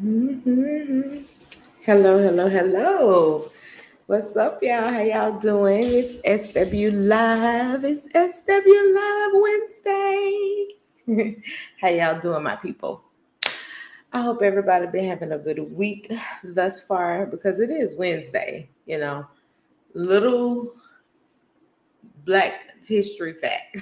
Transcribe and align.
Mm-hmm. 0.00 1.18
Hello, 1.82 2.18
hello, 2.18 2.48
hello. 2.48 3.50
What's 4.06 4.34
up, 4.36 4.60
y'all? 4.62 4.90
How 4.90 5.02
y'all 5.02 5.38
doing? 5.38 5.84
It's 5.84 6.16
SW 6.16 6.90
Live. 6.92 7.84
It's 7.84 8.08
SW 8.08 8.72
Live 8.94 9.32
Wednesday. 9.34 10.68
How 11.80 11.88
y'all 11.88 12.20
doing, 12.20 12.42
my 12.42 12.56
people? 12.56 13.04
I 14.14 14.22
hope 14.22 14.40
everybody 14.42 14.86
been 14.86 15.06
having 15.06 15.32
a 15.32 15.38
good 15.38 15.58
week 15.58 16.10
thus 16.42 16.80
far 16.84 17.26
because 17.26 17.60
it 17.60 17.70
is 17.70 17.94
Wednesday. 17.94 18.70
You 18.86 18.98
know, 18.98 19.26
little 19.92 20.72
Black 22.24 22.74
history 22.86 23.34
fact. 23.34 23.76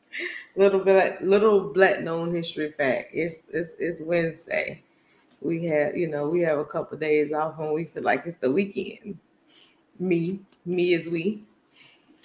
little 0.56 0.80
bit, 0.80 1.22
little 1.22 1.72
Black 1.72 2.02
known 2.02 2.32
history 2.32 2.70
fact. 2.70 3.08
It's 3.12 3.40
it's, 3.52 3.72
it's 3.78 4.02
Wednesday 4.02 4.82
we 5.46 5.64
have, 5.66 5.96
you 5.96 6.08
know, 6.08 6.28
we 6.28 6.40
have 6.40 6.58
a 6.58 6.64
couple 6.64 6.98
days 6.98 7.32
off 7.32 7.56
when 7.58 7.72
we 7.72 7.84
feel 7.84 8.02
like 8.02 8.26
it's 8.26 8.36
the 8.38 8.50
weekend. 8.50 9.16
Me, 9.98 10.40
me 10.64 10.92
is 10.92 11.08
we. 11.08 11.44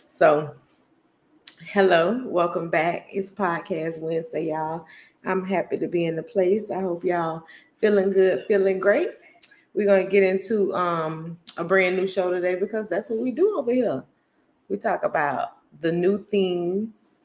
So, 0.10 0.56
hello, 1.68 2.24
welcome 2.26 2.70
back. 2.70 3.08
It's 3.14 3.32
podcast 3.32 4.00
Wednesday, 4.00 4.50
y'all. 4.50 4.86
I'm 5.24 5.46
happy 5.46 5.78
to 5.78 5.88
be 5.88 6.06
in 6.06 6.16
the 6.16 6.24
place. 6.24 6.72
I 6.72 6.82
hope 6.82 7.04
y'all 7.04 7.44
feeling 7.78 8.12
good, 8.12 8.46
feeling 8.48 8.80
great. 8.80 9.10
We're 9.76 9.88
gonna 9.88 10.10
get 10.10 10.24
into 10.24 10.74
um 10.74 11.38
a 11.58 11.64
brand 11.64 11.96
new 11.96 12.08
show 12.08 12.32
today 12.32 12.56
because 12.56 12.90
that's 12.90 13.10
what 13.10 13.20
we 13.20 13.32
do 13.32 13.58
over 13.58 13.72
here. 13.72 14.04
We 14.68 14.78
talk 14.78 15.04
about 15.04 15.58
the 15.80 15.92
new 15.92 16.26
things, 16.26 17.22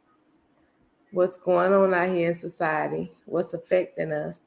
what's 1.11 1.39
going 1.39 1.73
on 1.73 1.95
out 1.95 2.15
here 2.15 2.29
in 2.29 2.35
society, 2.35 3.11
what's 3.25 3.55
affecting 3.55 4.13
us, 4.13 4.41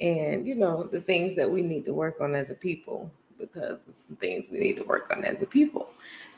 and 0.00 0.46
you 0.46 0.54
know 0.54 0.84
the 0.84 1.00
things 1.00 1.36
that 1.36 1.50
we 1.50 1.62
need 1.62 1.84
to 1.84 1.94
work 1.94 2.20
on 2.20 2.34
as 2.34 2.50
a 2.50 2.54
people 2.54 3.10
because 3.38 3.86
of 3.86 3.94
some 3.94 4.16
things 4.16 4.48
we 4.50 4.58
need 4.58 4.76
to 4.76 4.84
work 4.84 5.14
on 5.14 5.24
as 5.24 5.42
a 5.42 5.46
people. 5.46 5.90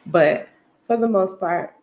But 0.07 0.49
for 0.87 0.97
the 0.97 1.09
most 1.09 1.41
part 1.41 1.75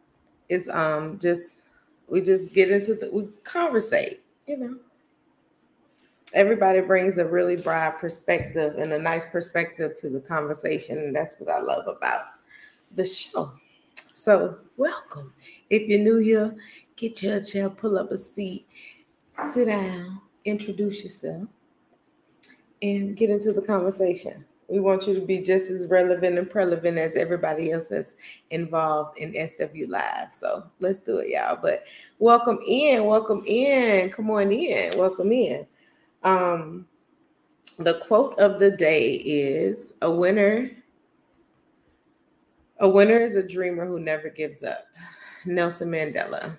it's 0.50 0.68
um 0.70 1.20
just 1.20 1.62
we 2.08 2.22
just 2.22 2.54
get 2.54 2.70
into 2.70 2.94
the 2.94 3.10
we 3.12 3.28
conversate 3.44 4.22
you 4.48 4.58
know? 4.58 4.76
Everybody 6.34 6.82
brings 6.82 7.18
a 7.18 7.26
really 7.26 7.56
broad 7.56 7.92
perspective 7.92 8.76
and 8.78 8.92
a 8.92 9.00
nice 9.00 9.26
perspective 9.26 9.94
to 10.00 10.10
the 10.10 10.20
conversation 10.20 10.98
and 10.98 11.16
that's 11.16 11.34
what 11.38 11.50
i 11.50 11.60
love 11.60 11.88
about 11.88 12.26
the 12.96 13.06
show. 13.06 13.52
So 14.14 14.58
welcome. 14.78 15.34
If 15.70 15.88
you're 15.88 16.00
new 16.00 16.18
here 16.18 16.56
get 16.96 17.24
your 17.24 17.42
chair 17.42 17.70
pull 17.70 17.98
up 17.98 18.12
a 18.12 18.18
seat 18.18 18.68
sit 19.32 19.66
down 19.66 20.22
introduce 20.46 21.04
yourself 21.04 21.48
and 22.84 23.16
get 23.16 23.30
into 23.30 23.54
the 23.54 23.62
conversation. 23.62 24.44
We 24.68 24.80
want 24.80 25.08
you 25.08 25.14
to 25.16 25.22
be 25.26 25.40
just 25.40 25.70
as 25.70 25.88
relevant 25.88 26.38
and 26.38 26.50
prevalent 26.50 26.98
as 26.98 27.16
everybody 27.16 27.72
else 27.72 27.88
that's 27.88 28.16
involved 28.50 29.18
in 29.20 29.48
SW 29.48 29.88
Live. 29.88 30.34
So 30.34 30.66
let's 30.80 31.00
do 31.00 31.20
it, 31.20 31.30
y'all. 31.30 31.58
But 31.62 31.86
welcome 32.20 32.60
in, 32.68 33.06
welcome 33.06 33.44
in. 33.46 34.10
Come 34.10 34.30
on 34.32 34.52
in, 34.52 34.98
welcome 34.98 35.32
in. 35.32 35.66
Um, 36.24 36.86
the 37.80 38.00
quote 38.00 38.38
of 38.38 38.60
the 38.60 38.72
day 38.72 39.14
is 39.16 39.94
a 40.02 40.12
winner. 40.12 40.70
A 42.80 42.90
winner 42.90 43.18
is 43.18 43.38
a 43.38 43.48
dreamer 43.48 43.86
who 43.86 44.00
never 44.00 44.30
gives 44.30 44.62
up. 44.62 44.88
Nelson 45.46 45.90
Mandela. 45.90 46.58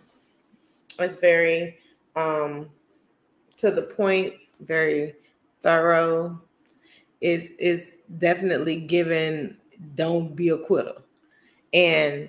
It's 0.98 1.17
very 1.17 1.78
um, 2.17 2.70
to 3.58 3.70
the 3.70 3.83
point, 3.83 4.34
very 4.61 5.17
thorough 5.64 6.40
is 7.20 7.52
is 7.58 7.98
definitely 8.18 8.76
given 8.76 9.56
don't 9.96 10.36
be 10.36 10.50
a 10.50 10.58
quitter. 10.58 10.94
And 11.72 12.28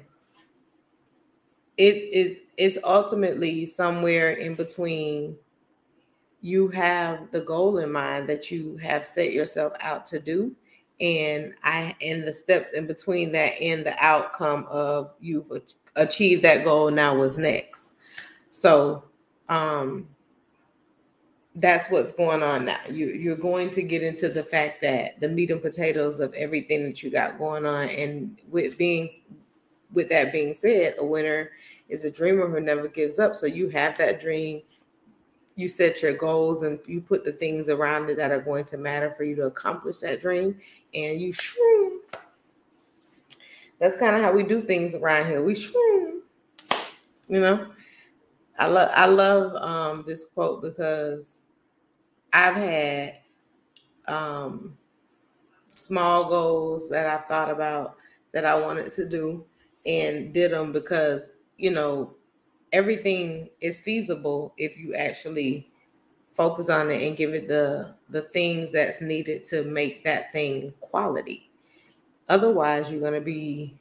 it 1.77 1.95
is 1.95 2.39
it's 2.57 2.77
ultimately 2.83 3.65
somewhere 3.65 4.31
in 4.31 4.55
between 4.55 5.35
you 6.41 6.69
have 6.69 7.29
the 7.31 7.41
goal 7.41 7.77
in 7.79 7.91
mind 7.91 8.27
that 8.27 8.49
you 8.49 8.77
have 8.77 9.05
set 9.05 9.33
yourself 9.33 9.73
out 9.81 10.05
to 10.05 10.19
do 10.19 10.55
and 11.01 11.53
i 11.63 11.93
and 12.01 12.23
the 12.23 12.31
steps 12.31 12.71
in 12.71 12.87
between 12.87 13.31
that 13.31 13.59
and 13.61 13.85
the 13.85 13.95
outcome 13.99 14.65
of 14.69 15.15
you've 15.19 15.51
achieved 15.97 16.43
that 16.43 16.63
goal 16.63 16.89
now 16.89 17.15
was 17.15 17.37
next. 17.37 17.93
So 18.51 19.03
um 19.49 20.07
that's 21.55 21.89
what's 21.89 22.11
going 22.11 22.43
on 22.43 22.65
now. 22.65 22.79
You 22.89 23.07
you're 23.07 23.37
going 23.37 23.69
to 23.71 23.81
get 23.81 24.03
into 24.03 24.27
the 24.27 24.43
fact 24.43 24.81
that 24.81 25.19
the 25.21 25.29
meat 25.29 25.51
and 25.51 25.61
potatoes 25.61 26.19
of 26.19 26.33
everything 26.33 26.83
that 26.85 27.01
you 27.01 27.09
got 27.09 27.37
going 27.37 27.65
on, 27.65 27.89
and 27.89 28.37
with 28.49 28.77
being 28.77 29.09
with 29.93 30.09
that 30.09 30.33
being 30.33 30.53
said, 30.53 30.95
a 30.99 31.05
winner 31.05 31.51
is 31.87 32.03
a 32.03 32.11
dreamer 32.11 32.49
who 32.49 32.59
never 32.59 32.87
gives 32.87 33.19
up. 33.19 33.35
So 33.35 33.45
you 33.45 33.69
have 33.69 33.97
that 33.97 34.19
dream, 34.19 34.61
you 35.55 35.69
set 35.69 36.01
your 36.01 36.13
goals, 36.13 36.63
and 36.63 36.77
you 36.87 36.99
put 36.99 37.23
the 37.23 37.31
things 37.31 37.69
around 37.69 38.09
it 38.09 38.17
that 38.17 38.31
are 38.31 38.41
going 38.41 38.65
to 38.65 38.77
matter 38.77 39.11
for 39.11 39.23
you 39.23 39.35
to 39.37 39.45
accomplish 39.45 39.97
that 39.97 40.19
dream, 40.19 40.59
and 40.93 41.21
you 41.21 41.31
shroom. 41.31 41.99
That's 43.79 43.95
kind 43.95 44.15
of 44.15 44.21
how 44.21 44.33
we 44.33 44.43
do 44.43 44.59
things 44.59 44.95
around 44.95 45.27
here. 45.27 45.41
We 45.41 45.53
shroom, 45.53 46.19
you 47.29 47.39
know. 47.39 47.71
I 48.57 48.67
love 48.67 48.89
I 48.93 49.05
love 49.05 49.55
um, 49.55 50.03
this 50.07 50.25
quote 50.25 50.61
because 50.61 51.44
I've 52.35 52.57
had 52.57 53.15
um, 54.07 54.77
small 55.73 56.27
goals 56.27 56.89
that 56.89 57.05
I've 57.05 57.25
thought 57.25 57.49
about 57.49 57.95
that 58.33 58.45
I 58.45 58.59
wanted 58.59 58.91
to 58.93 59.07
do 59.07 59.45
and 59.85 60.33
did 60.33 60.51
them 60.51 60.73
because, 60.73 61.31
you 61.57 61.71
know, 61.71 62.13
everything 62.73 63.49
is 63.61 63.79
feasible 63.79 64.53
if 64.57 64.77
you 64.77 64.95
actually 64.95 65.69
focus 66.33 66.69
on 66.69 66.91
it 66.91 67.01
and 67.07 67.15
give 67.15 67.33
it 67.33 67.47
the 67.47 67.95
the 68.09 68.23
things 68.23 68.71
that's 68.71 69.01
needed 69.01 69.45
to 69.45 69.63
make 69.63 70.03
that 70.03 70.31
thing 70.33 70.73
quality. 70.81 71.49
Otherwise, 72.27 72.91
you're 72.91 72.99
going 73.01 73.13
to 73.13 73.21
be 73.21 73.77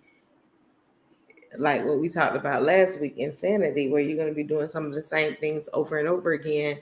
like 1.58 1.84
what 1.84 2.00
we 2.00 2.08
talked 2.08 2.36
about 2.36 2.62
last 2.62 3.00
week 3.00 3.14
insanity 3.16 3.88
where 3.88 4.00
you're 4.00 4.16
going 4.16 4.28
to 4.28 4.34
be 4.34 4.44
doing 4.44 4.68
some 4.68 4.86
of 4.86 4.92
the 4.92 5.02
same 5.02 5.36
things 5.36 5.68
over 5.72 5.98
and 5.98 6.08
over 6.08 6.32
again 6.32 6.78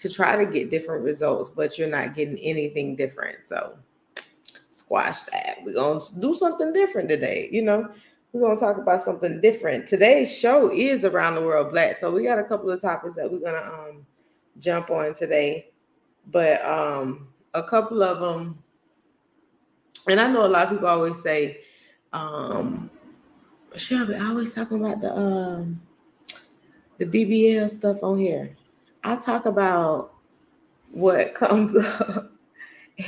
to 0.00 0.08
try 0.08 0.34
to 0.34 0.50
get 0.50 0.70
different 0.70 1.04
results, 1.04 1.50
but 1.50 1.78
you're 1.78 1.88
not 1.88 2.14
getting 2.14 2.38
anything 2.38 2.96
different. 2.96 3.44
So 3.44 3.76
squash 4.70 5.22
that. 5.24 5.58
We're 5.62 5.74
going 5.74 6.00
to 6.00 6.20
do 6.20 6.34
something 6.34 6.72
different 6.72 7.10
today. 7.10 7.50
You 7.52 7.62
know, 7.62 7.86
we're 8.32 8.40
going 8.40 8.56
to 8.56 8.60
talk 8.60 8.78
about 8.78 9.02
something 9.02 9.42
different. 9.42 9.86
Today's 9.86 10.34
show 10.34 10.72
is 10.72 11.04
around 11.04 11.34
the 11.34 11.42
world 11.42 11.70
black. 11.70 11.96
So 11.98 12.10
we 12.10 12.24
got 12.24 12.38
a 12.38 12.44
couple 12.44 12.70
of 12.70 12.80
topics 12.80 13.16
that 13.16 13.30
we're 13.30 13.40
going 13.40 13.62
to 13.62 13.72
um 13.72 14.06
jump 14.58 14.90
on 14.90 15.12
today. 15.12 15.70
But 16.30 16.64
um 16.64 17.28
a 17.52 17.62
couple 17.62 18.02
of 18.02 18.20
them 18.20 18.62
and 20.08 20.18
I 20.18 20.32
know 20.32 20.46
a 20.46 20.48
lot 20.48 20.64
of 20.64 20.70
people 20.70 20.88
always 20.88 21.20
say 21.22 21.60
um 22.14 22.90
Shelby, 23.76 24.14
I 24.14 24.28
always 24.28 24.54
talking 24.54 24.82
about 24.82 25.02
the 25.02 25.14
um 25.14 25.82
the 26.96 27.04
BBL 27.04 27.68
stuff 27.68 28.02
on 28.02 28.18
here. 28.18 28.56
I 29.04 29.16
talk 29.16 29.46
about 29.46 30.12
what 30.90 31.34
comes 31.34 31.76
up 31.76 32.32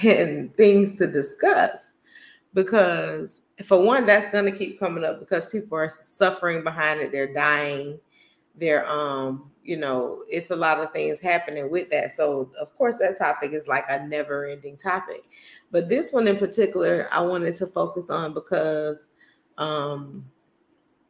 and 0.02 0.54
things 0.56 0.96
to 0.98 1.06
discuss 1.06 1.94
because 2.54 3.42
for 3.64 3.82
one 3.82 4.06
that's 4.06 4.28
going 4.28 4.44
to 4.44 4.56
keep 4.56 4.78
coming 4.78 5.04
up 5.04 5.20
because 5.20 5.46
people 5.46 5.76
are 5.76 5.88
suffering 5.88 6.64
behind 6.64 7.00
it. 7.00 7.12
They're 7.12 7.32
dying. 7.32 7.98
They're 8.54 8.88
um 8.88 9.50
you 9.64 9.76
know 9.76 10.24
it's 10.28 10.50
a 10.50 10.56
lot 10.56 10.78
of 10.80 10.92
things 10.92 11.20
happening 11.20 11.70
with 11.70 11.90
that. 11.90 12.12
So 12.12 12.50
of 12.60 12.74
course 12.74 12.98
that 12.98 13.18
topic 13.18 13.52
is 13.52 13.68
like 13.68 13.84
a 13.88 14.06
never 14.06 14.46
ending 14.46 14.76
topic. 14.76 15.24
But 15.70 15.88
this 15.88 16.12
one 16.12 16.28
in 16.28 16.36
particular 16.36 17.08
i 17.12 17.20
wanted 17.20 17.54
to 17.56 17.66
focus 17.66 18.10
on 18.10 18.34
because 18.34 19.08
um 19.58 20.24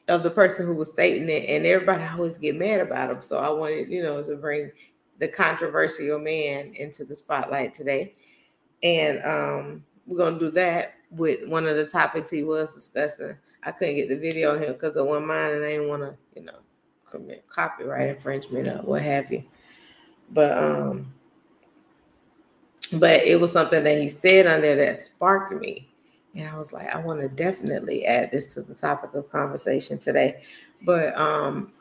of 0.08 0.22
the 0.22 0.30
person 0.30 0.66
who 0.66 0.74
was 0.74 0.90
stating 0.90 1.28
it, 1.28 1.48
and 1.48 1.66
everybody 1.66 2.04
always 2.04 2.38
get 2.38 2.56
mad 2.56 2.80
about 2.80 3.10
him. 3.10 3.22
So 3.22 3.38
I 3.38 3.50
wanted, 3.50 3.90
you 3.90 4.02
know, 4.02 4.22
to 4.22 4.36
bring 4.36 4.72
the 5.18 5.28
controversial 5.28 6.18
man 6.18 6.72
into 6.74 7.04
the 7.04 7.14
spotlight 7.14 7.74
today. 7.74 8.14
And 8.82 9.22
um, 9.24 9.84
we're 10.06 10.18
gonna 10.18 10.38
do 10.38 10.50
that 10.52 10.94
with 11.10 11.48
one 11.48 11.66
of 11.66 11.76
the 11.76 11.86
topics 11.86 12.30
he 12.30 12.42
was 12.42 12.74
discussing. 12.74 13.36
I 13.62 13.70
couldn't 13.70 13.94
get 13.94 14.08
the 14.08 14.16
video 14.16 14.54
on 14.54 14.62
him 14.62 14.72
because 14.72 14.96
of 14.96 15.06
one 15.06 15.26
mine, 15.26 15.52
and 15.52 15.64
I 15.64 15.68
didn't 15.68 15.88
want 15.88 16.02
to, 16.02 16.16
you 16.34 16.44
know, 16.44 16.58
commit 17.08 17.46
copyright 17.48 18.08
infringement 18.08 18.66
or 18.68 18.78
what 18.78 19.02
have 19.02 19.30
you. 19.30 19.44
But 20.30 20.58
um, 20.58 21.12
but 22.94 23.22
it 23.22 23.40
was 23.40 23.52
something 23.52 23.84
that 23.84 24.00
he 24.00 24.08
said 24.08 24.46
on 24.46 24.62
there 24.62 24.76
that 24.76 24.98
sparked 24.98 25.60
me 25.60 25.91
and 26.34 26.48
I 26.48 26.56
was 26.56 26.72
like, 26.72 26.88
I 26.88 26.98
want 26.98 27.20
to 27.20 27.28
definitely 27.28 28.06
add 28.06 28.30
this 28.32 28.54
to 28.54 28.62
the 28.62 28.74
topic 28.74 29.14
of 29.14 29.30
conversation 29.30 29.98
today. 29.98 30.42
But 30.82 31.16
um, 31.18 31.72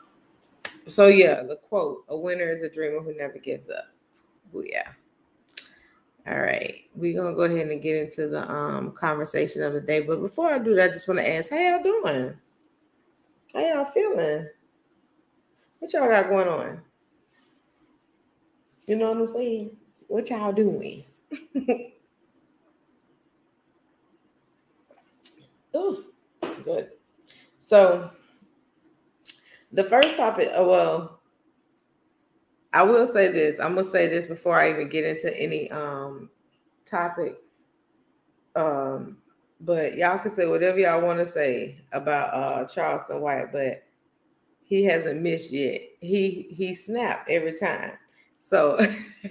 so 0.86 1.06
yeah, 1.06 1.42
the 1.42 1.56
quote: 1.56 2.04
"A 2.08 2.16
winner 2.16 2.50
is 2.50 2.62
a 2.62 2.68
dreamer 2.70 3.00
who 3.00 3.16
never 3.16 3.38
gives 3.38 3.70
up." 3.70 3.86
Yeah. 4.54 4.88
All 6.26 6.38
right, 6.38 6.82
we're 6.94 7.20
gonna 7.20 7.34
go 7.34 7.42
ahead 7.42 7.66
and 7.68 7.82
get 7.82 7.96
into 7.96 8.28
the 8.28 8.48
um 8.50 8.92
conversation 8.92 9.62
of 9.62 9.72
the 9.72 9.80
day. 9.80 10.00
But 10.00 10.20
before 10.20 10.52
I 10.52 10.58
do 10.58 10.74
that, 10.76 10.90
I 10.90 10.92
just 10.92 11.08
want 11.08 11.18
to 11.18 11.28
ask, 11.28 11.50
how 11.50 11.56
y'all 11.56 11.82
doing? 11.82 12.34
How 13.52 13.60
y'all 13.60 13.84
feeling? 13.86 14.48
What 15.80 15.92
y'all 15.92 16.08
got 16.08 16.28
going 16.28 16.48
on? 16.48 16.80
You 18.86 18.96
know 18.96 19.10
what 19.10 19.18
I'm 19.20 19.26
saying? 19.26 19.76
What 20.06 20.30
y'all 20.30 20.52
doing? 20.52 21.04
oh, 25.74 26.04
good. 26.64 26.90
So 27.58 28.10
the 29.72 29.84
first 29.84 30.16
topic, 30.16 30.50
oh, 30.54 30.68
well, 30.68 31.20
I 32.72 32.82
will 32.82 33.06
say 33.06 33.28
this. 33.28 33.58
I'm 33.58 33.74
gonna 33.74 33.84
say 33.84 34.06
this 34.06 34.24
before 34.24 34.58
I 34.58 34.70
even 34.70 34.88
get 34.88 35.04
into 35.04 35.36
any 35.38 35.70
um 35.70 36.30
topic. 36.84 37.36
Um, 38.56 39.18
but 39.60 39.96
y'all 39.96 40.18
can 40.18 40.32
say 40.32 40.46
whatever 40.46 40.78
y'all 40.78 41.00
want 41.02 41.18
to 41.18 41.26
say 41.26 41.80
about 41.92 42.34
uh 42.34 42.66
Charleston 42.66 43.20
White, 43.20 43.52
but 43.52 43.82
he 44.62 44.84
hasn't 44.84 45.20
missed 45.20 45.52
yet. 45.52 45.82
He 46.00 46.48
he 46.50 46.74
snapped 46.74 47.28
every 47.28 47.52
time. 47.52 47.92
So 48.40 48.78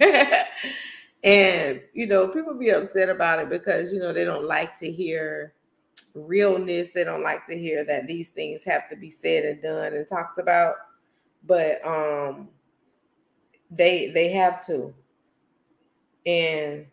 and 1.24 1.80
you 1.92 2.06
know, 2.06 2.28
people 2.28 2.54
be 2.54 2.70
upset 2.70 3.08
about 3.08 3.40
it 3.40 3.50
because 3.50 3.92
you 3.92 3.98
know 3.98 4.12
they 4.12 4.24
don't 4.24 4.46
like 4.46 4.78
to 4.78 4.90
hear 4.90 5.54
realness. 6.14 6.92
They 6.92 7.04
don't 7.04 7.22
like 7.22 7.46
to 7.46 7.58
hear 7.58 7.84
that 7.84 8.06
these 8.06 8.30
things 8.30 8.64
have 8.64 8.88
to 8.90 8.96
be 8.96 9.10
said 9.10 9.44
and 9.44 9.62
done 9.62 9.94
and 9.94 10.06
talked 10.06 10.38
about. 10.38 10.76
But 11.46 11.84
um 11.86 12.48
they 13.70 14.10
they 14.10 14.30
have 14.30 14.64
to 14.66 14.94
and 16.26 16.86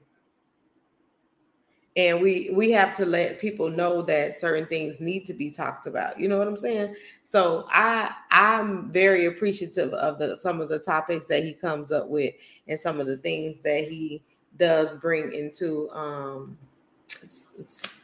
and 1.96 2.22
we 2.22 2.50
we 2.54 2.72
have 2.72 2.96
to 2.96 3.06
let 3.06 3.40
people 3.40 3.70
know 3.70 4.02
that 4.02 4.34
certain 4.34 4.66
things 4.68 5.00
need 5.00 5.26
to 5.26 5.34
be 5.34 5.50
talked 5.50 5.88
about 5.88 6.20
you 6.20 6.28
know 6.28 6.38
what 6.38 6.48
i'm 6.48 6.58
saying 6.58 6.96
so 7.24 7.66
i 7.72 8.12
i'm 8.32 8.90
very 8.90 9.26
appreciative 9.26 9.92
of 9.94 10.18
the 10.20 10.38
some 10.40 10.62
of 10.62 10.70
the 10.70 10.80
topics 10.80 11.26
that 11.26 11.44
he 11.44 11.54
comes 11.54 11.92
up 11.92 12.08
with 12.08 12.34
and 12.68 12.80
some 12.80 13.00
of 13.00 13.08
the 13.08 13.18
things 13.18 13.62
that 13.62 13.86
he 13.90 14.22
does 14.58 14.96
bring 14.96 15.32
into 15.34 15.90
um 15.92 16.58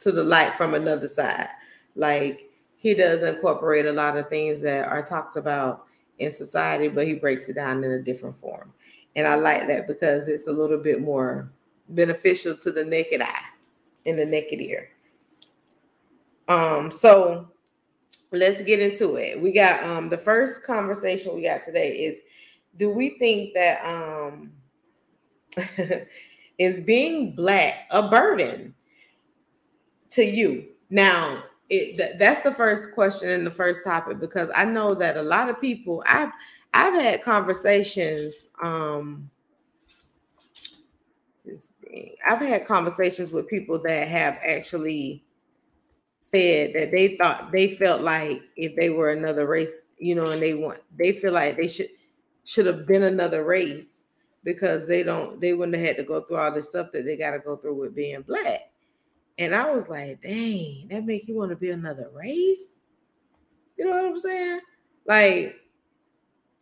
to 0.00 0.12
the 0.12 0.22
light 0.22 0.54
from 0.54 0.74
another 0.74 1.08
side 1.08 1.48
like 1.96 2.50
he 2.76 2.94
does 2.94 3.24
incorporate 3.24 3.86
a 3.86 3.92
lot 3.92 4.16
of 4.16 4.28
things 4.28 4.60
that 4.60 4.86
are 4.86 5.02
talked 5.02 5.36
about 5.36 5.86
in 6.18 6.30
society, 6.30 6.88
but 6.88 7.06
he 7.06 7.14
breaks 7.14 7.48
it 7.48 7.54
down 7.54 7.82
in 7.82 7.90
a 7.90 8.02
different 8.02 8.36
form. 8.36 8.72
And 9.16 9.26
I 9.26 9.34
like 9.34 9.66
that 9.66 9.88
because 9.88 10.28
it's 10.28 10.46
a 10.46 10.52
little 10.52 10.78
bit 10.78 11.00
more 11.00 11.50
beneficial 11.88 12.54
to 12.58 12.70
the 12.70 12.84
naked 12.84 13.22
eye 13.22 13.40
and 14.04 14.18
the 14.18 14.24
naked 14.24 14.60
ear. 14.60 14.90
Um, 16.48 16.90
so 16.90 17.48
let's 18.30 18.62
get 18.62 18.78
into 18.78 19.16
it. 19.16 19.40
We 19.40 19.52
got 19.52 19.82
um 19.82 20.08
the 20.08 20.18
first 20.18 20.62
conversation 20.62 21.34
we 21.34 21.42
got 21.42 21.62
today 21.62 21.92
is 21.92 22.20
do 22.76 22.90
we 22.90 23.18
think 23.18 23.54
that 23.54 23.84
um 23.84 24.52
is 26.58 26.78
being 26.80 27.34
black 27.34 27.88
a 27.90 28.08
burden 28.08 28.75
to 30.10 30.24
you? 30.24 30.66
Now, 30.90 31.42
it, 31.68 31.96
th- 31.96 32.18
that's 32.18 32.42
the 32.42 32.52
first 32.52 32.92
question 32.92 33.28
and 33.30 33.46
the 33.46 33.50
first 33.50 33.84
topic 33.84 34.20
because 34.20 34.48
I 34.54 34.64
know 34.64 34.94
that 34.94 35.16
a 35.16 35.22
lot 35.22 35.48
of 35.48 35.60
people 35.60 36.02
I've 36.06 36.32
I've 36.74 36.94
had 36.94 37.22
conversations 37.22 38.48
um 38.62 39.30
I've 42.28 42.40
had 42.40 42.66
conversations 42.66 43.32
with 43.32 43.48
people 43.48 43.80
that 43.84 44.08
have 44.08 44.38
actually 44.44 45.24
said 46.18 46.72
that 46.74 46.90
they 46.90 47.16
thought 47.16 47.52
they 47.52 47.68
felt 47.68 48.02
like 48.02 48.42
if 48.56 48.74
they 48.76 48.90
were 48.90 49.12
another 49.12 49.46
race, 49.46 49.86
you 49.98 50.14
know, 50.14 50.26
and 50.26 50.42
they 50.42 50.54
want 50.54 50.80
they 50.96 51.12
feel 51.12 51.32
like 51.32 51.56
they 51.56 51.68
should 51.68 51.88
should 52.44 52.66
have 52.66 52.86
been 52.86 53.04
another 53.04 53.44
race 53.44 54.06
because 54.44 54.86
they 54.86 55.02
don't 55.02 55.40
they 55.40 55.52
wouldn't 55.52 55.76
have 55.76 55.86
had 55.86 55.96
to 55.96 56.04
go 56.04 56.22
through 56.22 56.36
all 56.36 56.52
this 56.52 56.68
stuff 56.68 56.92
that 56.92 57.04
they 57.04 57.16
got 57.16 57.32
to 57.32 57.38
go 57.40 57.56
through 57.56 57.74
with 57.74 57.94
being 57.94 58.22
black. 58.22 58.70
And 59.38 59.54
I 59.54 59.70
was 59.70 59.88
like, 59.88 60.22
dang, 60.22 60.88
that 60.90 61.04
make 61.04 61.28
you 61.28 61.36
want 61.36 61.50
to 61.50 61.56
be 61.56 61.70
another 61.70 62.10
race? 62.14 62.80
You 63.76 63.84
know 63.84 63.96
what 63.96 64.06
I'm 64.06 64.18
saying? 64.18 64.60
Like, 65.06 65.56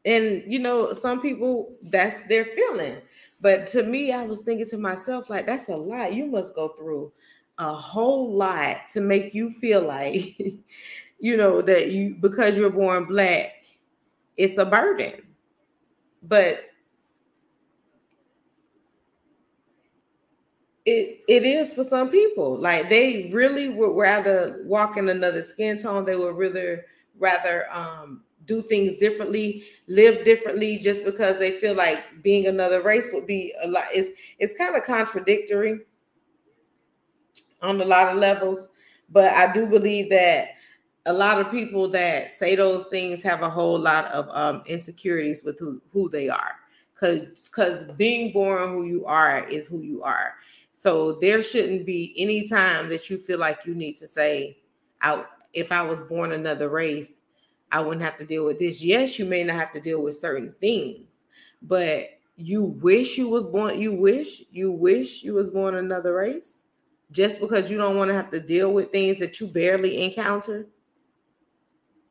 and 0.04 0.42
you 0.46 0.58
know, 0.58 0.92
some 0.92 1.20
people 1.20 1.72
that's 1.82 2.22
their 2.28 2.44
feeling. 2.44 2.96
But 3.40 3.66
to 3.68 3.82
me, 3.82 4.12
I 4.12 4.22
was 4.22 4.40
thinking 4.40 4.66
to 4.70 4.78
myself, 4.78 5.30
like, 5.30 5.46
that's 5.46 5.68
a 5.68 5.76
lot. 5.76 6.14
You 6.14 6.26
must 6.26 6.54
go 6.54 6.68
through 6.68 7.12
a 7.58 7.72
whole 7.72 8.32
lot 8.34 8.88
to 8.92 9.00
make 9.00 9.34
you 9.34 9.50
feel 9.50 9.82
like, 9.82 10.36
you 11.20 11.36
know, 11.36 11.62
that 11.62 11.90
you 11.90 12.16
because 12.20 12.56
you're 12.56 12.70
born 12.70 13.06
black, 13.06 13.64
it's 14.36 14.58
a 14.58 14.66
burden. 14.66 15.22
But 16.22 16.60
it 20.86 21.20
it 21.28 21.44
is 21.44 21.72
for 21.74 21.82
some 21.84 22.10
people. 22.10 22.56
Like 22.58 22.88
they 22.88 23.30
really 23.32 23.68
would 23.70 23.96
rather 23.96 24.62
walk 24.64 24.96
in 24.96 25.08
another 25.08 25.42
skin 25.42 25.78
tone. 25.78 26.04
They 26.04 26.16
would 26.16 26.36
rather 26.36 26.84
rather 27.18 27.66
um, 27.72 28.22
do 28.44 28.60
things 28.60 28.98
differently, 28.98 29.64
live 29.88 30.24
differently, 30.24 30.78
just 30.78 31.04
because 31.04 31.38
they 31.38 31.50
feel 31.50 31.74
like 31.74 32.00
being 32.22 32.46
another 32.46 32.82
race 32.82 33.10
would 33.12 33.26
be 33.26 33.54
a 33.62 33.68
lot. 33.68 33.84
It's 33.92 34.10
it's 34.38 34.52
kind 34.58 34.76
of 34.76 34.84
contradictory 34.84 35.80
on 37.62 37.80
a 37.80 37.84
lot 37.84 38.08
of 38.08 38.18
levels. 38.18 38.68
But 39.10 39.32
I 39.32 39.52
do 39.52 39.66
believe 39.66 40.10
that 40.10 40.48
a 41.06 41.12
lot 41.12 41.40
of 41.40 41.50
people 41.50 41.88
that 41.88 42.30
say 42.30 42.56
those 42.56 42.86
things 42.86 43.22
have 43.22 43.42
a 43.42 43.50
whole 43.50 43.78
lot 43.78 44.06
of 44.06 44.28
um, 44.30 44.62
insecurities 44.66 45.44
with 45.44 45.58
who, 45.58 45.80
who 45.92 46.08
they 46.08 46.28
are. 46.28 46.56
Cause 46.94 47.48
because 47.50 47.84
being 47.96 48.32
born 48.32 48.70
who 48.70 48.84
you 48.84 49.04
are 49.04 49.46
is 49.48 49.68
who 49.68 49.80
you 49.82 50.02
are 50.02 50.34
so 50.74 51.12
there 51.12 51.42
shouldn't 51.42 51.86
be 51.86 52.14
any 52.18 52.46
time 52.46 52.88
that 52.88 53.08
you 53.08 53.16
feel 53.18 53.38
like 53.38 53.60
you 53.64 53.74
need 53.74 53.96
to 53.96 54.08
say, 54.08 54.58
"I 55.00 55.24
if 55.54 55.70
I 55.72 55.82
was 55.82 56.00
born 56.00 56.32
another 56.32 56.68
race, 56.68 57.22
I 57.70 57.80
wouldn't 57.80 58.02
have 58.02 58.16
to 58.16 58.24
deal 58.24 58.44
with 58.44 58.58
this." 58.58 58.82
Yes, 58.84 59.18
you 59.18 59.24
may 59.24 59.44
not 59.44 59.56
have 59.56 59.72
to 59.72 59.80
deal 59.80 60.02
with 60.02 60.16
certain 60.16 60.54
things, 60.60 61.06
but 61.62 62.08
you 62.36 62.64
wish 62.64 63.16
you 63.16 63.28
was 63.28 63.44
born. 63.44 63.80
You 63.80 63.92
wish 63.92 64.42
you 64.50 64.72
wish 64.72 65.22
you 65.22 65.34
was 65.34 65.48
born 65.48 65.76
another 65.76 66.14
race, 66.14 66.64
just 67.12 67.40
because 67.40 67.70
you 67.70 67.78
don't 67.78 67.96
want 67.96 68.08
to 68.08 68.14
have 68.14 68.30
to 68.32 68.40
deal 68.40 68.72
with 68.72 68.90
things 68.90 69.20
that 69.20 69.40
you 69.40 69.46
barely 69.46 70.02
encounter. 70.02 70.66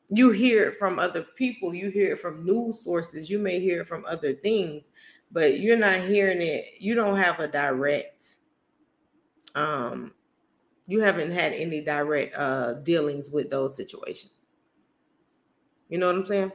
You 0.09 0.31
hear 0.31 0.69
it 0.69 0.75
from 0.75 0.99
other 0.99 1.25
people. 1.35 1.73
You 1.73 1.89
hear 1.89 2.13
it 2.13 2.19
from 2.19 2.45
news 2.45 2.79
sources. 2.81 3.29
You 3.29 3.39
may 3.39 3.59
hear 3.59 3.81
it 3.81 3.87
from 3.87 4.05
other 4.05 4.33
things, 4.33 4.89
but 5.31 5.59
you're 5.59 5.75
not 5.75 6.01
hearing 6.01 6.41
it. 6.41 6.65
You 6.79 6.95
don't 6.95 7.17
have 7.17 7.39
a 7.39 7.47
direct 7.47 8.37
um 9.55 10.11
you 10.87 10.99
haven't 10.99 11.31
had 11.31 11.53
any 11.53 11.81
direct 11.81 12.35
uh 12.35 12.73
dealings 12.73 13.29
with 13.31 13.49
those 13.49 13.75
situations. 13.75 14.31
You 15.89 15.97
know 15.99 16.07
what 16.07 16.15
I'm 16.15 16.25
saying? 16.25 16.51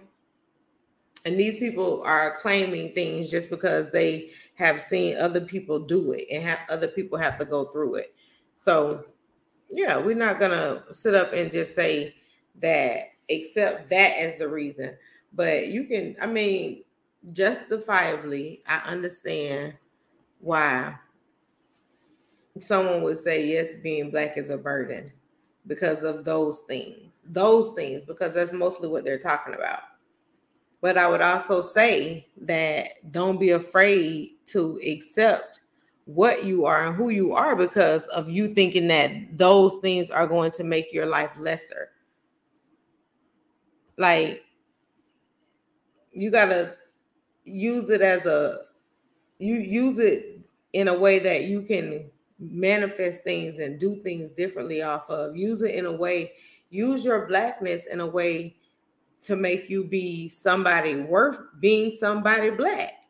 And 1.25 1.38
these 1.38 1.57
people 1.57 2.02
are 2.05 2.37
claiming 2.40 2.93
things 2.93 3.31
just 3.31 3.50
because 3.50 3.90
they 3.90 4.31
have 4.55 4.81
seen 4.81 5.17
other 5.17 5.40
people 5.40 5.78
do 5.78 6.12
it 6.12 6.26
and 6.31 6.43
have 6.43 6.61
other 6.71 6.88
people 6.88 7.19
have 7.19 7.38
to 7.38 7.45
go 7.45 7.67
through 7.67 7.97
it. 7.97 8.14
So, 8.55 9.05
yeah, 9.71 9.97
we're 9.99 10.17
not 10.17 10.40
to 10.40 10.83
sit 10.90 11.14
up 11.14 11.33
and 11.33 11.52
just 11.52 11.75
say 11.75 12.14
that, 12.61 13.11
accept 13.31 13.88
that 13.90 14.19
as 14.19 14.38
the 14.38 14.49
reason. 14.49 14.97
But 15.33 15.69
you 15.69 15.85
can, 15.85 16.17
I 16.21 16.26
mean, 16.26 16.85
justifiably, 17.33 18.62
I 18.67 18.78
understand 18.90 19.75
why 20.40 20.97
someone 22.60 23.02
would 23.02 23.18
say 23.18 23.46
yes 23.46 23.74
being 23.82 24.10
black 24.10 24.36
is 24.36 24.50
a 24.50 24.58
burden 24.58 25.10
because 25.66 26.02
of 26.02 26.24
those 26.24 26.60
things 26.68 27.08
those 27.28 27.72
things 27.72 28.02
because 28.06 28.34
that's 28.34 28.52
mostly 28.52 28.88
what 28.88 29.04
they're 29.04 29.18
talking 29.18 29.54
about. 29.54 29.80
But 30.80 30.96
i 30.96 31.08
would 31.08 31.20
also 31.20 31.60
say 31.60 32.28
that 32.42 33.12
don't 33.12 33.38
be 33.38 33.50
afraid 33.50 34.36
to 34.46 34.80
accept 34.86 35.60
what 36.06 36.44
you 36.44 36.64
are 36.64 36.86
and 36.86 36.96
who 36.96 37.10
you 37.10 37.34
are 37.34 37.54
because 37.54 38.06
of 38.08 38.30
you 38.30 38.50
thinking 38.50 38.88
that 38.88 39.36
those 39.36 39.76
things 39.82 40.10
are 40.10 40.26
going 40.26 40.50
to 40.52 40.64
make 40.64 40.90
your 40.90 41.04
life 41.04 41.36
lesser. 41.38 41.90
Like 43.98 44.42
you 46.12 46.30
got 46.30 46.46
to 46.46 46.76
use 47.44 47.90
it 47.90 48.00
as 48.00 48.24
a 48.24 48.60
you 49.38 49.56
use 49.56 49.98
it 49.98 50.40
in 50.72 50.88
a 50.88 50.98
way 50.98 51.18
that 51.18 51.44
you 51.44 51.62
can 51.62 52.10
manifest 52.38 53.25
things 53.25 53.59
and 53.59 53.78
do 53.78 53.97
things 54.02 54.30
differently 54.30 54.83
off 54.83 55.11
of. 55.11 55.37
Use 55.37 55.62
it 55.62 55.75
in 55.75 55.87
a 55.87 55.92
way, 55.92 56.33
use 56.71 57.04
your 57.04 57.26
blackness 57.26 57.87
in 57.87 58.00
a 58.00 58.07
way 58.07 58.57
to 59.21 59.37
make 59.37 59.68
you 59.68 59.85
be 59.85 60.28
somebody 60.28 60.95
worth 60.95 61.38
being 61.61 61.90
somebody 61.90 62.50
black. 62.50 63.04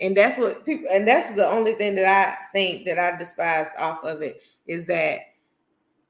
And 0.00 0.16
that's 0.16 0.38
what 0.38 0.64
people, 0.64 0.86
and 0.92 1.06
that's 1.06 1.32
the 1.32 1.46
only 1.46 1.74
thing 1.74 1.96
that 1.96 2.06
I 2.06 2.36
think 2.52 2.86
that 2.86 2.98
I 2.98 3.18
despise 3.18 3.66
off 3.78 4.04
of 4.04 4.22
it 4.22 4.42
is 4.66 4.86
that 4.86 5.20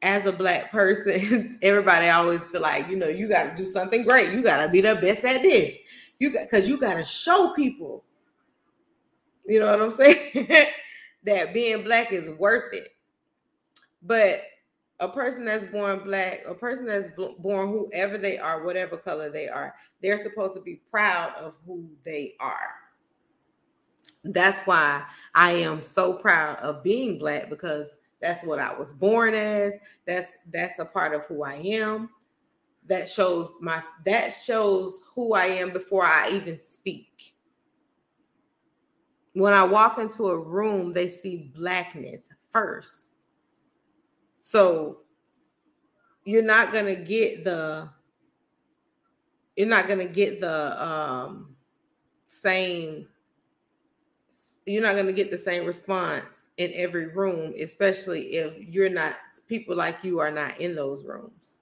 as 0.03 0.27
a 0.27 0.33
black 0.33 0.71
person, 0.71 1.59
everybody 1.63 2.09
always 2.09 2.47
feel 2.47 2.61
like, 2.61 2.89
you 2.89 2.97
know, 2.97 3.09
you 3.09 3.29
got 3.29 3.45
to 3.45 3.57
do 3.57 3.65
something 3.65 4.05
great. 4.05 4.33
You 4.33 4.43
got 4.43 4.65
to 4.65 4.69
be 4.69 4.81
the 4.81 4.95
best 4.97 5.25
at 5.25 5.43
this. 5.43 5.79
You 6.19 6.33
got, 6.33 6.45
because 6.51 6.69
you 6.69 6.79
got 6.79 6.95
to 6.95 7.03
show 7.03 7.53
people, 7.55 8.05
you 9.47 9.59
know 9.59 9.71
what 9.71 9.83
I'm 9.83 9.91
saying? 9.91 10.67
that 11.25 11.53
being 11.53 11.83
black 11.83 12.13
is 12.13 12.31
worth 12.31 12.73
it. 12.73 12.89
But 14.03 14.43
a 15.01 15.09
person 15.09 15.45
that's 15.45 15.65
born 15.65 16.01
black, 16.01 16.43
a 16.47 16.55
person 16.55 16.87
that's 16.87 17.09
born 17.39 17.69
whoever 17.69 18.19
they 18.19 18.39
are, 18.39 18.65
whatever 18.65 18.97
color 18.97 19.31
they 19.31 19.49
are, 19.49 19.75
they're 20.03 20.19
supposed 20.19 20.55
to 20.55 20.61
be 20.61 20.81
proud 20.91 21.35
of 21.35 21.57
who 21.67 21.89
they 22.05 22.35
are. 22.41 22.75
That's 24.25 24.67
why 24.67 25.05
I 25.35 25.53
am 25.53 25.83
so 25.83 26.15
proud 26.15 26.57
of 26.59 26.83
being 26.83 27.19
black 27.19 27.49
because 27.49 27.87
that's 28.21 28.43
what 28.45 28.59
I 28.59 28.77
was 28.77 28.93
born 28.93 29.35
as. 29.35 29.79
That's 30.07 30.33
that's 30.53 30.79
a 30.81 30.85
part 30.85 31.15
of 31.15 31.25
who 31.27 31.45
I 31.45 31.55
am. 31.55 32.11
That 32.87 33.09
shows 33.09 33.53
my 33.61 33.83
that 34.05 34.31
shows 34.31 35.01
who 35.15 35.35
I 35.35 35.45
am 35.45 35.73
before 35.73 36.05
I 36.05 36.31
even 36.31 36.61
speak. 36.61 37.35
When 39.39 39.53
I 39.53 39.63
walk 39.63 39.99
into 39.99 40.25
a 40.25 40.37
room, 40.37 40.93
they 40.93 41.07
see 41.07 41.53
blackness 41.55 42.29
first. 42.51 43.11
So 44.41 45.03
you're 46.25 46.43
not 46.43 46.73
gonna 46.73 46.97
get 46.97 47.45
the 47.45 47.89
you're 49.57 49.69
not 49.69 49.87
gonna 49.87 50.09
get 50.09 50.41
the 50.41 50.85
um 50.85 51.55
same 52.27 53.07
you're 54.67 54.83
not 54.83 54.97
gonna 54.97 55.13
get 55.13 55.31
the 55.31 55.39
same 55.39 55.65
response 55.65 56.51
in 56.57 56.73
every 56.75 57.07
room, 57.07 57.55
especially 57.63 58.35
if 58.35 58.59
you're 58.59 58.91
not 58.91 59.15
people 59.47 59.77
like 59.77 60.03
you 60.03 60.19
are 60.19 60.33
not 60.33 60.61
in 60.61 60.75
those 60.75 61.05
rooms. 61.05 61.61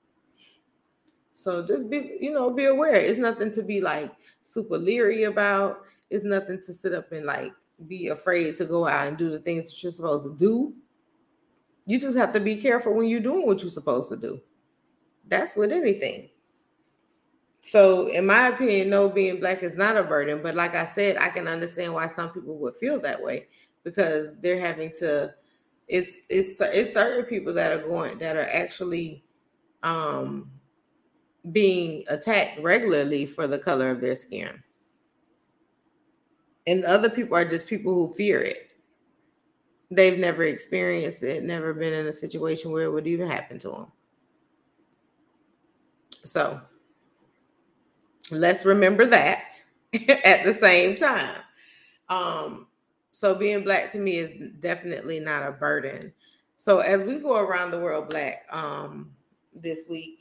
So 1.34 1.62
just 1.62 1.90
be, 1.90 2.16
you 2.20 2.32
know, 2.32 2.48
be 2.48 2.64
aware. 2.64 2.94
It's 2.94 3.18
nothing 3.18 3.52
to 3.52 3.62
be 3.62 3.82
like 3.82 4.10
super 4.42 4.78
leery 4.78 5.24
about. 5.24 5.82
It's 6.08 6.24
nothing 6.24 6.58
to 6.64 6.72
sit 6.72 6.94
up 6.94 7.12
and 7.12 7.26
like 7.26 7.52
be 7.86 8.08
afraid 8.08 8.54
to 8.56 8.64
go 8.64 8.86
out 8.86 9.06
and 9.06 9.18
do 9.18 9.30
the 9.30 9.38
things 9.38 9.70
that 9.70 9.82
you're 9.82 9.92
supposed 9.92 10.24
to 10.28 10.36
do. 10.36 10.74
You 11.86 12.00
just 12.00 12.16
have 12.16 12.32
to 12.32 12.40
be 12.40 12.56
careful 12.56 12.94
when 12.94 13.08
you're 13.08 13.20
doing 13.20 13.46
what 13.46 13.60
you're 13.62 13.70
supposed 13.70 14.08
to 14.08 14.16
do. 14.16 14.40
That's 15.28 15.56
with 15.56 15.72
anything. 15.72 16.30
So, 17.62 18.06
in 18.08 18.26
my 18.26 18.48
opinion, 18.48 18.90
no, 18.90 19.08
being 19.08 19.40
black 19.40 19.62
is 19.62 19.76
not 19.76 19.96
a 19.96 20.04
burden. 20.04 20.40
But 20.42 20.54
like 20.54 20.74
I 20.74 20.84
said, 20.84 21.16
I 21.16 21.28
can 21.28 21.48
understand 21.48 21.92
why 21.92 22.06
some 22.06 22.30
people 22.30 22.56
would 22.58 22.76
feel 22.76 23.00
that 23.00 23.22
way 23.22 23.48
because 23.82 24.36
they're 24.40 24.60
having 24.60 24.90
to 24.98 25.32
it's 25.88 26.18
it's 26.28 26.60
it's 26.60 26.92
certain 26.92 27.24
people 27.24 27.54
that 27.54 27.72
are 27.72 27.86
going 27.86 28.18
that 28.18 28.36
are 28.36 28.48
actually 28.52 29.24
um 29.82 30.50
being 31.52 32.02
attacked 32.08 32.60
regularly 32.60 33.24
for 33.24 33.46
the 33.46 33.58
color 33.58 33.90
of 33.90 34.00
their 34.00 34.16
skin. 34.16 34.62
And 36.66 36.84
other 36.84 37.08
people 37.08 37.36
are 37.36 37.44
just 37.44 37.68
people 37.68 37.94
who 37.94 38.12
fear 38.14 38.40
it. 38.40 38.72
They've 39.90 40.18
never 40.18 40.42
experienced 40.42 41.22
it, 41.22 41.44
never 41.44 41.72
been 41.72 41.94
in 41.94 42.06
a 42.06 42.12
situation 42.12 42.72
where 42.72 42.82
it 42.84 42.92
would 42.92 43.06
even 43.06 43.30
happen 43.30 43.58
to 43.60 43.68
them. 43.68 43.86
So 46.24 46.60
let's 48.32 48.64
remember 48.64 49.06
that 49.06 49.52
at 50.24 50.44
the 50.44 50.52
same 50.52 50.96
time. 50.96 51.36
Um, 52.08 52.66
so 53.12 53.34
being 53.34 53.62
black 53.62 53.90
to 53.92 53.98
me 53.98 54.16
is 54.16 54.32
definitely 54.60 55.20
not 55.20 55.46
a 55.46 55.52
burden. 55.52 56.12
So 56.56 56.80
as 56.80 57.04
we 57.04 57.18
go 57.18 57.36
around 57.36 57.70
the 57.70 57.80
world 57.80 58.08
black 58.08 58.46
um 58.50 59.12
this 59.54 59.84
week, 59.88 60.18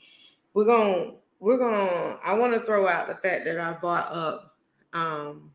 we're 0.54 0.64
going 0.64 1.04
to 1.04 1.14
we're 1.38 1.58
going 1.58 1.74
to 1.74 2.18
I 2.24 2.34
want 2.34 2.52
to 2.54 2.60
throw 2.60 2.88
out 2.88 3.08
the 3.08 3.14
fact 3.16 3.44
that 3.44 3.58
I 3.58 3.72
brought 3.72 4.10
up 4.12 4.56
um 4.92 5.50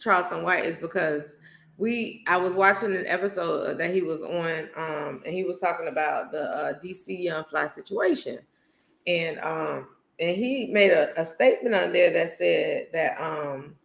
Charleston 0.00 0.42
White 0.42 0.64
is 0.64 0.78
because 0.78 1.34
we 1.76 2.24
I 2.28 2.36
was 2.36 2.54
watching 2.54 2.94
an 2.94 3.06
episode 3.06 3.78
that 3.78 3.94
he 3.94 4.02
was 4.02 4.22
on 4.22 4.68
um 4.76 5.22
and 5.24 5.34
he 5.34 5.44
was 5.44 5.60
talking 5.60 5.88
about 5.88 6.30
the 6.30 6.42
uh, 6.42 6.72
DC 6.80 7.22
Young 7.22 7.44
Fly 7.44 7.66
situation. 7.66 8.38
And 9.06 9.38
um 9.40 9.88
and 10.18 10.36
he 10.36 10.66
made 10.66 10.90
a, 10.90 11.18
a 11.20 11.24
statement 11.24 11.74
on 11.74 11.92
there 11.92 12.10
that 12.10 12.30
said 12.30 12.88
that 12.92 13.20
um 13.20 13.76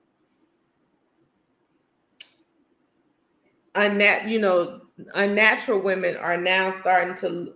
unnat 3.75 4.27
you 4.27 4.39
know 4.39 4.81
unnatural 5.15 5.79
women 5.79 6.15
are 6.17 6.37
now 6.37 6.71
starting 6.71 7.15
to 7.15 7.53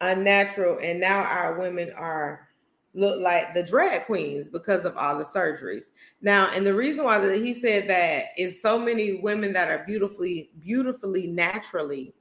unnatural 0.00 0.78
and 0.82 1.00
now 1.00 1.22
our 1.22 1.58
women 1.58 1.90
are 1.96 2.48
look 2.94 3.20
like 3.20 3.54
the 3.54 3.62
drag 3.62 4.04
queens 4.04 4.48
because 4.48 4.84
of 4.84 4.96
all 4.96 5.16
the 5.16 5.24
surgeries 5.24 5.92
now 6.20 6.50
and 6.54 6.66
the 6.66 6.74
reason 6.74 7.04
why 7.04 7.18
that 7.18 7.38
he 7.38 7.54
said 7.54 7.88
that 7.88 8.26
is 8.36 8.60
so 8.60 8.78
many 8.78 9.20
women 9.22 9.52
that 9.52 9.70
are 9.70 9.84
beautifully 9.86 10.50
beautifully 10.60 11.26
naturally 11.26 12.14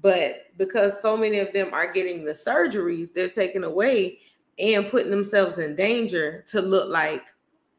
but 0.00 0.46
because 0.56 1.00
so 1.00 1.16
many 1.16 1.38
of 1.38 1.52
them 1.52 1.72
are 1.74 1.92
getting 1.92 2.24
the 2.24 2.32
surgeries 2.32 3.12
they're 3.12 3.28
taken 3.28 3.64
away 3.64 4.18
and 4.58 4.88
putting 4.88 5.10
themselves 5.10 5.58
in 5.58 5.76
danger 5.76 6.44
to 6.46 6.62
look 6.62 6.88
like 6.88 7.26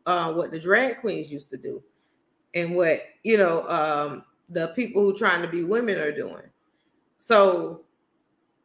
uh, 0.06 0.32
what 0.32 0.52
the 0.52 0.60
drag 0.60 0.98
queens 0.98 1.32
used 1.32 1.50
to 1.50 1.58
do 1.58 1.82
and 2.54 2.76
what 2.76 3.02
you 3.24 3.38
know 3.38 3.64
um, 3.64 4.24
the 4.50 4.68
people 4.76 5.04
who 5.04 5.16
trying 5.16 5.42
to 5.42 5.48
be 5.48 5.64
women 5.64 5.98
are 5.98 6.12
doing. 6.12 6.44
So 7.18 7.85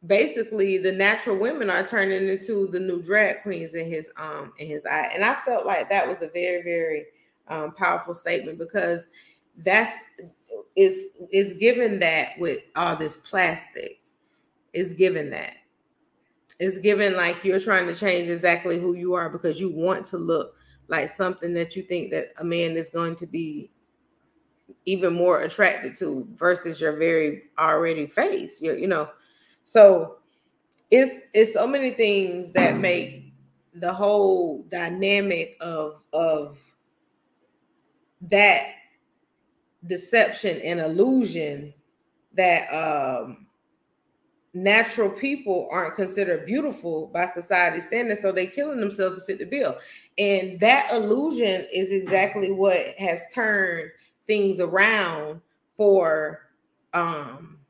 basically 0.05 0.77
the 0.77 0.91
natural 0.91 1.37
women 1.37 1.69
are 1.69 1.85
turning 1.85 2.27
into 2.27 2.67
the 2.67 2.79
new 2.79 3.01
drag 3.01 3.41
queens 3.43 3.75
in 3.75 3.85
his 3.85 4.09
um 4.17 4.53
in 4.57 4.67
his 4.67 4.85
eye. 4.85 5.11
And 5.13 5.23
I 5.23 5.39
felt 5.41 5.65
like 5.65 5.89
that 5.89 6.07
was 6.07 6.21
a 6.21 6.27
very, 6.27 6.61
very 6.63 7.05
um, 7.47 7.73
powerful 7.73 8.13
statement 8.13 8.57
because 8.57 9.07
that's 9.57 9.95
is 10.75 11.07
is 11.31 11.53
given 11.55 11.99
that 11.99 12.31
with 12.39 12.59
all 12.75 12.95
this 12.95 13.17
plastic 13.17 14.01
is 14.73 14.93
given 14.93 15.29
that 15.29 15.55
it's 16.59 16.77
given 16.77 17.17
like 17.17 17.43
you're 17.43 17.59
trying 17.59 17.87
to 17.87 17.95
change 17.95 18.29
exactly 18.29 18.79
who 18.79 18.93
you 18.93 19.13
are 19.13 19.29
because 19.29 19.59
you 19.59 19.71
want 19.73 20.05
to 20.05 20.17
look 20.17 20.55
like 20.87 21.09
something 21.09 21.53
that 21.55 21.75
you 21.75 21.81
think 21.81 22.11
that 22.11 22.27
a 22.39 22.43
man 22.43 22.77
is 22.77 22.89
going 22.89 23.15
to 23.15 23.25
be 23.25 23.69
even 24.85 25.13
more 25.13 25.41
attracted 25.41 25.95
to 25.95 26.27
versus 26.35 26.79
your 26.79 26.93
very 26.93 27.43
already 27.57 28.05
face. 28.05 28.61
You 28.61 28.75
you 28.75 28.87
know, 28.87 29.09
so 29.63 30.17
it's 30.89 31.21
it's 31.33 31.53
so 31.53 31.65
many 31.65 31.91
things 31.91 32.51
that 32.51 32.77
make 32.77 33.33
the 33.75 33.93
whole 33.93 34.63
dynamic 34.69 35.55
of 35.61 36.03
of 36.13 36.59
that 38.21 38.67
deception 39.87 40.59
and 40.63 40.79
illusion 40.79 41.73
that 42.33 42.67
um 42.73 43.47
natural 44.53 45.09
people 45.09 45.67
aren't 45.71 45.95
considered 45.95 46.45
beautiful 46.45 47.07
by 47.07 47.25
society 47.25 47.79
standards 47.79 48.21
so 48.21 48.31
they're 48.31 48.47
killing 48.47 48.79
themselves 48.81 49.17
to 49.17 49.25
fit 49.25 49.39
the 49.39 49.45
bill. 49.45 49.77
And 50.17 50.59
that 50.59 50.89
illusion 50.91 51.65
is 51.73 51.91
exactly 51.91 52.51
what 52.51 52.95
has 52.97 53.21
turned 53.33 53.91
things 54.23 54.59
around 54.59 55.41
for 55.77 56.41
um 56.93 57.60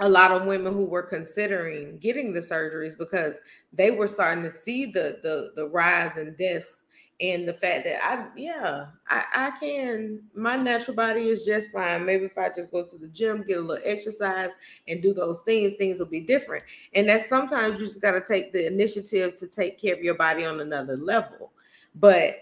a 0.00 0.08
lot 0.08 0.30
of 0.30 0.46
women 0.46 0.72
who 0.72 0.84
were 0.84 1.02
considering 1.02 1.98
getting 1.98 2.32
the 2.32 2.40
surgeries 2.40 2.96
because 2.96 3.36
they 3.72 3.90
were 3.90 4.06
starting 4.06 4.44
to 4.44 4.50
see 4.50 4.86
the 4.86 5.18
the 5.22 5.52
the 5.56 5.68
rise 5.68 6.16
in 6.16 6.34
deaths 6.36 6.84
and 7.20 7.48
the 7.48 7.52
fact 7.52 7.84
that 7.84 8.04
I 8.04 8.26
yeah 8.36 8.86
I 9.08 9.24
I 9.34 9.50
can 9.58 10.22
my 10.34 10.56
natural 10.56 10.96
body 10.96 11.28
is 11.28 11.44
just 11.44 11.72
fine. 11.72 12.04
Maybe 12.04 12.26
if 12.26 12.38
I 12.38 12.48
just 12.48 12.70
go 12.70 12.84
to 12.84 12.96
the 12.96 13.08
gym, 13.08 13.44
get 13.46 13.58
a 13.58 13.60
little 13.60 13.84
exercise, 13.84 14.52
and 14.86 15.02
do 15.02 15.12
those 15.12 15.40
things, 15.40 15.74
things 15.74 15.98
will 15.98 16.06
be 16.06 16.20
different. 16.20 16.64
And 16.94 17.08
that 17.08 17.28
sometimes 17.28 17.80
you 17.80 17.86
just 17.86 18.00
got 18.00 18.12
to 18.12 18.20
take 18.20 18.52
the 18.52 18.66
initiative 18.66 19.34
to 19.36 19.48
take 19.48 19.80
care 19.80 19.94
of 19.94 20.02
your 20.02 20.14
body 20.14 20.44
on 20.44 20.60
another 20.60 20.96
level. 20.96 21.52
But 21.94 22.36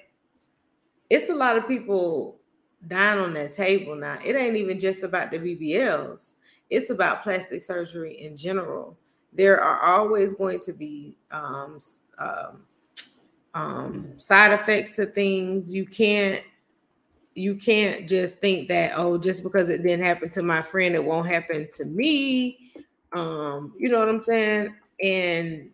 it's 1.09 1.31
a 1.31 1.35
lot 1.35 1.57
of 1.57 1.69
people 1.69 2.37
dying 2.87 3.19
on 3.19 3.33
that 3.35 3.53
table 3.53 3.95
now. 3.95 4.19
It 4.25 4.37
ain't 4.37 4.57
even 4.57 4.79
just 4.79 5.03
about 5.03 5.31
the 5.31 5.39
BBLs, 5.39 6.35
it's 6.71 6.91
about 6.91 7.23
plastic 7.23 7.63
surgery 7.63 8.15
in 8.15 8.37
general. 8.37 8.97
There 9.33 9.61
are 9.61 9.99
always 9.99 10.35
going 10.35 10.61
to 10.61 10.73
be 10.73 11.17
um, 11.31 11.79
um, 12.19 12.63
um, 13.55 14.19
side 14.19 14.53
effects 14.53 14.97
to 14.97 15.07
things. 15.07 15.75
You 15.75 15.87
can't 15.87 16.43
you 17.35 17.55
can't 17.55 18.09
just 18.09 18.39
think 18.39 18.67
that 18.69 18.93
oh 18.97 19.19
just 19.19 19.43
because 19.43 19.69
it 19.69 19.83
didn't 19.83 20.03
happen 20.03 20.27
to 20.31 20.43
my 20.43 20.63
friend 20.63 20.95
it 20.95 21.05
won't 21.05 21.27
happen 21.27 21.69
to 21.71 21.85
me 21.85 22.73
um 23.13 23.75
you 23.79 23.91
know 23.91 23.99
what 23.99 24.09
i'm 24.09 24.23
saying 24.23 24.75
and 25.03 25.69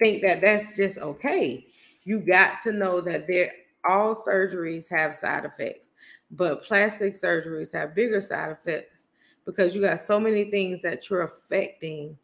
think 0.00 0.22
that 0.22 0.40
that's 0.40 0.76
just 0.76 0.98
okay 0.98 1.64
you 2.02 2.18
got 2.18 2.60
to 2.60 2.72
know 2.72 3.00
that 3.00 3.28
there 3.28 3.52
all 3.88 4.14
surgeries 4.14 4.90
have 4.90 5.14
side 5.14 5.44
effects, 5.44 5.92
but 6.30 6.62
plastic 6.64 7.14
surgeries 7.14 7.72
have 7.72 7.94
bigger 7.94 8.20
side 8.20 8.50
effects 8.50 9.08
because 9.44 9.74
you 9.74 9.80
got 9.80 10.00
so 10.00 10.18
many 10.18 10.44
things 10.50 10.82
that 10.82 11.08
you're 11.08 11.22
affecting 11.22 12.16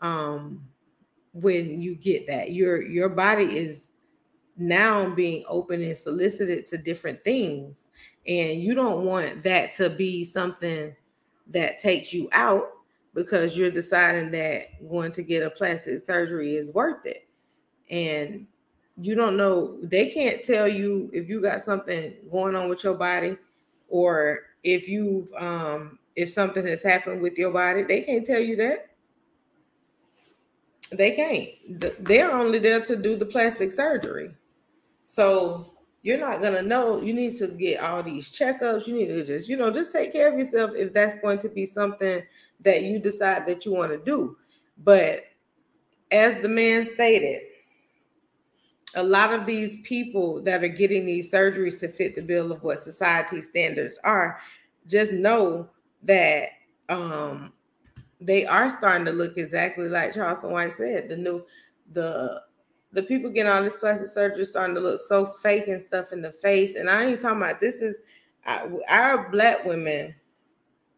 um, 0.00 0.62
when 1.32 1.80
you 1.80 1.94
get 1.94 2.26
that. 2.26 2.52
Your 2.52 2.82
your 2.82 3.08
body 3.08 3.44
is 3.44 3.88
now 4.56 5.08
being 5.14 5.44
open 5.48 5.82
and 5.82 5.96
solicited 5.96 6.66
to 6.66 6.78
different 6.78 7.22
things, 7.24 7.88
and 8.26 8.62
you 8.62 8.74
don't 8.74 9.04
want 9.04 9.42
that 9.42 9.72
to 9.76 9.90
be 9.90 10.24
something 10.24 10.94
that 11.48 11.78
takes 11.78 12.12
you 12.12 12.28
out 12.32 12.70
because 13.14 13.56
you're 13.56 13.70
deciding 13.70 14.30
that 14.30 14.66
going 14.88 15.12
to 15.12 15.22
get 15.22 15.42
a 15.42 15.50
plastic 15.50 16.04
surgery 16.04 16.56
is 16.56 16.72
worth 16.72 17.04
it. 17.04 17.28
And 17.90 18.46
you 18.96 19.14
don't 19.14 19.36
know, 19.36 19.78
they 19.82 20.08
can't 20.08 20.42
tell 20.42 20.68
you 20.68 21.10
if 21.12 21.28
you 21.28 21.40
got 21.40 21.60
something 21.60 22.14
going 22.30 22.54
on 22.54 22.68
with 22.68 22.84
your 22.84 22.94
body 22.94 23.36
or 23.88 24.40
if 24.62 24.88
you've 24.88 25.30
um 25.34 25.98
if 26.16 26.30
something 26.30 26.66
has 26.66 26.82
happened 26.82 27.20
with 27.20 27.38
your 27.38 27.50
body, 27.50 27.82
they 27.84 28.02
can't 28.02 28.26
tell 28.26 28.40
you 28.40 28.56
that. 28.56 28.90
They 30.90 31.12
can't. 31.12 32.04
They're 32.04 32.32
only 32.32 32.58
there 32.58 32.82
to 32.82 32.96
do 32.96 33.16
the 33.16 33.24
plastic 33.24 33.72
surgery. 33.72 34.34
So 35.06 35.72
you're 36.02 36.18
not 36.18 36.42
gonna 36.42 36.62
know. 36.62 37.00
You 37.00 37.14
need 37.14 37.36
to 37.36 37.48
get 37.48 37.80
all 37.80 38.02
these 38.02 38.30
checkups. 38.30 38.86
You 38.86 38.94
need 38.94 39.06
to 39.06 39.24
just, 39.24 39.48
you 39.48 39.56
know, 39.56 39.70
just 39.70 39.92
take 39.92 40.12
care 40.12 40.30
of 40.30 40.38
yourself 40.38 40.72
if 40.74 40.92
that's 40.92 41.16
going 41.16 41.38
to 41.38 41.48
be 41.48 41.64
something 41.64 42.22
that 42.60 42.82
you 42.82 42.98
decide 42.98 43.46
that 43.46 43.64
you 43.64 43.72
want 43.72 43.92
to 43.92 43.98
do. 43.98 44.36
But 44.84 45.24
as 46.10 46.40
the 46.40 46.48
man 46.48 46.84
stated, 46.84 47.42
a 48.94 49.02
lot 49.02 49.32
of 49.32 49.46
these 49.46 49.80
people 49.82 50.42
that 50.42 50.62
are 50.62 50.68
getting 50.68 51.06
these 51.06 51.32
surgeries 51.32 51.80
to 51.80 51.88
fit 51.88 52.14
the 52.14 52.22
bill 52.22 52.52
of 52.52 52.62
what 52.62 52.80
society 52.80 53.40
standards 53.40 53.98
are, 54.04 54.38
just 54.86 55.12
know 55.12 55.68
that 56.02 56.50
um, 56.88 57.52
they 58.20 58.46
are 58.46 58.70
starting 58.70 59.04
to 59.06 59.12
look 59.12 59.36
exactly 59.36 59.88
like 59.88 60.14
Charleston 60.14 60.50
White 60.50 60.72
said. 60.72 61.08
The 61.08 61.16
new 61.16 61.44
the 61.92 62.42
the 62.92 63.02
people 63.02 63.30
getting 63.30 63.50
all 63.50 63.62
this 63.62 63.76
plastic 63.76 64.08
surgery 64.08 64.44
starting 64.44 64.74
to 64.74 64.80
look 64.80 65.00
so 65.00 65.24
fake 65.24 65.68
and 65.68 65.82
stuff 65.82 66.12
in 66.12 66.20
the 66.20 66.30
face. 66.30 66.74
And 66.76 66.90
I 66.90 67.04
ain't 67.04 67.18
talking 67.18 67.38
about 67.38 67.58
this 67.58 67.76
is 67.80 68.00
our 68.46 69.30
black 69.30 69.64
women, 69.64 70.14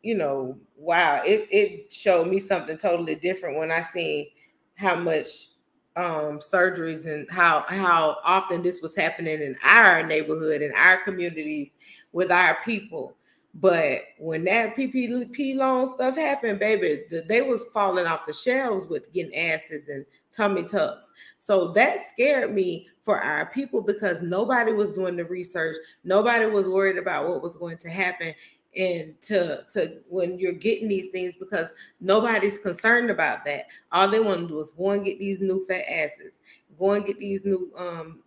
you 0.03 0.17
know, 0.17 0.59
wow, 0.77 1.21
it, 1.25 1.47
it 1.51 1.93
showed 1.93 2.29
me 2.29 2.41
something 2.41 2.77
totally 2.77 3.15
different 3.15 3.59
when 3.59 3.71
I 3.71 3.83
seen 3.83 4.27
how 4.75 4.97
much 4.97 5.51
um, 5.97 6.41
surgeries 6.41 7.07
and 7.07 7.31
how 7.31 7.65
how 7.69 8.17
often 8.25 8.63
this 8.63 8.83
was 8.83 8.97
happening 8.97 9.41
in 9.41 9.55
our 9.63 10.03
neighborhood 10.03 10.61
in 10.61 10.73
our 10.75 10.97
communities 11.05 11.71
with 12.13 12.33
our 12.33 12.59
people. 12.65 13.15
But 13.61 14.03
when 14.19 14.45
that 14.45 14.77
PPP 14.77 15.55
loan 15.55 15.87
stuff 15.87 16.17
happened, 16.17 16.59
baby, 16.59 17.03
they 17.29 17.43
was 17.43 17.65
falling 17.73 18.07
off 18.07 18.27
the 18.27 18.33
shelves 18.33 18.87
with 18.87 19.13
getting 19.13 19.35
asses 19.35 19.89
and 19.89 20.05
tummy 20.33 20.65
tucks. 20.65 21.11
So 21.39 21.69
that 21.73 21.99
scared 22.09 22.53
me 22.53 22.89
for 23.01 23.23
our 23.23 23.47
people 23.47 23.81
because 23.81 24.23
nobody 24.23 24.73
was 24.73 24.91
doing 24.91 25.17
the 25.17 25.25
research. 25.25 25.77
Nobody 26.03 26.47
was 26.47 26.69
worried 26.69 26.99
about 26.99 27.29
what 27.29 27.43
was 27.43 27.55
going 27.55 27.79
to 27.79 27.91
happen 27.91 28.35
and 28.77 29.21
to 29.23 29.65
to 29.73 30.01
when 30.09 30.39
you're 30.39 30.53
getting 30.53 30.89
these 30.89 31.09
things 31.09 31.35
because 31.39 31.73
nobody's 32.01 32.59
concerned 32.59 33.11
about 33.11 33.45
that. 33.45 33.67
All 33.93 34.09
they 34.09 34.21
want 34.21 34.41
to 34.41 34.49
do 34.49 34.61
is 34.61 34.73
go 34.73 34.91
and 34.91 35.05
get 35.05 35.19
these 35.19 35.41
new 35.41 35.65
fat 35.67 35.85
asses, 35.89 36.41
go 36.79 36.93
and 36.93 37.07
get 37.07 37.19
these 37.19 37.45
new 37.45 37.71
um 37.77 38.21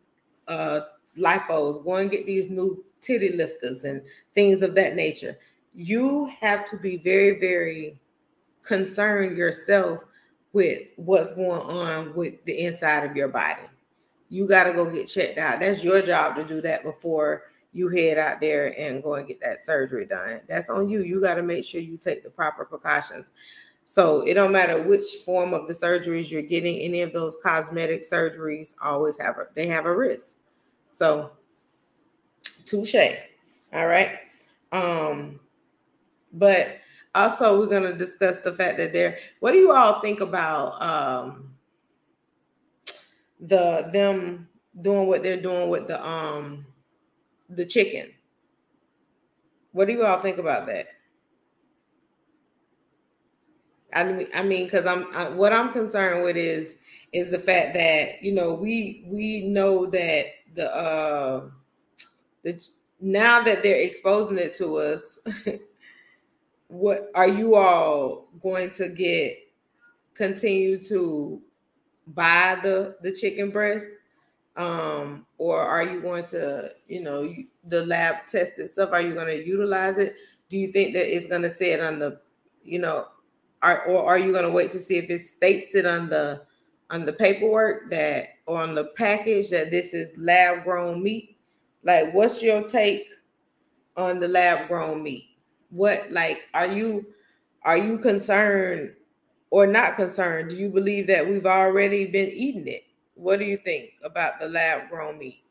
uh 0.47 0.81
lipos, 1.17 1.83
go 1.83 1.95
and 1.95 2.09
get 2.09 2.25
these 2.25 2.49
new 2.49 2.83
titty 3.07 3.31
lifters 3.31 3.85
and 3.85 4.01
things 4.35 4.61
of 4.61 4.75
that 4.75 4.95
nature. 4.95 5.39
You 5.73 6.31
have 6.41 6.65
to 6.65 6.77
be 6.77 6.97
very, 6.97 7.39
very 7.39 7.99
concerned 8.61 9.37
yourself 9.37 10.03
with 10.53 10.81
what's 10.97 11.33
going 11.33 11.61
on 11.61 12.13
with 12.13 12.43
the 12.45 12.65
inside 12.65 13.09
of 13.09 13.15
your 13.15 13.29
body. 13.29 13.61
You 14.29 14.47
got 14.47 14.65
to 14.65 14.73
go 14.73 14.89
get 14.91 15.07
checked 15.07 15.37
out. 15.37 15.61
That's 15.61 15.83
your 15.83 16.01
job 16.01 16.35
to 16.35 16.43
do 16.43 16.59
that 16.61 16.83
before 16.83 17.43
you 17.73 17.89
head 17.89 18.17
out 18.17 18.41
there 18.41 18.77
and 18.77 19.03
go 19.03 19.15
and 19.15 19.27
get 19.27 19.39
that 19.41 19.59
surgery 19.59 20.05
done. 20.05 20.41
That's 20.49 20.69
on 20.69 20.89
you. 20.89 21.01
You 21.01 21.21
got 21.21 21.35
to 21.35 21.43
make 21.43 21.63
sure 21.63 21.79
you 21.79 21.95
take 21.95 22.23
the 22.23 22.29
proper 22.29 22.65
precautions. 22.65 23.33
So 23.83 24.21
it 24.27 24.33
don't 24.33 24.51
matter 24.51 24.81
which 24.81 25.05
form 25.25 25.53
of 25.53 25.67
the 25.67 25.73
surgeries 25.73 26.29
you're 26.29 26.41
getting, 26.41 26.79
any 26.79 27.03
of 27.03 27.13
those 27.13 27.37
cosmetic 27.41 28.03
surgeries 28.03 28.75
always 28.83 29.17
have 29.19 29.37
a 29.37 29.45
they 29.55 29.67
have 29.67 29.85
a 29.85 29.95
risk. 29.95 30.35
So 30.91 31.31
touche. 32.67 32.95
All 33.73 33.87
right. 33.87 34.11
Um, 34.71 35.39
but 36.33 36.77
also 37.15 37.59
we're 37.59 37.67
gonna 37.67 37.93
discuss 37.97 38.39
the 38.39 38.53
fact 38.53 38.77
that 38.77 38.93
there, 38.93 39.19
what 39.39 39.51
do 39.53 39.57
you 39.57 39.71
all 39.73 39.99
think 40.01 40.21
about 40.21 40.81
um 40.81 41.55
the 43.39 43.89
them 43.91 44.47
doing 44.81 45.07
what 45.07 45.23
they're 45.23 45.41
doing 45.41 45.69
with 45.69 45.87
the 45.87 46.03
um 46.07 46.65
the 47.49 47.65
chicken. 47.65 48.11
What 49.71 49.87
do 49.87 49.93
you 49.93 50.05
all 50.05 50.21
think 50.21 50.37
about 50.37 50.67
that? 50.67 50.87
I 53.93 54.03
mean, 54.03 54.27
I 54.35 54.43
mean, 54.43 54.65
because 54.65 54.85
I'm 54.85 55.07
I, 55.15 55.29
what 55.29 55.53
I'm 55.53 55.71
concerned 55.71 56.23
with 56.23 56.35
is 56.35 56.75
is 57.13 57.31
the 57.31 57.39
fact 57.39 57.73
that 57.75 58.21
you 58.21 58.33
know 58.33 58.53
we 58.53 59.05
we 59.07 59.47
know 59.47 59.85
that 59.87 60.25
the 60.55 60.65
uh 60.75 61.49
now 62.99 63.41
that 63.41 63.63
they're 63.63 63.85
exposing 63.85 64.37
it 64.37 64.55
to 64.55 64.77
us, 64.77 65.19
what 66.67 67.11
are 67.15 67.27
you 67.27 67.55
all 67.55 68.27
going 68.41 68.71
to 68.71 68.89
get? 68.89 69.37
Continue 70.13 70.81
to 70.83 71.41
buy 72.07 72.57
the 72.63 72.97
the 73.01 73.11
chicken 73.11 73.51
breast 73.51 73.87
um, 74.57 75.25
or 75.37 75.61
are 75.61 75.83
you 75.83 76.01
going 76.01 76.23
to, 76.25 76.71
you 76.87 77.01
know, 77.01 77.33
the 77.65 77.85
lab 77.85 78.27
tested 78.27 78.69
stuff? 78.69 78.89
Are 78.91 79.01
you 79.01 79.13
going 79.13 79.27
to 79.27 79.45
utilize 79.45 79.97
it? 79.97 80.15
Do 80.49 80.57
you 80.57 80.71
think 80.71 80.93
that 80.93 81.15
it's 81.15 81.27
going 81.27 81.43
to 81.43 81.49
say 81.49 81.71
it 81.73 81.79
on 81.79 81.99
the, 81.99 82.19
you 82.63 82.79
know, 82.79 83.07
are, 83.61 83.85
or 83.85 84.05
are 84.05 84.17
you 84.17 84.31
going 84.31 84.45
to 84.45 84.51
wait 84.51 84.71
to 84.71 84.79
see 84.79 84.97
if 84.97 85.09
it 85.09 85.21
states 85.21 85.75
it 85.75 85.85
on 85.85 86.09
the 86.09 86.41
on 86.89 87.05
the 87.05 87.11
paperwork 87.11 87.91
that 87.91 88.29
on 88.45 88.73
the 88.73 88.85
package 88.95 89.49
that 89.49 89.69
this 89.71 89.93
is 89.93 90.11
lab 90.17 90.63
grown 90.63 91.03
meat? 91.03 91.36
Like, 91.87 92.13
what's 92.13 92.43
your 92.43 92.63
take 92.63 93.07
on 93.95 94.19
the 94.19 94.27
lab 94.27 94.67
grown 94.67 95.01
meat? 95.01 95.29
What 95.69 96.11
like 96.11 96.41
are 96.53 96.67
you 96.67 97.07
are 97.63 97.77
you 97.77 97.97
concerned 97.97 98.93
or 99.51 99.65
not 99.65 99.95
concerned? 99.95 100.49
Do 100.49 100.57
you 100.57 100.69
believe 100.69 101.07
that 101.07 101.25
we've 101.25 101.45
already 101.45 102.05
been 102.05 102.27
eating 102.27 102.67
it? 102.67 102.83
What 103.15 103.39
do 103.39 103.45
you 103.45 103.55
think 103.55 103.91
about 104.03 104.37
the 104.41 104.49
lab 104.49 104.89
grown 104.89 105.17
meat? 105.17 105.43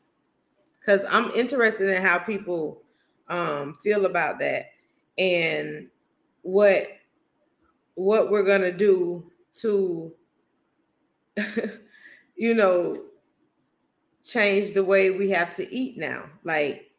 Because 0.79 1.03
I'm 1.09 1.31
interested 1.31 1.89
in 1.89 2.03
how 2.03 2.19
people 2.19 2.83
um, 3.29 3.75
feel 3.83 4.05
about 4.05 4.37
that 4.39 4.67
and 5.17 5.87
what 6.43 6.87
what 7.95 8.29
we're 8.29 8.43
gonna 8.45 8.71
do 8.71 9.31
to 9.55 10.13
you 12.35 12.53
know 12.53 13.06
change 14.27 14.73
the 14.73 14.83
way 14.83 15.11
we 15.11 15.29
have 15.31 15.53
to 15.55 15.73
eat 15.73 15.97
now. 15.97 16.25
Like 16.43 16.91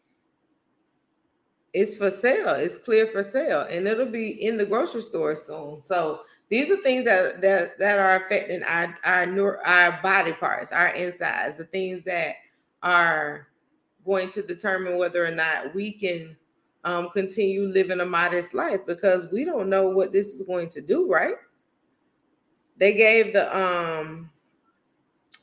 it's 1.74 1.96
for 1.96 2.10
sale. 2.10 2.54
It's 2.54 2.78
clear 2.78 3.06
for 3.06 3.22
sale 3.22 3.66
and 3.70 3.86
it'll 3.86 4.06
be 4.06 4.44
in 4.44 4.56
the 4.56 4.66
grocery 4.66 5.02
store 5.02 5.36
soon. 5.36 5.80
So 5.80 6.22
these 6.48 6.70
are 6.70 6.76
things 6.78 7.04
that 7.04 7.40
that, 7.42 7.78
that 7.78 7.98
are 7.98 8.16
affecting 8.16 8.62
our 8.62 8.96
our 9.04 9.60
our 9.66 10.02
body 10.02 10.32
parts, 10.32 10.72
our 10.72 10.88
insides, 10.88 11.58
the 11.58 11.64
things 11.64 12.04
that 12.04 12.36
are 12.82 13.48
going 14.04 14.28
to 14.30 14.42
determine 14.42 14.96
whether 14.96 15.24
or 15.24 15.30
not 15.30 15.74
we 15.74 15.92
can 15.92 16.36
um, 16.84 17.10
continue 17.10 17.64
living 17.64 18.00
a 18.00 18.06
modest 18.06 18.54
life 18.54 18.80
because 18.86 19.28
we 19.30 19.44
don't 19.44 19.68
know 19.68 19.88
what 19.88 20.12
this 20.12 20.28
is 20.28 20.42
going 20.42 20.68
to 20.70 20.80
do, 20.80 21.10
right? 21.10 21.34
They 22.78 22.94
gave 22.94 23.34
the 23.34 23.54
um 23.56 24.30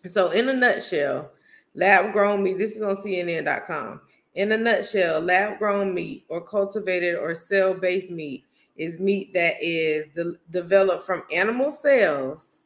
so 0.07 0.31
in 0.31 0.49
a 0.49 0.53
nutshell, 0.53 1.31
lab 1.75 2.13
grown 2.13 2.41
meat, 2.43 2.57
this 2.57 2.75
is 2.75 2.81
on 2.81 2.95
CNN.com. 2.95 4.01
In 4.33 4.51
a 4.51 4.57
nutshell, 4.57 5.21
lab 5.21 5.59
grown 5.59 5.93
meat 5.93 6.25
or 6.27 6.41
cultivated 6.41 7.15
or 7.15 7.33
cell 7.33 7.73
based 7.73 8.11
meat 8.11 8.45
is 8.75 8.99
meat 8.99 9.33
that 9.33 9.55
is 9.61 10.07
de- 10.13 10.35
developed 10.49 11.03
from 11.03 11.23
animal 11.31 11.71
cells 11.71 12.61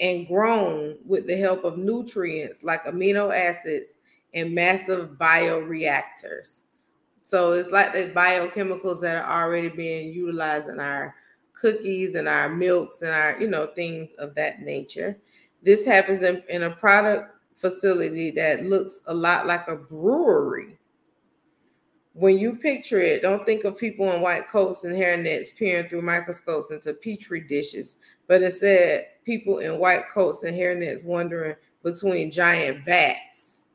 and 0.00 0.26
grown 0.26 0.96
with 1.04 1.26
the 1.26 1.36
help 1.36 1.64
of 1.64 1.78
nutrients 1.78 2.64
like 2.64 2.84
amino 2.84 3.32
acids 3.34 3.96
and 4.32 4.54
massive 4.54 5.10
bioreactors. 5.10 6.64
So 7.20 7.52
it's 7.52 7.70
like 7.70 7.92
the 7.92 8.10
biochemicals 8.14 9.00
that 9.02 9.16
are 9.16 9.44
already 9.44 9.68
being 9.68 10.12
utilized 10.12 10.68
in 10.68 10.80
our 10.80 11.14
cookies 11.52 12.16
and 12.16 12.28
our 12.28 12.48
milks 12.48 13.02
and 13.02 13.12
our, 13.12 13.40
you 13.40 13.48
know, 13.48 13.66
things 13.74 14.12
of 14.18 14.34
that 14.34 14.60
nature. 14.60 15.18
This 15.62 15.86
happens 15.86 16.22
in, 16.22 16.42
in 16.48 16.64
a 16.64 16.70
product 16.70 17.33
facility 17.54 18.30
that 18.32 18.64
looks 18.64 19.00
a 19.06 19.14
lot 19.14 19.46
like 19.46 19.68
a 19.68 19.76
brewery. 19.76 20.78
When 22.12 22.38
you 22.38 22.56
picture 22.56 23.00
it, 23.00 23.22
don't 23.22 23.44
think 23.44 23.64
of 23.64 23.76
people 23.76 24.12
in 24.12 24.20
white 24.20 24.48
coats 24.48 24.84
and 24.84 24.94
hairnets 24.94 25.54
peering 25.56 25.88
through 25.88 26.02
microscopes 26.02 26.70
into 26.70 26.94
petri 26.94 27.40
dishes, 27.40 27.96
but 28.28 28.42
instead 28.42 29.06
people 29.24 29.58
in 29.58 29.78
white 29.78 30.08
coats 30.08 30.44
and 30.44 30.56
hairnets 30.56 31.04
wandering 31.04 31.56
between 31.82 32.30
giant 32.30 32.84
vats. 32.84 33.66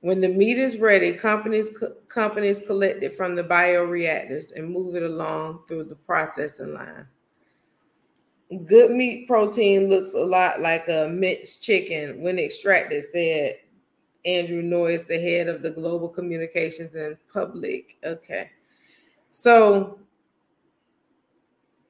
When 0.00 0.20
the 0.20 0.28
meat 0.28 0.58
is 0.58 0.76
ready, 0.76 1.14
companies 1.14 1.70
companies 2.08 2.60
collect 2.60 3.02
it 3.02 3.14
from 3.14 3.34
the 3.34 3.42
bioreactors 3.42 4.54
and 4.54 4.68
move 4.68 4.96
it 4.96 5.02
along 5.02 5.60
through 5.66 5.84
the 5.84 5.96
processing 5.96 6.74
line. 6.74 7.06
Good 8.58 8.90
meat 8.90 9.26
protein 9.26 9.88
looks 9.88 10.14
a 10.14 10.24
lot 10.24 10.60
like 10.60 10.88
a 10.88 11.08
minced 11.08 11.62
chicken 11.62 12.20
when 12.20 12.38
extracted, 12.38 13.02
said 13.04 13.56
Andrew 14.24 14.62
Noyes, 14.62 15.04
the 15.04 15.18
head 15.18 15.48
of 15.48 15.62
the 15.62 15.70
Global 15.70 16.08
Communications 16.08 16.94
and 16.94 17.16
Public. 17.32 17.96
Okay. 18.04 18.50
So, 19.30 19.98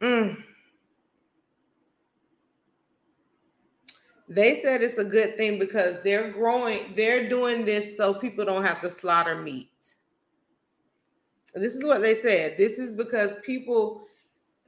mm, 0.00 0.42
they 4.28 4.60
said 4.62 4.82
it's 4.82 4.98
a 4.98 5.04
good 5.04 5.36
thing 5.36 5.58
because 5.58 5.96
they're 6.02 6.30
growing, 6.30 6.94
they're 6.96 7.28
doing 7.28 7.64
this 7.64 7.96
so 7.96 8.14
people 8.14 8.44
don't 8.44 8.64
have 8.64 8.80
to 8.80 8.90
slaughter 8.90 9.36
meat. 9.40 9.70
This 11.54 11.74
is 11.74 11.84
what 11.84 12.00
they 12.02 12.14
said. 12.14 12.56
This 12.56 12.78
is 12.78 12.94
because 12.94 13.36
people 13.44 14.06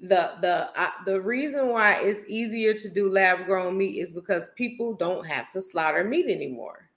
the 0.01 0.35
the 0.43 0.71
uh, 0.81 0.91
the 1.07 1.21
reason 1.21 1.69
why 1.69 1.99
it's 2.03 2.29
easier 2.29 2.75
to 2.75 2.89
do 2.89 3.11
lab 3.11 3.47
grown 3.47 3.79
meat 3.79 3.97
is 3.97 4.13
because 4.13 4.47
people 4.57 4.95
don't 4.95 5.27
have 5.27 5.51
to 5.53 5.63
slaughter 5.63 6.05
meat 6.05 6.27
anymore. 6.27 6.91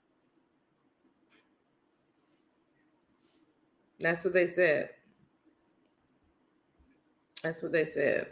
That's 4.00 4.24
what 4.24 4.32
they 4.32 4.46
said. 4.46 4.90
That's 7.42 7.62
what 7.62 7.72
they 7.72 7.84
said. 7.84 8.28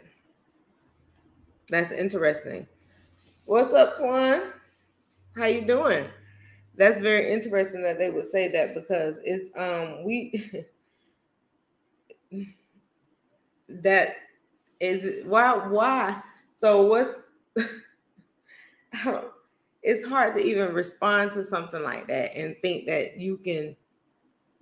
That's 1.69 1.91
interesting. 1.91 2.67
What's 3.45 3.73
up, 3.73 3.95
Twan? 3.95 4.51
How 5.35 5.45
you 5.45 5.65
doing? 5.65 6.07
That's 6.75 6.99
very 6.99 7.31
interesting 7.31 7.81
that 7.83 7.97
they 7.99 8.09
would 8.09 8.27
say 8.27 8.47
that 8.51 8.73
because 8.73 9.19
it's 9.23 9.49
um 9.57 10.03
we 10.05 10.33
that 13.69 14.15
is 14.79 15.05
it, 15.05 15.25
why 15.25 15.55
why? 15.67 16.21
So 16.55 16.83
what's 16.83 17.15
it's 19.83 20.07
hard 20.07 20.33
to 20.33 20.39
even 20.39 20.73
respond 20.73 21.31
to 21.31 21.43
something 21.43 21.83
like 21.83 22.07
that 22.07 22.35
and 22.35 22.55
think 22.61 22.85
that 22.87 23.17
you 23.17 23.37
can 23.37 23.75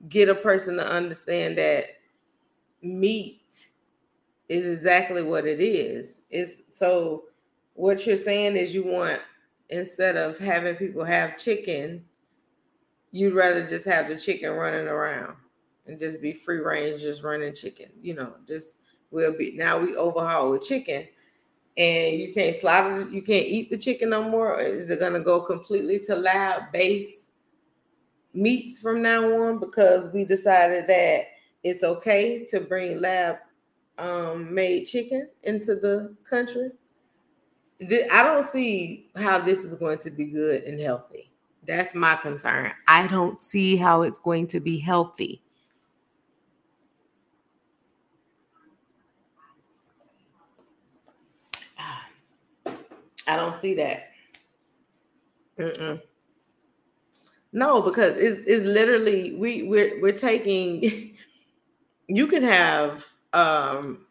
get 0.10 0.30
a 0.30 0.36
person 0.36 0.78
to 0.78 0.88
understand 0.88 1.58
that 1.58 1.86
meat 2.82 3.70
is 4.50 4.66
exactly 4.66 5.24
what 5.24 5.46
it 5.46 5.60
is. 5.60 6.22
It's 6.30 6.62
so 6.70 7.24
what 7.74 8.06
you're 8.06 8.16
saying 8.16 8.56
is 8.56 8.74
you 8.74 8.86
want 8.86 9.20
instead 9.70 10.16
of 10.18 10.38
having 10.38 10.76
people 10.76 11.04
have 11.04 11.38
chicken 11.38 12.04
you'd 13.12 13.34
rather 13.34 13.66
just 13.66 13.86
have 13.86 14.08
the 14.08 14.16
chicken 14.16 14.52
running 14.52 14.88
around 14.88 15.36
and 15.86 16.00
just 16.00 16.22
be 16.22 16.34
free 16.34 16.60
range 16.60 17.02
just 17.02 17.24
running 17.24 17.54
chicken 17.54 17.90
you 18.02 18.14
know 18.14 18.34
just 18.48 18.78
will 19.12 19.36
be 19.38 19.54
now 19.56 19.80
we 19.80 19.96
overhaul 19.96 20.52
with 20.52 20.67
chicken 20.67 21.08
and 21.78 22.17
you 22.17 22.34
can't 22.34 22.56
slaughter 22.56 23.08
you 23.10 23.22
can't 23.22 23.46
eat 23.46 23.70
the 23.70 23.78
chicken 23.78 24.10
no 24.10 24.24
more? 24.24 24.60
Is 24.60 24.89
it 24.89 25.00
going 25.00 25.13
to 25.13 25.20
go 25.20 25.41
completely 25.41 26.00
to 26.08 26.15
lab 26.15 26.72
based 26.74 27.30
meats 28.34 28.80
from 28.80 29.02
now 29.02 29.43
on? 29.43 29.60
Because 29.60 30.12
we 30.13 30.26
decided 30.26 30.88
that 30.88 31.26
it's 31.63 31.84
okay 31.84 32.46
to 32.46 32.60
bring 32.60 33.00
lab 33.00 33.38
um, 33.98 34.54
made 34.54 34.86
chicken 34.86 35.30
into 35.43 35.76
the 35.76 36.15
country. 36.24 36.72
I 37.82 38.24
don't 38.24 38.46
see 38.46 39.10
how 39.15 39.38
this 39.38 39.63
is 39.63 39.76
going 39.76 40.00
to 40.00 40.10
be 40.10 40.26
good 40.26 40.63
and 40.63 40.80
healthy. 40.80 41.32
That's 41.65 41.93
my 41.93 42.15
concern. 42.15 42.72
I 42.88 43.08
don't 43.08 43.41
see 43.41 43.76
how 43.76 44.02
it's 44.02 44.17
going 44.17 44.48
to 44.48 44.60
be 44.60 44.80
healthy 44.80 45.41
I 53.28 53.36
don't 53.36 53.56
see 53.56 53.74
that. 53.76 54.10
Mm-mm. 55.60 56.02
No, 57.54 57.82
because 57.82 58.18
it's, 58.18 58.42
it's 58.48 58.66
literally 58.66 59.36
we 59.36 59.63
we're 59.63 60.02
we're 60.02 60.12
taking. 60.12 61.16
you 62.08 62.28
can 62.28 62.44
have 62.44 63.06
um 63.34 64.06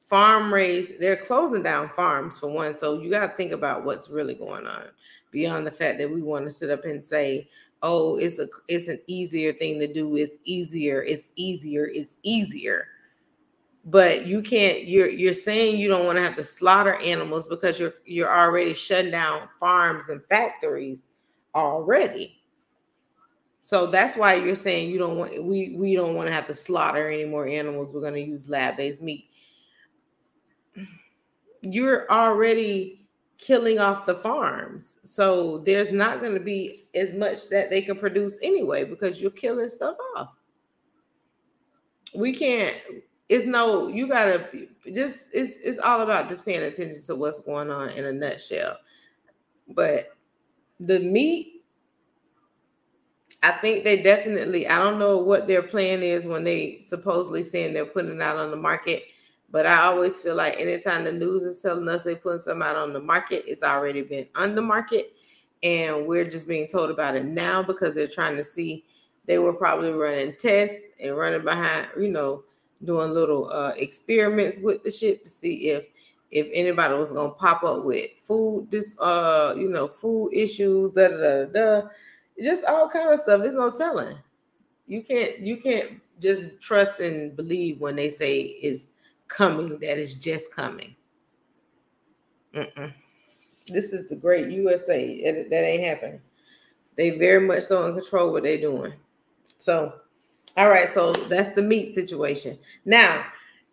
farm 0.00 0.52
raised. 0.52 1.00
They're 1.00 1.16
closing 1.16 1.62
down 1.62 1.88
farms 1.88 2.38
for 2.38 2.48
one, 2.48 2.76
so 2.76 3.00
you 3.00 3.10
got 3.10 3.26
to 3.28 3.32
think 3.32 3.52
about 3.52 3.84
what's 3.84 4.08
really 4.10 4.34
going 4.34 4.66
on 4.66 4.84
beyond 5.30 5.66
the 5.66 5.70
fact 5.70 5.98
that 5.98 6.10
we 6.10 6.22
want 6.22 6.44
to 6.44 6.50
sit 6.50 6.70
up 6.70 6.84
and 6.84 7.04
say, 7.04 7.48
"Oh, 7.82 8.18
it's 8.18 8.38
a 8.38 8.48
it's 8.68 8.88
an 8.88 9.00
easier 9.06 9.52
thing 9.52 9.78
to 9.80 9.92
do. 9.92 10.16
It's 10.16 10.38
easier. 10.44 11.02
It's 11.02 11.30
easier. 11.36 11.86
It's 11.92 12.16
easier." 12.22 12.88
But 13.84 14.26
you 14.26 14.42
can't 14.42 14.84
you're 14.84 15.10
you're 15.10 15.32
saying 15.32 15.78
you 15.78 15.88
don't 15.88 16.06
want 16.06 16.16
to 16.16 16.22
have 16.22 16.36
to 16.36 16.44
slaughter 16.44 16.94
animals 16.96 17.46
because 17.46 17.80
you're 17.80 17.94
you're 18.04 18.32
already 18.32 18.74
shutting 18.74 19.10
down 19.10 19.48
farms 19.58 20.08
and 20.08 20.24
factories 20.26 21.02
already. 21.54 22.38
So 23.60 23.86
that's 23.86 24.16
why 24.16 24.34
you're 24.34 24.54
saying 24.54 24.90
you 24.90 24.98
don't 24.98 25.16
want 25.16 25.44
we 25.44 25.76
we 25.76 25.96
don't 25.96 26.14
want 26.14 26.28
to 26.28 26.34
have 26.34 26.46
to 26.46 26.54
slaughter 26.54 27.08
any 27.08 27.24
more 27.24 27.46
animals 27.46 27.90
we're 27.92 28.00
going 28.00 28.14
to 28.14 28.20
use 28.20 28.48
lab-based 28.48 29.02
meat. 29.02 29.26
You're 31.62 32.10
already 32.10 33.06
killing 33.38 33.80
off 33.80 34.06
the 34.06 34.14
farms 34.14 34.98
so 35.02 35.58
there's 35.58 35.90
not 35.90 36.20
going 36.20 36.34
to 36.34 36.40
be 36.40 36.86
as 36.94 37.12
much 37.12 37.48
that 37.48 37.70
they 37.70 37.82
can 37.82 37.98
produce 37.98 38.38
anyway 38.40 38.84
because 38.84 39.20
you're 39.20 39.32
killing 39.32 39.68
stuff 39.68 39.96
off. 40.16 40.36
We 42.14 42.32
can't 42.32 42.76
it's 43.32 43.46
no 43.46 43.88
you 43.88 44.06
gotta 44.06 44.46
just 44.92 45.28
it's 45.32 45.56
it's 45.64 45.78
all 45.78 46.02
about 46.02 46.28
just 46.28 46.44
paying 46.44 46.62
attention 46.62 47.02
to 47.02 47.16
what's 47.16 47.40
going 47.40 47.70
on 47.70 47.88
in 47.90 48.04
a 48.04 48.12
nutshell. 48.12 48.76
But 49.68 50.14
the 50.78 50.98
meat 50.98 51.64
i 53.42 53.50
think 53.50 53.84
they 53.84 54.02
definitely 54.02 54.68
i 54.68 54.76
don't 54.76 54.98
know 54.98 55.16
what 55.16 55.46
their 55.46 55.62
plan 55.62 56.02
is 56.02 56.26
when 56.26 56.44
they 56.44 56.82
supposedly 56.84 57.42
saying 57.42 57.72
they're 57.72 57.86
putting 57.86 58.16
it 58.16 58.20
out 58.20 58.36
on 58.36 58.50
the 58.50 58.56
market 58.56 59.04
but 59.50 59.64
i 59.64 59.78
always 59.82 60.20
feel 60.20 60.34
like 60.34 60.60
anytime 60.60 61.04
the 61.04 61.12
news 61.12 61.42
is 61.42 61.62
telling 61.62 61.88
us 61.88 62.02
they're 62.04 62.16
putting 62.16 62.40
something 62.40 62.66
out 62.66 62.76
on 62.76 62.92
the 62.92 63.00
market 63.00 63.44
it's 63.46 63.62
already 63.62 64.02
been 64.02 64.26
on 64.36 64.54
the 64.54 64.62
market. 64.62 65.14
And 65.62 66.08
we're 66.08 66.28
just 66.28 66.48
being 66.48 66.66
told 66.66 66.90
about 66.90 67.14
it 67.14 67.24
now 67.24 67.62
because 67.62 67.94
they're 67.94 68.08
trying 68.08 68.36
to 68.36 68.42
see 68.42 68.84
they 69.26 69.38
were 69.38 69.54
probably 69.54 69.92
running 69.92 70.34
tests 70.36 70.88
and 71.00 71.16
running 71.16 71.44
behind 71.44 71.86
you 71.96 72.08
know 72.08 72.42
doing 72.84 73.10
little 73.10 73.50
uh, 73.52 73.72
experiments 73.76 74.58
with 74.58 74.82
the 74.84 74.90
shit 74.90 75.24
to 75.24 75.30
see 75.30 75.70
if 75.70 75.86
if 76.30 76.48
anybody 76.54 76.94
was 76.94 77.12
gonna 77.12 77.30
pop 77.30 77.62
up 77.62 77.84
with 77.84 78.10
food 78.16 78.66
this 78.70 78.96
uh 78.98 79.54
you 79.56 79.68
know 79.68 79.86
food 79.86 80.30
issues 80.32 80.90
da 80.92 81.08
da 81.08 81.44
da 81.44 81.44
da 81.46 81.88
just 82.40 82.64
all 82.64 82.88
kind 82.88 83.10
of 83.10 83.18
stuff. 83.20 83.40
There's 83.40 83.54
no 83.54 83.70
telling. 83.70 84.16
You 84.86 85.02
can't 85.02 85.38
you 85.40 85.56
can't 85.56 86.00
just 86.20 86.60
trust 86.60 87.00
and 87.00 87.36
believe 87.36 87.80
when 87.80 87.96
they 87.96 88.08
say 88.08 88.40
it's 88.40 88.88
coming 89.28 89.66
that 89.66 89.98
it's 89.98 90.14
just 90.14 90.54
coming. 90.54 90.94
Mm-mm. 92.54 92.92
this 93.68 93.94
is 93.94 94.06
the 94.10 94.14
great 94.14 94.50
usa 94.50 95.06
it, 95.06 95.48
that 95.48 95.64
ain't 95.64 95.84
happening. 95.84 96.20
They 96.96 97.16
very 97.16 97.40
much 97.40 97.62
so 97.62 97.86
in 97.86 97.94
control 97.94 98.30
what 98.30 98.42
they're 98.42 98.60
doing. 98.60 98.92
So 99.56 99.94
all 100.56 100.68
right, 100.68 100.88
so 100.88 101.12
that's 101.12 101.52
the 101.52 101.62
meat 101.62 101.92
situation. 101.92 102.58
Now, 102.84 103.24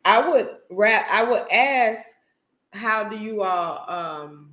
I 0.06 0.28
would. 0.28 0.50
I 0.72 1.24
would 1.24 1.52
ask, 1.52 2.04
how 2.72 3.10
do 3.10 3.18
you 3.18 3.44
all 3.44 3.89
um, 3.89 4.52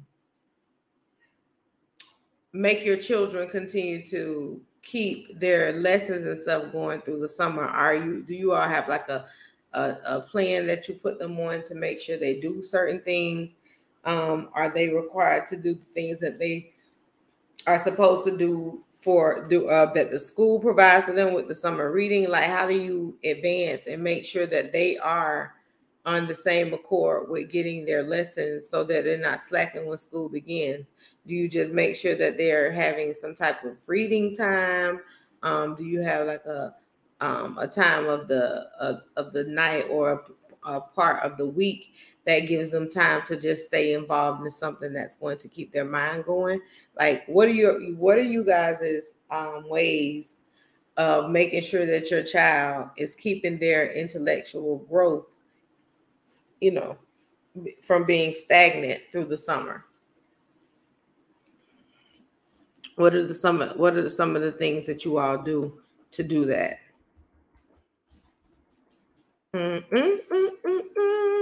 make 2.53 2.85
your 2.85 2.97
children 2.97 3.49
continue 3.49 4.05
to 4.07 4.61
keep 4.83 5.39
their 5.39 5.73
lessons 5.73 6.27
and 6.27 6.39
stuff 6.39 6.73
going 6.73 7.01
through 7.03 7.21
the 7.21 7.29
summer? 7.29 7.65
Are 7.65 7.95
you 7.95 8.23
do 8.23 8.35
you 8.35 8.53
all 8.53 8.69
have 8.69 8.89
like 8.89 9.09
a 9.09 9.27
a, 9.75 9.97
a 10.07 10.21
plan 10.23 10.67
that 10.67 10.89
you 10.89 10.95
put 10.95 11.19
them 11.19 11.39
on 11.39 11.63
to 11.65 11.75
make 11.75 12.01
sure 12.01 12.17
they 12.17 12.41
do 12.41 12.63
certain 12.63 13.01
things? 13.03 13.57
Um, 14.05 14.49
are 14.53 14.71
they 14.71 14.89
required 14.89 15.47
to 15.49 15.57
do 15.57 15.75
the 15.75 15.85
things 15.85 16.21
that 16.21 16.39
they 16.39 16.73
are 17.67 17.79
supposed 17.79 18.25
to 18.27 18.37
do 18.37 18.85
for 19.07 19.47
do 19.47 19.69
uh, 19.69 19.93
that 19.93 20.11
the 20.11 20.19
school 20.19 20.59
provides 20.59 21.07
to 21.07 21.13
them 21.13 21.33
with 21.33 21.47
the 21.47 21.55
summer 21.55 21.93
reading 21.93 22.29
like 22.29 22.51
how 22.51 22.67
do 22.67 22.75
you 22.75 23.17
advance 23.25 23.87
and 23.87 24.03
make 24.03 24.25
sure 24.25 24.47
that 24.47 24.73
they 24.73 24.99
are 24.99 25.55
on 26.05 26.27
the 26.27 26.35
same 26.35 26.75
accord 26.75 27.31
with 27.31 27.49
getting 27.49 27.85
their 27.85 28.03
lessons 28.03 28.69
so 28.69 28.83
that 28.83 29.05
they're 29.05 29.17
not 29.17 29.41
slacking 29.41 29.87
when 29.87 29.97
school 29.97 30.29
begins? 30.29 30.93
Do 31.25 31.37
you 31.37 31.49
just 31.49 31.73
make 31.73 31.95
sure 31.95 32.17
that 32.17 32.37
they're 32.37 32.73
having 32.73 33.13
some 33.13 33.37
type 33.37 33.63
of 33.65 33.77
reading 33.89 34.35
time? 34.35 35.01
Um, 35.45 35.77
do 35.77 35.85
you 35.85 36.01
have 36.01 36.27
like 36.27 36.45
a 36.47 36.75
um, 37.21 37.59
a 37.59 37.69
time 37.69 38.09
of 38.09 38.27
the 38.27 38.69
uh, 38.81 38.99
of 39.17 39.33
the 39.33 39.45
night 39.45 39.87
or 39.89 40.25
a, 40.65 40.73
a 40.73 40.81
part 40.81 41.23
of 41.23 41.37
the 41.37 41.47
week 41.47 41.95
that 42.27 42.41
gives 42.41 42.71
them 42.71 42.89
time 42.89 43.23
to 43.27 43.37
just 43.37 43.67
stay 43.67 43.95
involved 43.95 44.45
in 44.45 44.51
something 44.51 44.93
that's 44.93 45.15
going 45.15 45.39
to 45.39 45.49
keep 45.49 45.73
their 45.73 45.85
mind 45.85 46.25
going? 46.25 46.61
Like 46.99 47.25
what 47.27 47.49
are 47.49 47.53
your 47.53 47.81
what 47.95 48.19
are 48.19 48.23
you 48.23 48.45
guys' 48.45 49.15
um, 49.31 49.69
ways 49.69 50.37
of 50.97 51.31
making 51.31 51.63
sure 51.63 51.87
that 51.87 52.11
your 52.11 52.23
child 52.23 52.91
is 52.97 53.15
keeping 53.15 53.59
their 53.59 53.93
intellectual 53.93 54.79
growth 54.91 55.37
you 56.61 56.73
know 56.73 56.97
from 57.83 58.05
being 58.05 58.33
stagnant 58.33 59.03
through 59.13 59.27
the 59.27 59.37
summer? 59.37 59.85
What 62.97 63.15
are 63.15 63.27
the 63.27 63.35
some 63.35 63.61
what 63.77 63.97
are 63.97 64.09
some 64.09 64.37
of 64.37 64.43
the 64.43 64.53
things 64.53 64.87
that 64.87 65.05
you 65.05 65.19
all 65.19 65.39
do 65.39 65.81
to 66.13 66.23
do 66.23 66.45
that? 66.47 66.79
Mm-mm-mm-mm-mm. 69.55 71.36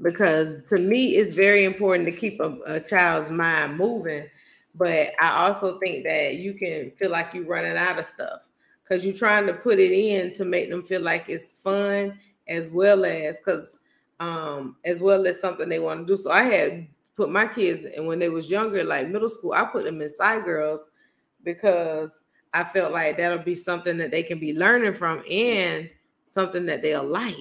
Because 0.00 0.68
to 0.70 0.78
me, 0.78 1.16
it's 1.16 1.32
very 1.32 1.64
important 1.64 2.06
to 2.06 2.12
keep 2.12 2.40
a, 2.40 2.56
a, 2.66 2.80
child's 2.80 3.30
mind 3.30 3.76
moving. 3.76 4.26
But 4.74 5.10
I 5.20 5.46
also 5.46 5.78
think 5.80 6.04
that 6.04 6.36
you 6.36 6.54
can 6.54 6.92
feel 6.92 7.10
like 7.10 7.34
you're 7.34 7.44
running 7.44 7.76
out 7.76 7.98
of 7.98 8.04
stuff 8.04 8.48
because 8.84 9.04
you're 9.04 9.14
trying 9.14 9.46
to 9.46 9.54
put 9.54 9.78
it 9.78 9.90
in 9.90 10.32
to 10.34 10.44
make 10.44 10.70
them 10.70 10.82
feel 10.84 11.02
like 11.02 11.24
it's 11.28 11.60
fun 11.60 12.18
as 12.46 12.70
well 12.70 13.04
as 13.04 13.38
because 13.38 13.76
um 14.20 14.76
as 14.84 15.00
well 15.00 15.26
as 15.26 15.40
something 15.40 15.68
they 15.68 15.80
want 15.80 16.00
to 16.00 16.06
do. 16.06 16.16
So 16.16 16.30
I 16.30 16.44
had 16.44 16.86
put 17.16 17.30
my 17.30 17.46
kids 17.46 17.84
and 17.84 18.06
when 18.06 18.20
they 18.20 18.28
was 18.28 18.50
younger, 18.50 18.84
like 18.84 19.08
middle 19.08 19.28
school, 19.28 19.52
I 19.52 19.64
put 19.64 19.84
them 19.84 20.00
in 20.00 20.08
side 20.08 20.44
girls 20.44 20.88
because 21.42 22.22
I 22.54 22.64
felt 22.64 22.92
like 22.92 23.16
that'll 23.16 23.38
be 23.38 23.54
something 23.54 23.98
that 23.98 24.10
they 24.10 24.22
can 24.22 24.38
be 24.38 24.56
learning 24.56 24.94
from 24.94 25.22
and 25.30 25.90
something 26.28 26.64
that 26.66 26.82
they'll 26.82 27.04
like. 27.04 27.34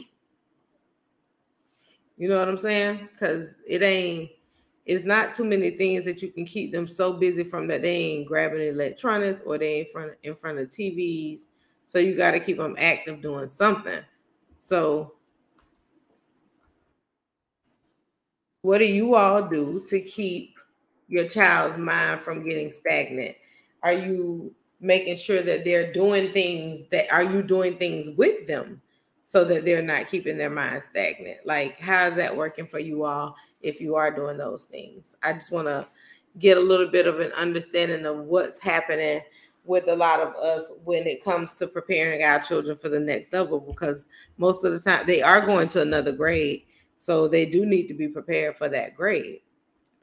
You 2.17 2.27
know 2.27 2.39
what 2.39 2.49
I'm 2.49 2.58
saying? 2.58 3.10
Because 3.12 3.56
it 3.67 3.84
ain't, 3.84 4.32
it's 4.86 5.06
not 5.06 5.36
too 5.36 5.43
many 5.43 5.71
things 5.71 6.03
that 6.06 6.21
you 6.21 6.30
can 6.30 6.45
keep 6.45 6.71
them 6.71 6.88
so 6.88 7.13
busy 7.13 7.43
from 7.43 7.67
that 7.67 7.84
they 7.84 7.95
ain't 7.95 8.27
grabbing 8.27 8.62
electronics 8.62 9.41
or 9.45 9.58
they 9.58 9.80
ain't 9.80 9.89
front 9.89 10.13
in 10.23 10.36
front 10.36 10.60
of 10.60 10.69
TVs. 10.69 11.41
So 11.86 11.99
you 11.99 12.15
got 12.15 12.32
to 12.32 12.39
keep 12.39 12.58
them 12.58 12.75
active 12.80 13.21
doing 13.21 13.49
something. 13.49 13.99
So 14.60 15.13
what 18.62 18.80
do 18.80 18.86
you 18.86 19.15
all 19.15 19.47
do 19.47 19.84
to 19.88 20.01
keep 20.01 20.56
your 21.08 21.27
child's 21.27 21.77
mind 21.77 22.21
from 22.21 22.47
getting 22.47 22.71
stagnant? 22.71 23.36
Are 23.84 23.93
you 23.93 24.53
making 24.80 25.17
sure 25.17 25.41
that 25.41 25.63
they're 25.63 25.91
doing 25.93 26.32
things 26.32 26.86
that 26.88 27.12
are 27.12 27.23
you 27.23 27.41
doing 27.41 27.77
things 27.77 28.10
with 28.17 28.47
them 28.47 28.82
so 29.28 29.44
that 29.44 29.66
they're 29.66 29.82
not 29.82 30.08
keeping 30.08 30.38
their 30.38 30.50
mind 30.50 30.82
stagnant. 30.82 31.46
Like 31.46 31.78
how's 31.82 32.16
that 32.16 32.34
working 32.34 32.66
for 32.66 32.80
you 32.80 33.04
all 33.04 33.36
if 33.62 33.82
you 33.82 33.96
are 33.96 34.10
doing 34.10 34.38
those 34.38 34.63
things? 34.63 35.18
I 35.22 35.34
just 35.34 35.52
want 35.52 35.68
to 35.68 35.86
get 36.40 36.58
a 36.58 36.62
little 36.62 36.88
bit 36.88 37.08
of 37.08 37.20
an 37.20 37.34
understanding 37.34 38.06
of 38.06 38.20
what's 38.20 38.62
happening 38.62 39.20
with 39.66 39.90
a 39.90 39.96
lot 39.98 40.22
of 40.22 40.34
us 40.36 40.72
when 40.86 41.06
it 41.06 41.22
comes 41.26 41.56
to 41.56 41.68
preparing 41.68 42.24
our 42.24 42.40
children 42.40 42.78
for 42.78 42.88
the 42.88 43.02
next 43.02 43.34
level 43.34 43.60
because 43.60 44.08
most 44.38 44.63
of 44.63 44.72
the 44.72 44.80
time 44.80 45.06
they 45.06 45.22
are 45.22 45.46
going 45.46 45.68
to 45.68 45.82
another 45.82 46.13
grade 46.13 46.63
so 46.96 47.28
they 47.28 47.46
do 47.46 47.66
need 47.66 47.88
to 47.88 47.94
be 47.94 48.08
prepared 48.08 48.56
for 48.56 48.70
that 48.70 48.96
grade. 48.96 49.42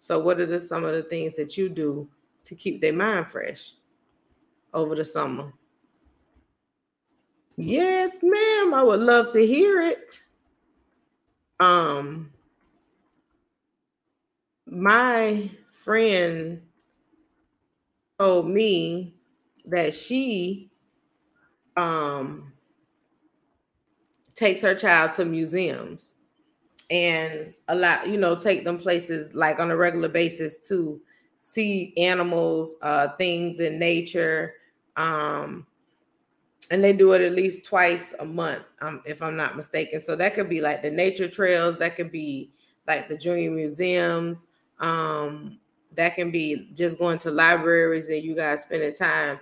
So 0.01 0.19
what 0.19 0.39
are 0.39 0.45
the, 0.45 0.61
some 0.61 0.85
of 0.85 0.93
the 0.93 1.05
things 1.05 1.35
that 1.37 1.57
you 1.57 1.71
do 1.71 2.07
to 2.45 2.55
keep 2.55 2.83
their 2.83 2.93
mind 2.93 3.31
fresh 3.31 3.73
over 4.75 4.95
the 4.95 5.05
summer? 5.07 5.55
Yes, 7.57 8.19
ma'am. 8.23 8.75
I 8.75 8.83
would 8.83 9.01
love 9.01 9.33
to 9.33 9.45
hear 9.47 9.81
it. 9.81 10.23
Um, 11.61 12.31
my 14.67 15.51
friend 15.71 16.61
told 18.19 18.49
me 18.49 19.14
that 19.67 19.95
she 19.95 20.71
um 21.77 22.53
takes 24.35 24.62
her 24.62 24.75
child 24.75 25.12
to 25.12 25.25
museums 25.25 26.17
and 26.90 27.55
a 27.69 27.75
lot, 27.75 28.09
you 28.09 28.19
know 28.19 28.35
take 28.37 28.64
them 28.64 28.79
places 28.79 29.35
like 29.35 29.59
on 29.61 29.71
a 29.71 29.77
regular 29.77 30.09
basis 30.09 30.57
to 30.69 31.01
see 31.43 31.95
animals 31.99 32.77
uh 32.83 33.09
things 33.19 33.61
in 33.61 33.79
nature 33.79 34.55
um, 34.97 35.67
and 36.75 36.83
they 36.83 36.93
do 36.93 37.13
it 37.13 37.21
at 37.21 37.31
least 37.31 37.65
twice 37.65 38.15
a 38.19 38.25
month, 38.25 38.65
um, 38.81 39.01
if 39.07 39.23
I'm 39.23 39.37
not 39.37 39.55
mistaken. 39.55 40.01
So 40.01 40.17
that 40.17 40.35
could 40.35 40.49
be 40.49 40.61
like 40.61 40.83
the 40.83 40.91
nature 40.91 41.29
trails, 41.29 41.79
that 41.79 41.95
could 41.95 42.11
be 42.11 42.51
like 42.89 43.09
the 43.09 43.17
junior 43.17 43.53
museums, 43.53 44.49
um, 44.81 45.61
that 45.93 46.17
can 46.17 46.33
be 46.33 46.73
just 46.75 46.99
going 46.99 47.19
to 47.19 47.31
libraries 47.31 48.09
and 48.09 48.25
you 48.25 48.35
guys 48.35 48.63
spending 48.63 48.93
time 48.93 49.39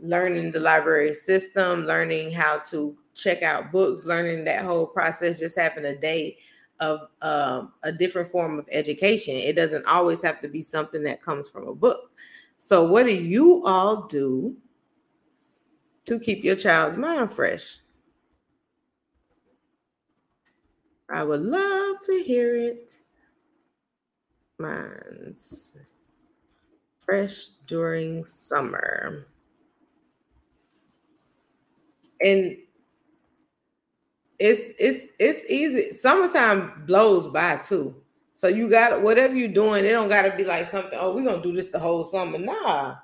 learning 0.00 0.50
the 0.50 0.58
library 0.58 1.14
system, 1.14 1.86
learning 1.86 2.32
how 2.32 2.58
to 2.70 2.96
check 3.14 3.44
out 3.44 3.70
books, 3.70 4.04
learning 4.04 4.42
that 4.46 4.62
whole 4.64 4.88
process, 4.88 5.38
just 5.38 5.56
having 5.56 5.84
a 5.84 5.94
day 5.96 6.36
of 6.80 7.02
um, 7.20 7.74
a 7.84 7.92
different 7.92 8.26
form 8.26 8.58
of 8.58 8.68
education. 8.72 9.36
It 9.36 9.54
doesn't 9.54 9.86
always 9.86 10.20
have 10.22 10.40
to 10.40 10.48
be 10.48 10.62
something 10.62 11.04
that 11.04 11.22
comes 11.22 11.48
from 11.48 11.68
a 11.68 11.74
book. 11.76 12.10
So, 12.58 12.82
what 12.82 13.06
do 13.06 13.14
you 13.14 13.64
all 13.64 14.08
do 14.08 14.56
to 16.06 16.18
keep 16.18 16.44
your 16.44 16.56
child's 16.56 16.96
mind 16.96 17.32
fresh? 17.32 17.78
I 21.10 21.22
would 21.22 21.42
love 21.42 21.96
to 22.06 22.22
hear 22.24 22.56
it. 22.56 22.96
Minds 24.58 25.76
fresh 27.00 27.48
during 27.66 28.24
summer. 28.24 29.26
And 32.24 32.56
it's 34.38 34.70
it's 34.78 35.08
it's 35.18 35.50
easy. 35.50 35.90
Summertime 35.90 36.84
blows 36.86 37.28
by 37.28 37.56
too. 37.56 37.94
So 38.32 38.48
you 38.48 38.70
got 38.70 39.02
whatever 39.02 39.34
you're 39.34 39.48
doing, 39.48 39.84
it 39.84 39.92
don't 39.92 40.08
gotta 40.08 40.34
be 40.36 40.44
like 40.44 40.66
something, 40.66 40.98
oh, 41.00 41.14
we're 41.14 41.24
gonna 41.24 41.42
do 41.42 41.52
this 41.52 41.66
the 41.68 41.78
whole 41.78 42.04
summer. 42.04 42.38
Nah 42.38 42.96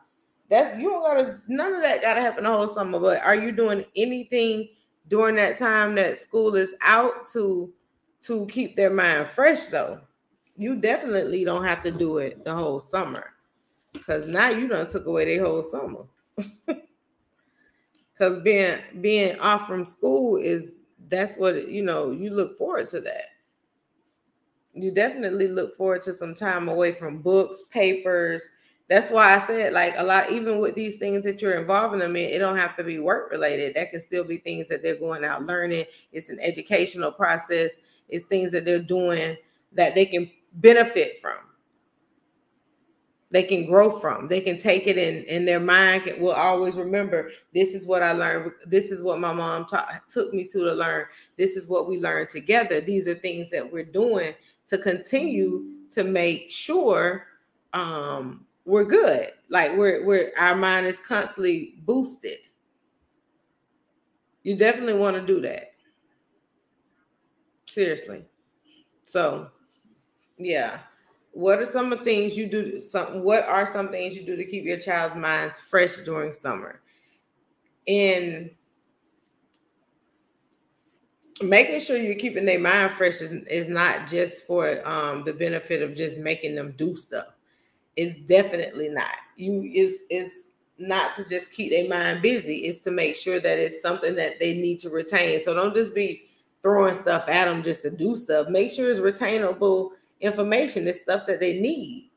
that's 0.48 0.78
you 0.78 0.88
don't 0.88 1.02
gotta 1.02 1.40
none 1.48 1.74
of 1.74 1.82
that 1.82 2.02
gotta 2.02 2.20
happen 2.20 2.44
the 2.44 2.50
whole 2.50 2.68
summer. 2.68 2.98
But 2.98 3.24
are 3.24 3.34
you 3.34 3.52
doing 3.52 3.84
anything 3.96 4.68
during 5.08 5.36
that 5.36 5.56
time 5.56 5.94
that 5.96 6.18
school 6.18 6.54
is 6.54 6.74
out 6.82 7.26
to 7.32 7.72
to 8.22 8.46
keep 8.46 8.76
their 8.76 8.90
mind 8.90 9.28
fresh 9.28 9.66
though? 9.66 10.00
You 10.56 10.76
definitely 10.76 11.44
don't 11.44 11.64
have 11.64 11.82
to 11.82 11.90
do 11.90 12.18
it 12.18 12.44
the 12.44 12.54
whole 12.54 12.80
summer 12.80 13.34
because 13.92 14.26
now 14.26 14.48
you 14.48 14.68
done 14.68 14.86
took 14.86 15.06
away 15.06 15.24
their 15.24 15.44
whole 15.44 15.62
summer. 15.62 16.06
Because 18.18 18.38
being 18.38 18.76
being 19.00 19.38
off 19.38 19.68
from 19.68 19.84
school 19.84 20.36
is 20.36 20.74
that's 21.08 21.36
what 21.36 21.68
you 21.68 21.82
know 21.82 22.10
you 22.10 22.30
look 22.30 22.58
forward 22.58 22.88
to 22.88 23.00
that. 23.02 23.26
You 24.74 24.92
definitely 24.92 25.46
look 25.46 25.74
forward 25.76 26.02
to 26.02 26.12
some 26.12 26.34
time 26.34 26.68
away 26.68 26.92
from 26.92 27.22
books, 27.22 27.62
papers, 27.70 28.48
that's 28.88 29.10
why 29.10 29.36
I 29.36 29.46
said 29.46 29.74
like 29.74 29.94
a 29.98 30.02
lot, 30.02 30.30
even 30.30 30.58
with 30.58 30.74
these 30.74 30.96
things 30.96 31.24
that 31.24 31.42
you're 31.42 31.60
involving 31.60 32.00
them 32.00 32.16
in, 32.16 32.30
it 32.30 32.38
don't 32.38 32.56
have 32.56 32.76
to 32.76 32.84
be 32.84 32.98
work 32.98 33.30
related. 33.30 33.74
That 33.74 33.90
can 33.90 34.00
still 34.00 34.24
be 34.24 34.38
things 34.38 34.68
that 34.68 34.82
they're 34.82 34.98
going 34.98 35.24
out 35.24 35.42
learning. 35.42 35.84
It's 36.12 36.30
an 36.30 36.38
educational 36.40 37.12
process. 37.12 37.72
It's 38.08 38.24
things 38.24 38.50
that 38.52 38.64
they're 38.64 38.78
doing 38.78 39.36
that 39.72 39.94
they 39.94 40.06
can 40.06 40.30
benefit 40.54 41.18
from. 41.18 41.36
They 43.30 43.42
can 43.42 43.66
grow 43.66 43.90
from. 43.90 44.26
They 44.26 44.40
can 44.40 44.56
take 44.56 44.86
it 44.86 44.96
in, 44.96 45.26
and 45.28 45.46
their 45.46 45.60
mind 45.60 46.04
can, 46.04 46.18
will 46.18 46.32
always 46.32 46.78
remember. 46.78 47.30
This 47.52 47.74
is 47.74 47.84
what 47.84 48.02
I 48.02 48.12
learned. 48.12 48.52
This 48.66 48.90
is 48.90 49.02
what 49.02 49.20
my 49.20 49.34
mom 49.34 49.66
took 50.08 50.32
me 50.32 50.44
to 50.44 50.60
to 50.60 50.72
learn. 50.72 51.04
This 51.36 51.54
is 51.54 51.68
what 51.68 51.88
we 51.88 52.00
learned 52.00 52.30
together. 52.30 52.80
These 52.80 53.06
are 53.06 53.14
things 53.14 53.50
that 53.50 53.70
we're 53.70 53.84
doing 53.84 54.32
to 54.68 54.78
continue 54.78 55.64
to 55.90 56.04
make 56.04 56.50
sure 56.50 57.26
um, 57.74 58.46
we're 58.68 58.84
good. 58.84 59.30
Like 59.48 59.74
we're 59.76 60.04
we're 60.04 60.30
our 60.38 60.54
mind 60.54 60.86
is 60.86 61.00
constantly 61.00 61.76
boosted. 61.78 62.38
You 64.42 64.56
definitely 64.56 64.98
want 64.98 65.16
to 65.16 65.22
do 65.26 65.40
that. 65.40 65.72
Seriously. 67.64 68.24
So, 69.04 69.48
yeah. 70.36 70.80
What 71.32 71.60
are 71.60 71.66
some 71.66 71.92
of 71.92 72.02
things 72.02 72.36
you 72.36 72.46
do? 72.46 72.78
Some 72.78 73.22
what 73.22 73.44
are 73.48 73.64
some 73.64 73.88
things 73.88 74.14
you 74.14 74.26
do 74.26 74.36
to 74.36 74.44
keep 74.44 74.64
your 74.64 74.78
child's 74.78 75.16
minds 75.16 75.58
fresh 75.60 75.96
during 75.98 76.34
summer? 76.34 76.82
In 77.86 78.50
making 81.40 81.80
sure 81.80 81.96
you're 81.96 82.16
keeping 82.16 82.44
their 82.44 82.58
mind 82.58 82.92
fresh 82.92 83.22
is, 83.22 83.32
is 83.32 83.68
not 83.68 84.06
just 84.06 84.46
for 84.46 84.86
um, 84.86 85.24
the 85.24 85.32
benefit 85.32 85.80
of 85.80 85.94
just 85.94 86.18
making 86.18 86.54
them 86.54 86.74
do 86.76 86.94
stuff. 86.96 87.37
It's 87.98 88.16
definitely 88.28 88.88
not. 88.88 89.16
You 89.34 89.68
is 89.74 90.04
is 90.08 90.30
not 90.78 91.16
to 91.16 91.28
just 91.28 91.52
keep 91.52 91.72
their 91.72 91.88
mind 91.88 92.22
busy. 92.22 92.58
It's 92.58 92.78
to 92.82 92.92
make 92.92 93.16
sure 93.16 93.40
that 93.40 93.58
it's 93.58 93.82
something 93.82 94.14
that 94.14 94.38
they 94.38 94.54
need 94.54 94.78
to 94.80 94.90
retain. 94.90 95.40
So 95.40 95.52
don't 95.52 95.74
just 95.74 95.96
be 95.96 96.22
throwing 96.62 96.94
stuff 96.94 97.28
at 97.28 97.46
them 97.46 97.64
just 97.64 97.82
to 97.82 97.90
do 97.90 98.14
stuff. 98.14 98.46
Make 98.48 98.70
sure 98.70 98.88
it's 98.88 99.00
retainable 99.00 99.90
information. 100.20 100.86
It's 100.86 101.00
stuff 101.00 101.26
that 101.26 101.40
they 101.40 101.58
need. 101.58 102.10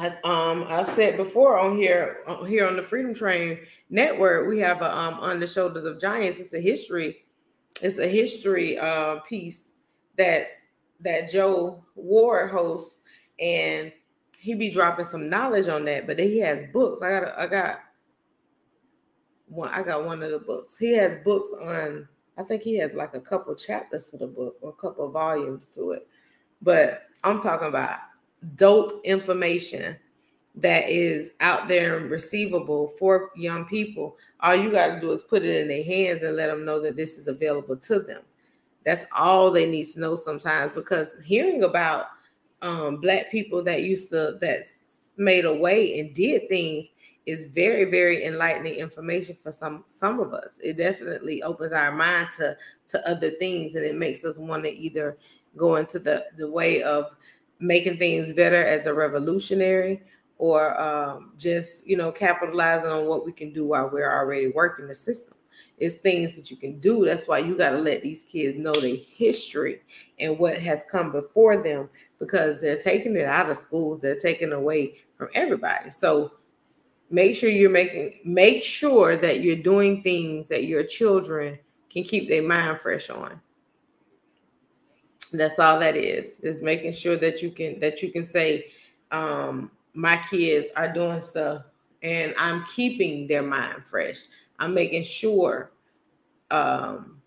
I, 0.00 0.08
um, 0.24 0.66
I've 0.68 0.88
said 0.88 1.16
before 1.16 1.56
on 1.60 1.76
here, 1.76 2.18
on 2.26 2.48
here 2.48 2.66
on 2.66 2.74
the 2.74 2.82
Freedom 2.82 3.14
Train 3.14 3.60
Network, 3.90 4.48
we 4.48 4.58
have 4.58 4.82
a 4.82 4.92
um, 4.92 5.14
on 5.20 5.38
the 5.38 5.46
shoulders 5.46 5.84
of 5.84 6.00
giants. 6.00 6.40
It's 6.40 6.52
a 6.52 6.60
history, 6.60 7.26
it's 7.80 7.98
a 7.98 8.08
history 8.08 8.76
uh, 8.76 9.20
piece 9.20 9.74
that's 10.18 10.64
that 11.00 11.30
Joe 11.30 11.84
Ward 11.94 12.50
hosts, 12.50 13.00
and 13.40 13.92
he 14.38 14.54
be 14.54 14.70
dropping 14.70 15.04
some 15.04 15.28
knowledge 15.28 15.68
on 15.68 15.84
that. 15.86 16.06
But 16.06 16.18
then 16.18 16.28
he 16.28 16.40
has 16.40 16.64
books. 16.72 17.02
I 17.02 17.20
got, 17.20 17.38
I 17.38 17.46
got 17.46 17.80
one. 19.46 19.70
I 19.70 19.82
got 19.82 20.04
one 20.04 20.22
of 20.22 20.30
the 20.30 20.38
books. 20.38 20.76
He 20.76 20.96
has 20.96 21.16
books 21.16 21.52
on. 21.62 22.08
I 22.36 22.42
think 22.42 22.62
he 22.62 22.76
has 22.78 22.94
like 22.94 23.14
a 23.14 23.20
couple 23.20 23.54
chapters 23.54 24.04
to 24.06 24.16
the 24.16 24.26
book 24.26 24.56
or 24.60 24.70
a 24.70 24.72
couple 24.72 25.08
volumes 25.10 25.66
to 25.68 25.92
it. 25.92 26.08
But 26.60 27.04
I'm 27.22 27.40
talking 27.40 27.68
about 27.68 27.98
dope 28.56 29.00
information 29.04 29.96
that 30.56 30.88
is 30.88 31.32
out 31.40 31.66
there 31.66 31.98
and 31.98 32.10
receivable 32.10 32.88
for 32.98 33.30
young 33.34 33.64
people, 33.64 34.16
all 34.40 34.54
you 34.54 34.70
got 34.70 34.94
to 34.94 35.00
do 35.00 35.10
is 35.10 35.22
put 35.22 35.42
it 35.42 35.62
in 35.62 35.68
their 35.68 35.82
hands 35.82 36.22
and 36.22 36.36
let 36.36 36.46
them 36.46 36.64
know 36.64 36.80
that 36.80 36.96
this 36.96 37.18
is 37.18 37.26
available 37.26 37.76
to 37.76 37.98
them. 38.00 38.22
That's 38.84 39.04
all 39.18 39.50
they 39.50 39.68
need 39.68 39.86
to 39.88 40.00
know 40.00 40.14
sometimes 40.14 40.70
because 40.70 41.08
hearing 41.24 41.64
about 41.64 42.06
um, 42.64 42.96
black 42.96 43.30
people 43.30 43.62
that 43.62 43.82
used 43.82 44.08
to 44.10 44.38
that 44.40 44.64
made 45.16 45.44
a 45.44 45.54
way 45.54 46.00
and 46.00 46.14
did 46.14 46.48
things 46.48 46.90
is 47.26 47.46
very 47.46 47.84
very 47.84 48.24
enlightening 48.24 48.74
information 48.74 49.34
for 49.34 49.52
some 49.52 49.84
some 49.86 50.18
of 50.18 50.34
us. 50.34 50.58
It 50.62 50.76
definitely 50.76 51.42
opens 51.42 51.72
our 51.72 51.92
mind 51.92 52.30
to 52.38 52.56
to 52.88 53.08
other 53.08 53.30
things 53.30 53.74
and 53.74 53.84
it 53.84 53.94
makes 53.94 54.24
us 54.24 54.38
want 54.38 54.64
to 54.64 54.70
either 54.70 55.18
go 55.56 55.76
into 55.76 55.98
the 55.98 56.26
the 56.36 56.50
way 56.50 56.82
of 56.82 57.16
making 57.60 57.98
things 57.98 58.32
better 58.32 58.62
as 58.64 58.86
a 58.86 58.94
revolutionary 58.94 60.02
or 60.38 60.78
um, 60.80 61.32
just 61.38 61.86
you 61.86 61.96
know 61.96 62.10
capitalizing 62.10 62.90
on 62.90 63.06
what 63.06 63.24
we 63.24 63.32
can 63.32 63.52
do 63.52 63.66
while 63.66 63.88
we're 63.90 64.12
already 64.12 64.48
working 64.48 64.88
the 64.88 64.94
system 64.94 65.33
it's 65.78 65.96
things 65.96 66.36
that 66.36 66.50
you 66.50 66.56
can 66.56 66.78
do 66.80 67.04
that's 67.04 67.26
why 67.26 67.38
you 67.38 67.56
got 67.56 67.70
to 67.70 67.78
let 67.78 68.02
these 68.02 68.22
kids 68.24 68.58
know 68.58 68.72
the 68.72 68.96
history 68.96 69.80
and 70.18 70.38
what 70.38 70.58
has 70.58 70.84
come 70.90 71.10
before 71.10 71.62
them 71.62 71.88
because 72.18 72.60
they're 72.60 72.80
taking 72.80 73.16
it 73.16 73.26
out 73.26 73.50
of 73.50 73.56
schools 73.56 74.00
they're 74.00 74.14
taking 74.14 74.52
away 74.52 74.94
from 75.16 75.28
everybody 75.34 75.90
so 75.90 76.32
make 77.10 77.36
sure 77.36 77.48
you're 77.48 77.70
making 77.70 78.18
make 78.24 78.62
sure 78.62 79.16
that 79.16 79.40
you're 79.40 79.56
doing 79.56 80.02
things 80.02 80.48
that 80.48 80.64
your 80.64 80.84
children 80.84 81.58
can 81.90 82.02
keep 82.02 82.28
their 82.28 82.42
mind 82.42 82.80
fresh 82.80 83.10
on 83.10 83.40
that's 85.36 85.58
all 85.58 85.78
that 85.80 85.96
is. 85.96 86.40
Is 86.40 86.62
making 86.62 86.92
sure 86.92 87.16
that 87.16 87.42
you 87.42 87.50
can 87.50 87.78
that 87.80 88.02
you 88.02 88.10
can 88.10 88.24
say, 88.24 88.66
um, 89.10 89.70
my 89.92 90.16
kids 90.30 90.68
are 90.76 90.92
doing 90.92 91.20
stuff 91.20 91.64
and 92.02 92.34
I'm 92.38 92.64
keeping 92.66 93.26
their 93.26 93.42
mind 93.42 93.86
fresh. 93.86 94.22
I'm 94.58 94.74
making 94.74 95.02
sure 95.02 95.72
um, 96.50 97.20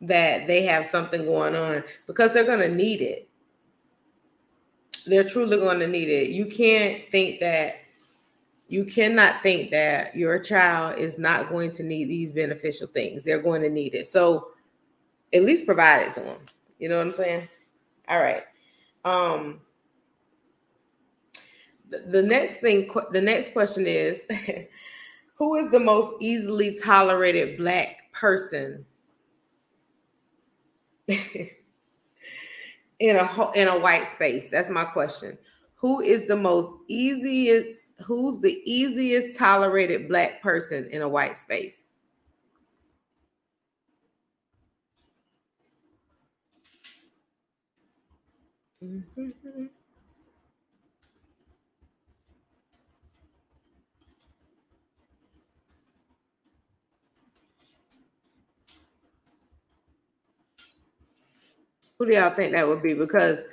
that 0.00 0.46
they 0.46 0.62
have 0.64 0.86
something 0.86 1.24
going 1.24 1.56
on 1.56 1.82
because 2.06 2.32
they're 2.32 2.44
going 2.44 2.60
to 2.60 2.68
need 2.68 3.00
it. 3.00 3.28
They're 5.06 5.24
truly 5.24 5.56
going 5.56 5.80
to 5.80 5.88
need 5.88 6.08
it. 6.08 6.30
You 6.30 6.46
can't 6.46 7.02
think 7.10 7.40
that 7.40 7.76
you 8.68 8.84
cannot 8.84 9.40
think 9.40 9.70
that 9.70 10.16
your 10.16 10.38
child 10.38 10.98
is 10.98 11.18
not 11.18 11.48
going 11.48 11.70
to 11.72 11.82
need 11.82 12.08
these 12.08 12.30
beneficial 12.30 12.86
things. 12.86 13.22
They're 13.22 13.42
going 13.42 13.62
to 13.62 13.68
need 13.68 13.94
it. 13.94 14.06
So 14.06 14.48
at 15.34 15.42
least 15.42 15.66
provide 15.66 16.06
it 16.06 16.12
to 16.14 16.20
them. 16.20 16.38
You 16.78 16.88
know 16.88 16.98
what 16.98 17.06
I'm 17.06 17.14
saying? 17.14 17.48
All 18.08 18.20
right. 18.20 18.42
Um 19.04 19.60
the, 21.90 21.98
the 22.08 22.22
next 22.22 22.60
thing 22.60 22.90
the 23.12 23.20
next 23.20 23.52
question 23.52 23.86
is 23.86 24.24
who 25.34 25.56
is 25.56 25.70
the 25.70 25.80
most 25.80 26.14
easily 26.20 26.76
tolerated 26.76 27.58
black 27.58 28.12
person 28.12 28.84
in 31.08 31.50
a 33.00 33.50
in 33.54 33.68
a 33.68 33.78
white 33.78 34.08
space? 34.08 34.50
That's 34.50 34.70
my 34.70 34.84
question. 34.84 35.36
Who 35.76 36.00
is 36.00 36.26
the 36.26 36.36
most 36.36 36.74
easiest 36.88 38.00
who's 38.02 38.40
the 38.40 38.60
easiest 38.64 39.38
tolerated 39.38 40.08
black 40.08 40.42
person 40.42 40.86
in 40.86 41.02
a 41.02 41.08
white 41.08 41.36
space? 41.36 41.88
Mm-hmm. 48.84 49.43
Who 61.98 62.06
do 62.06 62.12
y'all 62.12 62.34
think 62.34 62.52
that 62.52 62.66
would 62.66 62.82
be? 62.82 62.94
Because 62.94 63.44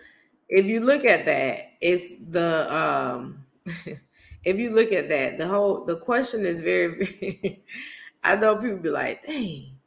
if 0.50 0.66
you 0.66 0.80
look 0.80 1.06
at 1.06 1.26
that, 1.26 1.74
it's 1.82 2.16
the 2.30 2.74
um 2.76 3.46
if 4.44 4.58
you 4.58 4.72
look 4.72 4.92
at 4.92 5.10
that, 5.10 5.38
the 5.38 5.48
whole 5.48 5.86
the 5.86 5.98
question 5.98 6.46
is 6.46 6.60
very 6.60 7.64
I 8.24 8.36
know 8.36 8.56
people 8.56 8.78
be 8.78 8.90
like, 8.90 9.24
dang, 9.24 9.78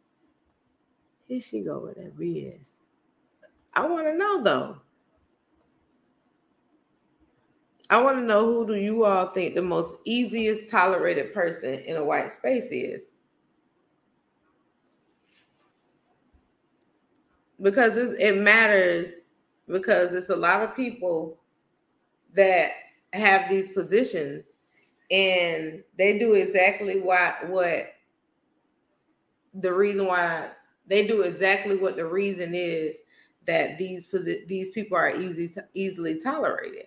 here 1.27 1.41
she 1.41 1.63
go 1.63 1.79
with 1.81 1.97
that 1.97 2.17
BS. 2.17 2.81
I 3.75 3.87
want 3.87 4.07
to 4.07 4.17
know 4.17 4.43
though. 4.43 4.79
I 7.91 8.03
want 8.03 8.17
to 8.19 8.25
know 8.25 8.45
who 8.47 8.67
do 8.67 8.77
you 8.77 9.05
all 9.05 9.27
think 9.27 9.55
the 9.55 9.63
most 9.63 9.95
easiest 10.05 10.69
tolerated 10.69 11.35
person 11.35 11.75
in 11.81 11.97
a 11.97 12.05
white 12.05 12.33
space 12.33 12.69
is? 12.71 13.15
Because 17.65 17.97
it 17.97 18.37
matters 18.37 19.21
because 19.67 20.13
it's 20.13 20.29
a 20.29 20.37
lot 20.37 20.61
of 20.61 20.77
people 20.77 21.39
that 22.35 22.73
have 23.15 23.49
these 23.49 23.71
positions 23.71 24.53
and 25.11 25.83
they 25.97 26.19
do 26.19 26.35
exactly 26.35 27.01
what 27.01 27.49
what 27.49 27.95
the 29.55 29.73
reason 29.73 30.07
why 30.07 30.51
they 30.87 31.07
do 31.07 31.23
exactly 31.23 31.77
what 31.77 31.97
the 31.97 32.05
reason 32.05 32.55
is 32.55 33.01
that 33.47 33.79
these 33.79 34.13
these 34.47 34.69
people 34.71 34.99
are 34.99 35.17
easy 35.17 35.49
to, 35.49 35.65
easily 35.73 36.21
tolerated. 36.21 36.87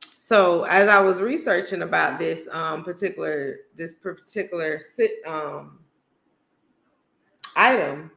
So 0.00 0.64
as 0.64 0.88
I 0.90 1.00
was 1.00 1.22
researching 1.22 1.80
about 1.80 2.18
this 2.18 2.46
um, 2.52 2.84
particular 2.84 3.60
this 3.74 3.94
particular 3.94 4.78
sit, 4.78 5.12
um, 5.26 5.78
item, 7.56 8.10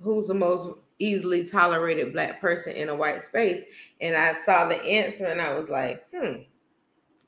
who's 0.00 0.26
the 0.26 0.34
most 0.34 0.68
easily 1.02 1.44
tolerated 1.44 2.12
black 2.12 2.40
person 2.40 2.74
in 2.74 2.88
a 2.88 2.94
white 2.94 3.22
space, 3.22 3.60
and 4.00 4.16
I 4.16 4.34
saw 4.34 4.68
the 4.68 4.82
answer 4.84 5.26
and 5.26 5.40
I 5.40 5.52
was 5.54 5.68
like, 5.68 6.04
hmm. 6.14 6.42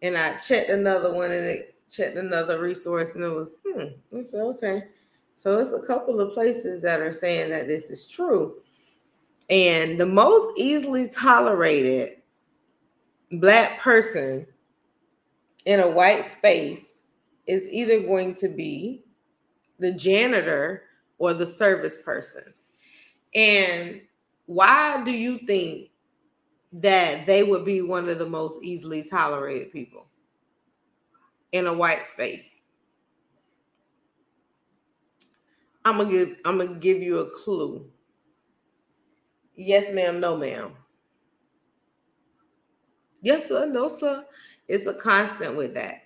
And 0.02 0.18
I 0.18 0.36
checked 0.36 0.70
another 0.70 1.12
one 1.12 1.30
and 1.30 1.46
it 1.46 1.74
checked 1.90 2.16
another 2.16 2.60
resource 2.60 3.14
and 3.14 3.24
it 3.24 3.28
was 3.28 3.52
hmm. 3.66 3.86
I 4.16 4.22
said 4.22 4.40
okay. 4.40 4.84
So 5.36 5.56
it's 5.56 5.72
a 5.72 5.86
couple 5.86 6.20
of 6.20 6.32
places 6.32 6.80
that 6.82 7.00
are 7.00 7.12
saying 7.12 7.50
that 7.50 7.66
this 7.66 7.90
is 7.90 8.06
true. 8.06 8.56
And 9.50 10.00
the 10.00 10.06
most 10.06 10.58
easily 10.58 11.08
tolerated 11.08 12.22
black 13.32 13.80
person 13.80 14.46
in 15.66 15.80
a 15.80 15.90
white 15.90 16.30
space 16.30 17.02
is 17.46 17.70
either 17.70 18.00
going 18.00 18.34
to 18.36 18.48
be 18.48 19.04
the 19.78 19.92
janitor 19.92 20.82
or 21.18 21.34
the 21.34 21.46
service 21.46 21.98
person. 22.02 22.54
And 23.34 24.00
why 24.46 25.02
do 25.04 25.10
you 25.10 25.38
think 25.38 25.90
that 26.72 27.26
they 27.26 27.42
would 27.42 27.64
be 27.64 27.82
one 27.82 28.08
of 28.08 28.18
the 28.18 28.26
most 28.28 28.62
easily 28.62 29.02
tolerated 29.02 29.72
people 29.72 30.06
in 31.52 31.66
a 31.66 31.72
white 31.72 32.04
space? 32.04 32.62
I'm 35.84 35.98
gonna 35.98 36.10
give 36.10 36.36
I'm 36.44 36.58
gonna 36.58 36.74
give 36.74 37.02
you 37.02 37.18
a 37.18 37.30
clue. 37.30 37.86
Yes, 39.56 39.92
ma'am, 39.94 40.18
no, 40.20 40.36
ma'am. 40.36 40.72
Yes, 43.22 43.48
sir. 43.48 43.66
No, 43.66 43.88
sir. 43.88 44.24
It's 44.68 44.86
a 44.86 44.94
constant 44.94 45.56
with 45.56 45.74
that. 45.74 46.02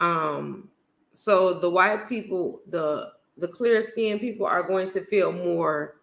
Um, 0.00 0.70
so 1.12 1.58
the 1.60 1.70
white 1.70 2.08
people, 2.08 2.60
the 2.68 3.12
the 3.38 3.48
clear 3.48 3.82
skinned 3.82 4.20
people 4.20 4.46
are 4.46 4.62
going 4.62 4.88
to 4.90 5.04
feel 5.04 5.32
more 5.32 5.96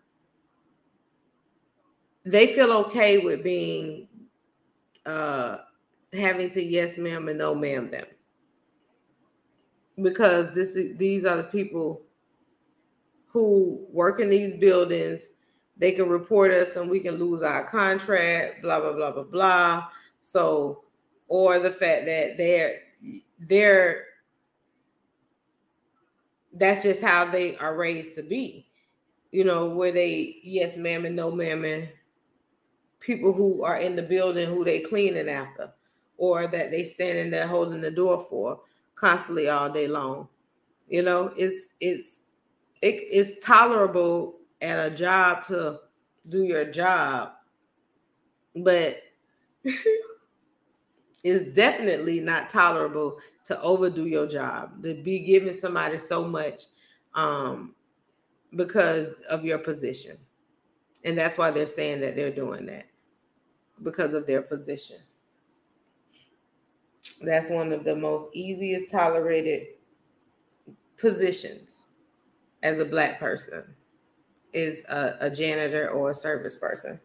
they 2.26 2.48
feel 2.48 2.72
okay 2.72 3.18
with 3.18 3.44
being 3.44 4.08
uh 5.06 5.58
having 6.14 6.50
to 6.52 6.62
yes 6.62 6.98
ma'am 6.98 7.28
and 7.28 7.40
no 7.40 7.56
ma'am 7.56 7.90
them. 7.90 8.06
Because 10.02 10.54
this 10.54 10.76
is 10.76 10.98
these 10.98 11.26
are 11.26 11.38
the 11.38 11.44
people 11.44 12.02
who 13.26 13.86
work 13.92 14.20
in 14.20 14.30
these 14.30 14.54
buildings. 14.54 15.30
They 15.78 15.92
can 15.92 16.10
report 16.10 16.52
us 16.52 16.76
and 16.76 16.90
we 16.90 17.00
can 17.00 17.16
lose 17.16 17.42
our 17.42 17.64
contract 17.64 18.62
blah 18.62 18.80
blah 18.80 18.94
blah 18.94 19.12
blah 19.12 19.24
blah. 19.24 19.88
So 20.22 20.84
or 21.28 21.60
the 21.60 21.72
fact 21.72 22.06
that 22.06 22.38
they're 22.38 22.80
they're 23.40 24.06
that's 26.54 26.84
just 26.84 27.02
how 27.02 27.26
they 27.26 27.56
are 27.58 27.76
raised 27.76 28.16
to 28.16 28.24
be. 28.24 28.68
You 29.32 29.46
know 29.46 29.68
where 29.68 29.92
they 29.92 30.40
yes 30.44 30.78
ma'am 30.78 31.06
and 31.06 31.16
no 31.16 31.32
ma'am 31.32 31.64
and 31.64 31.90
people 33.02 33.34
who 33.34 33.64
are 33.66 33.78
in 33.80 33.98
the 33.98 34.04
building 34.04 34.50
who 34.50 34.66
they 34.66 34.80
cleaning 34.80 35.30
after 35.30 35.74
or 36.18 36.48
that 36.48 36.72
they 36.72 36.84
standing 36.86 37.32
there 37.32 37.48
holding 37.48 37.82
the 37.82 37.92
door 37.92 38.20
for 38.30 38.62
constantly 38.96 39.50
all 39.50 39.70
day 39.72 39.88
long. 39.88 40.30
You 40.88 41.04
know 41.04 41.32
it's 41.38 41.70
it's 41.82 42.22
it, 42.82 42.96
it's 43.12 43.46
tolerable 43.46 44.40
at 44.62 44.80
a 44.80 44.96
job 44.96 45.44
to 45.46 45.80
do 46.30 46.44
your 46.44 46.66
job 46.66 47.32
but 48.56 48.98
it's 51.24 51.44
definitely 51.54 52.20
not 52.20 52.50
tolerable 52.50 53.20
to 53.46 53.60
overdo 53.62 54.06
your 54.06 54.28
job 54.28 54.84
to 54.84 54.96
be 54.96 55.20
giving 55.20 55.54
somebody 55.54 55.98
so 55.98 56.24
much 56.24 56.64
um 57.16 57.76
because 58.56 59.10
of 59.30 59.46
your 59.46 59.58
position. 59.60 60.18
And 61.06 61.18
that's 61.18 61.38
why 61.38 61.52
they're 61.52 61.66
saying 61.66 62.02
that 62.02 62.16
they're 62.16 62.32
doing 62.32 62.66
that 62.68 62.86
because 63.84 64.14
of 64.14 64.26
their 64.28 64.42
position 64.42 64.98
that's 67.24 67.50
one 67.50 67.72
of 67.72 67.84
the 67.84 67.96
most 67.96 68.30
easiest 68.34 68.92
tolerated 68.92 69.68
positions 70.98 71.88
as 72.64 72.80
a 72.80 72.86
black 72.86 73.20
person 73.20 73.64
is 74.54 74.84
a, 74.90 75.16
a 75.22 75.30
janitor 75.30 75.90
or 75.90 76.10
a 76.10 76.14
service 76.14 76.56
person 76.56 77.00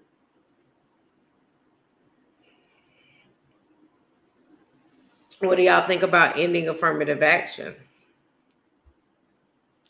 What 5.40 5.56
do 5.56 5.62
y'all 5.62 5.86
think 5.86 6.02
about 6.02 6.38
ending 6.38 6.68
affirmative 6.68 7.22
action? 7.22 7.74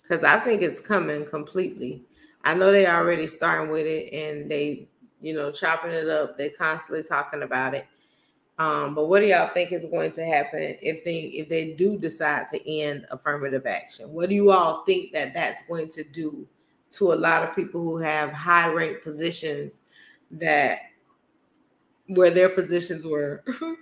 Because 0.03 0.25
I 0.25 0.41
think 0.41 0.63
it's 0.63 0.81
coming 0.81 1.25
completely. 1.25 2.03
I 2.45 2.55
know 2.55 2.73
they 2.73 2.87
already 2.87 3.27
starting 3.29 3.71
with 3.71 3.87
it 3.87 4.13
and 4.13 4.51
they, 4.51 4.89
you 5.21 5.35
know, 5.35 5.51
chopping 5.51 5.93
it 5.93 6.09
up. 6.09 6.37
They're 6.37 6.51
constantly 6.51 7.03
talking 7.03 7.43
about 7.43 7.75
it. 7.75 7.87
Um, 8.59 8.95
but 8.95 9.07
what 9.09 9.21
do 9.21 9.27
y'all 9.27 9.53
think 9.53 9.73
is 9.73 9.85
going 9.91 10.13
to 10.13 10.25
happen 10.25 10.77
if 10.81 11.05
they 11.05 11.17
if 11.17 11.49
they 11.49 11.75
do 11.75 11.99
decide 11.99 12.49
to 12.49 12.71
end 12.71 13.07
affirmative 13.11 13.67
action? 13.67 14.13
What 14.13 14.31
do 14.31 14.35
you 14.35 14.51
all 14.51 14.83
think 14.85 15.13
that 15.13 15.35
that's 15.35 15.61
going 15.69 15.91
to 15.91 16.05
do 16.05 16.47
to 16.93 17.13
a 17.13 17.15
lot 17.15 17.43
of 17.43 17.55
people 17.55 17.83
who 17.83 17.99
have 17.99 18.33
high 18.33 18.69
rank 18.69 19.03
positions 19.03 19.83
that 20.31 20.81
where 22.09 22.31
their 22.31 22.49
positions 22.49 23.05
were 23.05 23.45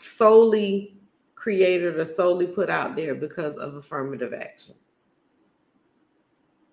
solely 0.00 0.96
created 1.36 1.96
or 1.96 2.04
solely 2.04 2.48
put 2.48 2.68
out 2.68 2.96
there 2.96 3.14
because 3.14 3.56
of 3.58 3.74
affirmative 3.74 4.34
action? 4.34 4.74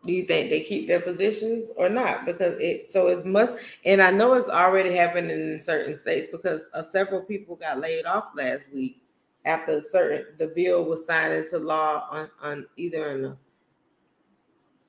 Do 0.04 0.12
you 0.12 0.26
think 0.26 0.50
they 0.50 0.60
keep 0.60 0.88
their 0.88 1.00
positions 1.00 1.70
or 1.78 1.88
not? 1.88 2.26
Because 2.26 2.60
it 2.60 2.90
so 2.90 3.08
it 3.08 3.26
must, 3.26 3.56
and 3.86 4.02
I 4.02 4.12
know 4.12 4.34
it's 4.34 4.50
already 4.50 4.94
happened 4.94 5.32
in 5.32 5.58
certain 5.58 5.96
states 5.96 6.28
because 6.30 6.68
uh, 6.74 6.82
several 6.82 7.22
people 7.22 7.56
got 7.56 7.80
laid 7.80 8.06
off 8.06 8.32
last 8.36 8.74
week 8.74 9.02
after 9.46 9.82
certain 9.82 10.26
the 10.38 10.48
bill 10.48 10.84
was 10.86 11.06
signed 11.06 11.34
into 11.34 11.58
law 11.58 12.08
on, 12.12 12.30
on 12.42 12.68
either 12.76 13.12
in 13.12 13.22
the 13.22 13.38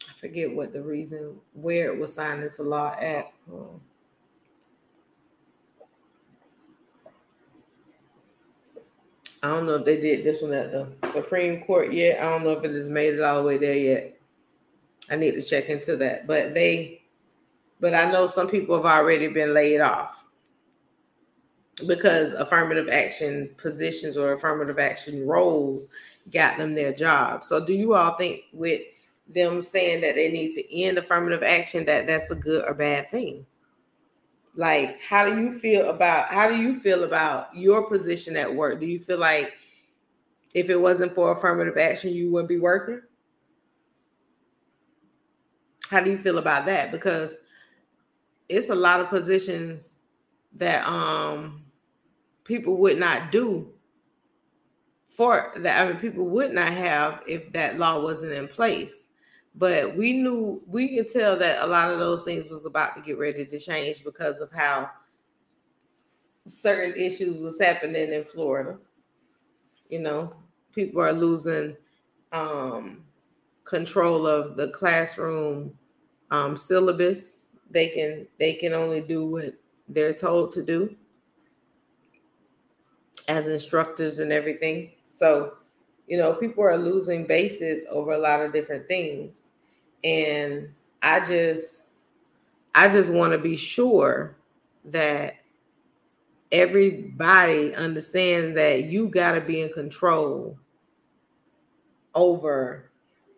I 0.09 0.13
forget 0.15 0.55
what 0.55 0.73
the 0.73 0.83
reason 0.83 1.37
where 1.53 1.93
it 1.93 1.99
was 1.99 2.13
signed 2.13 2.43
into 2.43 2.63
law 2.65 2.95
at. 3.01 3.33
I 9.43 9.49
don't 9.49 9.67
know 9.67 9.75
if 9.75 9.85
they 9.85 10.01
did 10.01 10.25
this 10.25 10.41
one 10.41 10.55
at 10.55 10.73
the 10.73 10.89
Supreme 11.11 11.61
Court 11.61 11.93
yet. 11.93 12.19
I 12.19 12.23
don't 12.23 12.45
know 12.45 12.53
if 12.53 12.65
it 12.65 12.71
has 12.73 12.89
made 12.89 13.15
it 13.15 13.21
all 13.21 13.43
the 13.43 13.47
way 13.47 13.59
there 13.59 13.77
yet. 13.77 14.14
I 15.11 15.17
need 15.17 15.33
to 15.33 15.43
check 15.43 15.69
into 15.69 15.97
that. 15.97 16.27
But 16.27 16.55
they, 16.55 17.03
but 17.81 17.95
I 17.95 18.11
know 18.11 18.27
some 18.27 18.49
people 18.49 18.77
have 18.77 18.87
already 18.87 19.29
been 19.29 19.55
laid 19.55 19.81
off 19.81 20.25
because 21.87 22.33
affirmative 22.33 22.89
action 22.89 23.51
positions 23.57 24.17
or 24.17 24.33
affirmative 24.33 24.79
action 24.79 25.27
roles 25.27 25.87
got 26.31 26.57
them 26.59 26.75
their 26.75 26.93
job. 26.93 27.45
So 27.45 27.65
do 27.65 27.73
you 27.73 27.95
all 27.95 28.15
think 28.15 28.43
with 28.53 28.81
them 29.29 29.61
saying 29.61 30.01
that 30.03 30.15
they 30.15 30.31
need 30.31 30.53
to 30.53 30.77
end 30.77 30.99
affirmative 30.99 31.43
action 31.43 31.85
that 31.87 32.07
that's 32.07 32.31
a 32.31 32.37
good 32.37 32.65
or 32.67 32.75
bad 32.75 33.09
thing? 33.09 33.45
like 34.57 35.01
how 35.03 35.29
do 35.29 35.41
you 35.41 35.53
feel 35.53 35.91
about 35.91 36.29
how 36.29 36.49
do 36.49 36.57
you 36.57 36.75
feel 36.75 37.05
about 37.05 37.55
your 37.55 37.89
position 37.89 38.37
at 38.37 38.53
work 38.53 38.81
do 38.81 38.87
you 38.87 38.99
feel 38.99 39.19
like 39.19 39.55
if 40.55 40.71
it 40.71 40.81
wasn't 40.81 41.13
for 41.15 41.33
affirmative 41.33 41.77
action 41.77 42.13
you 42.13 42.31
wouldn't 42.31 42.49
be 42.49 42.59
working 42.59 43.01
how 45.95 46.01
do 46.01 46.11
you 46.11 46.19
feel 46.19 46.39
about 46.39 46.67
that 46.67 46.91
because 46.91 47.39
it's 48.49 48.69
a 48.69 48.75
lot 48.75 49.01
of 49.01 49.09
positions 49.09 49.99
that 50.53 50.87
um 50.89 51.63
people 52.45 52.77
would 52.77 52.99
not 52.99 53.31
do 53.31 53.71
for 55.07 55.53
that 55.57 55.87
I 55.87 55.89
mean 55.93 56.01
people 56.01 56.29
would 56.31 56.53
not 56.53 56.73
have 56.73 57.23
if 57.29 57.53
that 57.53 57.79
law 57.79 58.01
wasn't 58.03 58.33
in 58.33 58.49
place 58.49 59.09
but 59.55 59.95
we 59.97 60.15
knew 60.15 60.63
we 60.67 60.97
could 60.97 61.09
tell 61.09 61.37
that 61.39 61.63
a 61.63 61.67
lot 61.67 61.91
of 61.91 62.01
those 62.01 62.25
things 62.25 62.51
was 62.51 62.67
about 62.67 62.97
to 62.97 63.03
get 63.03 63.19
ready 63.19 63.47
to 63.47 63.59
change 63.59 64.03
because 64.03 64.41
of 64.41 64.51
how 64.51 64.91
certain 66.49 66.95
issues 67.01 67.45
was 67.45 67.61
happening 67.61 68.13
in 68.13 68.25
Florida. 68.25 68.77
You 69.89 70.01
know, 70.01 70.35
people 70.73 71.01
are 71.01 71.13
losing 71.13 71.77
um, 72.33 73.05
control 73.65 74.27
of 74.27 74.57
the 74.57 74.69
classroom 74.69 75.73
um, 76.35 76.57
syllabus. 76.57 77.37
They 77.71 77.89
can 77.89 78.27
they 78.39 78.55
can 78.55 78.73
only 78.73 79.01
do 79.01 79.27
what 79.27 79.55
they're 79.89 80.15
told 80.15 80.53
to 80.53 80.63
do 80.63 80.95
as 83.29 83.49
instructors 83.49 84.19
and 84.19 84.33
everything. 84.33 84.91
So 85.07 85.55
you 86.07 86.19
know, 86.19 86.35
people 86.35 86.65
are 86.65 86.77
losing 86.77 87.27
bases 87.27 87.87
over 87.91 88.13
a 88.13 88.19
lot 88.19 88.43
of 88.43 88.53
different 88.53 88.87
things. 88.89 89.53
And 90.03 90.69
I 91.03 91.25
just 91.25 91.83
I 92.75 92.89
just 92.89 93.13
want 93.13 93.33
to 93.33 93.39
be 93.39 93.57
sure 93.57 94.37
that 94.87 95.37
everybody 96.53 97.75
understands 97.75 98.55
that 98.57 98.85
you 98.85 99.09
got 99.09 99.33
to 99.33 99.41
be 99.41 99.63
in 99.63 99.73
control 99.73 100.59
over 102.15 102.91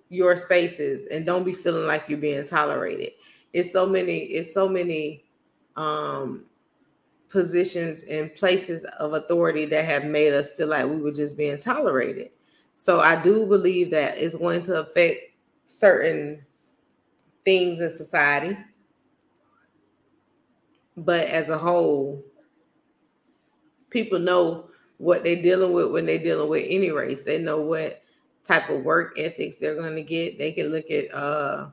your 0.08 0.36
spaces 0.36 1.06
and 1.12 1.26
don't 1.26 1.44
be 1.44 1.52
feeling 1.52 1.86
like 1.86 2.04
you're 2.08 2.18
being 2.18 2.44
tolerated. 2.44 3.12
It's 3.52 3.72
so 3.72 3.86
many 3.86 4.18
it's 4.18 4.52
so 4.54 4.68
many 4.68 5.24
um 5.76 6.44
positions 7.28 8.02
and 8.04 8.34
places 8.34 8.84
of 9.00 9.14
authority 9.14 9.66
that 9.66 9.84
have 9.84 10.04
made 10.04 10.32
us 10.32 10.50
feel 10.50 10.68
like 10.68 10.86
we 10.86 11.00
were 11.00 11.12
just 11.12 11.36
being 11.36 11.58
tolerated. 11.58 12.30
So 12.76 13.00
I 13.00 13.20
do 13.22 13.46
believe 13.46 13.90
that 13.90 14.18
it's 14.18 14.36
going 14.36 14.62
to 14.62 14.80
affect 14.80 15.20
certain 15.66 16.44
things 17.44 17.80
in 17.80 17.90
society. 17.90 18.56
But 20.96 21.26
as 21.26 21.50
a 21.50 21.58
whole, 21.58 22.22
people 23.90 24.18
know 24.18 24.70
what 24.98 25.24
they're 25.24 25.42
dealing 25.42 25.72
with 25.72 25.90
when 25.90 26.06
they're 26.06 26.18
dealing 26.18 26.48
with 26.48 26.64
any 26.68 26.90
race. 26.90 27.24
They 27.24 27.38
know 27.38 27.60
what 27.60 28.02
type 28.46 28.68
of 28.70 28.82
work 28.82 29.18
ethics 29.18 29.56
they're 29.56 29.74
going 29.74 29.96
to 29.96 30.02
get. 30.02 30.38
They 30.38 30.52
can 30.52 30.68
look 30.68 30.90
at 30.90 31.12
uh, 31.12 31.70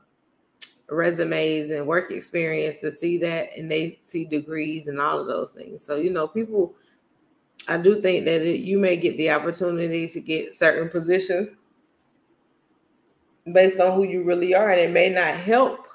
resumes 0.88 1.70
and 1.70 1.86
work 1.86 2.10
experience 2.10 2.80
to 2.80 2.90
see 2.90 3.18
that, 3.18 3.50
and 3.56 3.70
they 3.70 3.98
see 4.02 4.24
degrees 4.24 4.88
and 4.88 5.00
all 5.00 5.18
of 5.18 5.26
those 5.26 5.52
things. 5.52 5.84
So, 5.84 5.96
you 5.96 6.10
know, 6.10 6.26
people 6.26 6.74
I 7.68 7.78
do 7.78 8.00
think 8.00 8.24
that 8.26 8.42
it, 8.42 8.60
you 8.60 8.78
may 8.78 8.96
get 8.96 9.16
the 9.16 9.30
opportunity 9.30 10.06
to 10.08 10.20
get 10.20 10.54
certain 10.54 10.88
positions 10.88 11.54
based 13.52 13.80
on 13.80 13.94
who 13.94 14.04
you 14.04 14.22
really 14.22 14.54
are, 14.54 14.70
and 14.70 14.80
it 14.80 14.90
may 14.90 15.08
not 15.08 15.36
help 15.36 15.86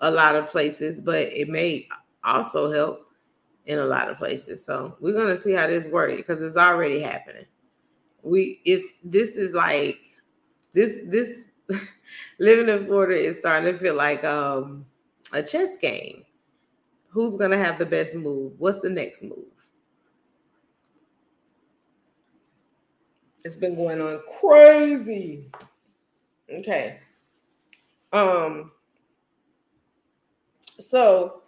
a 0.00 0.10
lot 0.10 0.34
of 0.34 0.48
places, 0.48 1.00
but 1.00 1.26
it 1.32 1.48
may 1.48 1.86
also 2.24 2.70
help 2.70 3.06
in 3.66 3.78
a 3.78 3.84
lot 3.84 4.08
of 4.08 4.16
places. 4.18 4.64
So 4.64 4.96
we're 5.00 5.14
gonna 5.14 5.36
see 5.36 5.52
how 5.52 5.66
this 5.68 5.86
works 5.86 6.16
because 6.16 6.42
it's 6.42 6.56
already 6.56 7.00
happening. 7.00 7.46
We 8.22 8.60
it's 8.64 8.94
this 9.04 9.36
is 9.36 9.54
like 9.54 9.98
this 10.72 11.00
this 11.06 11.48
living 12.38 12.68
in 12.68 12.84
Florida 12.84 13.14
is 13.14 13.38
starting 13.38 13.72
to 13.72 13.78
feel 13.78 13.94
like 13.94 14.24
um, 14.24 14.84
a 15.32 15.42
chess 15.42 15.76
game. 15.76 16.24
Who's 17.08 17.36
gonna 17.36 17.58
have 17.58 17.78
the 17.78 17.86
best 17.86 18.14
move? 18.14 18.52
What's 18.58 18.80
the 18.80 18.90
next 18.90 19.22
move? 19.22 19.44
It's 23.44 23.56
been 23.56 23.74
going 23.74 24.00
on 24.00 24.20
crazy. 24.40 25.50
Okay. 26.50 27.00
Um. 28.12 28.72
So, 30.80 31.42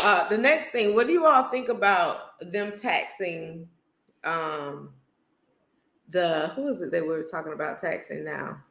uh, 0.00 0.28
the 0.28 0.36
next 0.36 0.70
thing, 0.70 0.94
what 0.94 1.06
do 1.06 1.12
you 1.12 1.26
all 1.26 1.44
think 1.44 1.68
about 1.68 2.38
them 2.40 2.72
taxing? 2.76 3.68
Um, 4.24 4.90
the 6.10 6.52
who 6.54 6.68
is 6.68 6.80
it 6.80 6.90
that 6.92 7.02
we 7.02 7.08
were 7.08 7.24
talking 7.24 7.52
about 7.52 7.80
taxing 7.80 8.24
now? 8.24 8.62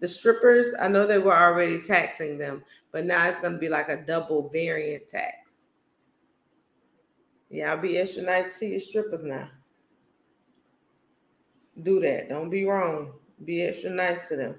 The 0.00 0.08
strippers. 0.08 0.74
I 0.78 0.88
know 0.88 1.06
they 1.06 1.18
were 1.18 1.36
already 1.36 1.80
taxing 1.80 2.38
them, 2.38 2.62
but 2.92 3.06
now 3.06 3.26
it's 3.26 3.40
going 3.40 3.54
to 3.54 3.58
be 3.58 3.68
like 3.68 3.88
a 3.88 4.04
double 4.04 4.48
variant 4.50 5.08
tax. 5.08 5.68
Yeah, 7.48 7.72
I'll 7.72 7.78
be 7.78 7.96
extra 7.96 8.22
nice 8.22 8.44
to 8.44 8.50
see 8.50 8.70
your 8.70 8.80
strippers 8.80 9.22
now 9.22 9.48
do 11.82 12.00
that. 12.00 12.28
Don't 12.28 12.50
be 12.50 12.64
wrong. 12.64 13.12
Be 13.44 13.62
extra 13.62 13.90
nice 13.90 14.28
to 14.28 14.36
them. 14.36 14.54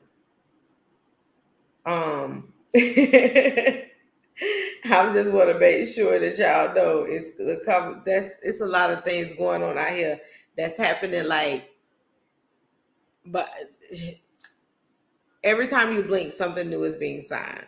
Um, 1.86 2.54
I 2.76 3.84
just 5.14 5.34
want 5.34 5.50
to 5.50 5.58
make 5.60 5.88
sure 5.88 6.20
that 6.20 6.38
y'all 6.38 6.76
know 6.76 7.06
it's 7.08 7.32
the 7.38 7.62
cover. 7.66 8.02
That's 8.06 8.36
it's 8.44 8.62
a 8.62 8.66
lot 8.66 8.92
of 8.92 9.04
things 9.04 9.32
going 9.34 9.64
on 9.64 9.78
out 9.78 9.90
here 9.90 10.20
that's 10.58 10.78
happening. 10.78 11.28
Like, 11.28 11.70
but 13.32 13.50
every 15.44 15.68
time 15.68 15.94
you 15.94 16.04
blink, 16.04 16.32
something 16.32 16.70
new 16.70 16.84
is 16.84 16.96
being 16.96 17.22
signed. 17.22 17.66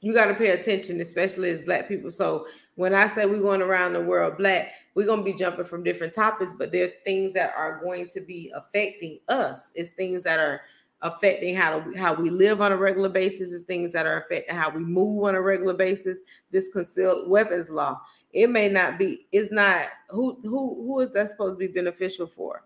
You 0.00 0.14
got 0.14 0.26
to 0.26 0.34
pay 0.34 0.50
attention, 0.50 1.00
especially 1.00 1.50
as 1.50 1.60
Black 1.60 1.88
people. 1.88 2.12
So 2.12 2.46
when 2.76 2.94
I 2.94 3.08
say 3.08 3.26
we're 3.26 3.40
going 3.40 3.62
around 3.62 3.94
the 3.94 4.00
world 4.00 4.38
black, 4.38 4.72
we're 4.94 5.06
going 5.06 5.24
to 5.24 5.24
be 5.24 5.36
jumping 5.36 5.64
from 5.64 5.82
different 5.82 6.14
topics, 6.14 6.54
but 6.56 6.70
there 6.70 6.86
are 6.86 6.92
things 7.04 7.34
that 7.34 7.52
are 7.56 7.80
going 7.82 8.06
to 8.08 8.20
be 8.20 8.52
affecting 8.54 9.18
us. 9.28 9.72
It's 9.74 9.90
things 9.90 10.22
that 10.22 10.38
are 10.38 10.60
affecting 11.02 11.56
how 11.56 11.84
how 11.96 12.14
we 12.14 12.30
live 12.30 12.60
on 12.60 12.72
a 12.72 12.76
regular 12.76 13.08
basis. 13.08 13.52
It's 13.52 13.64
things 13.64 13.92
that 13.92 14.06
are 14.06 14.18
affecting 14.20 14.54
how 14.54 14.70
we 14.70 14.84
move 14.84 15.24
on 15.24 15.34
a 15.34 15.42
regular 15.42 15.74
basis. 15.74 16.18
This 16.52 16.68
concealed 16.72 17.28
weapons 17.28 17.68
law, 17.68 18.00
it 18.32 18.48
may 18.48 18.68
not 18.68 18.98
be. 18.98 19.26
It's 19.32 19.50
not 19.50 19.86
who 20.10 20.38
who 20.44 20.74
who 20.86 21.00
is 21.00 21.10
that 21.14 21.28
supposed 21.28 21.58
to 21.58 21.66
be 21.66 21.72
beneficial 21.72 22.28
for? 22.28 22.62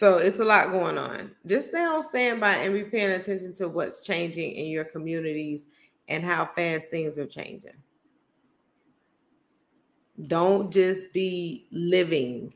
So 0.00 0.16
it's 0.16 0.38
a 0.38 0.44
lot 0.46 0.70
going 0.70 0.96
on. 0.96 1.30
Just 1.44 1.68
stay 1.68 1.84
on 1.84 2.02
standby 2.02 2.52
and 2.52 2.72
be 2.72 2.84
paying 2.84 3.10
attention 3.10 3.52
to 3.52 3.68
what's 3.68 4.02
changing 4.02 4.52
in 4.52 4.68
your 4.68 4.82
communities 4.82 5.66
and 6.08 6.24
how 6.24 6.46
fast 6.46 6.88
things 6.88 7.18
are 7.18 7.26
changing. 7.26 7.74
Don't 10.26 10.72
just 10.72 11.12
be 11.12 11.66
living 11.70 12.54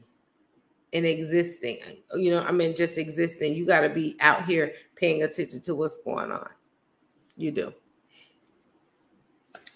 and 0.95 1.05
existing. 1.05 1.80
You 2.14 2.30
know, 2.30 2.40
I 2.45 2.51
mean, 2.51 2.74
just 2.74 2.97
existing. 2.97 3.53
You 3.53 3.66
got 3.66 3.82
to 3.82 3.90
be 3.90 4.16
out 4.20 4.47
here 4.47 4.72
paying 4.97 5.22
attention 5.22 5.61
to 5.64 5.74
what's 5.74 5.99
going 5.99 6.32
on. 6.32 6.49
You 7.36 7.51
do. 7.51 7.74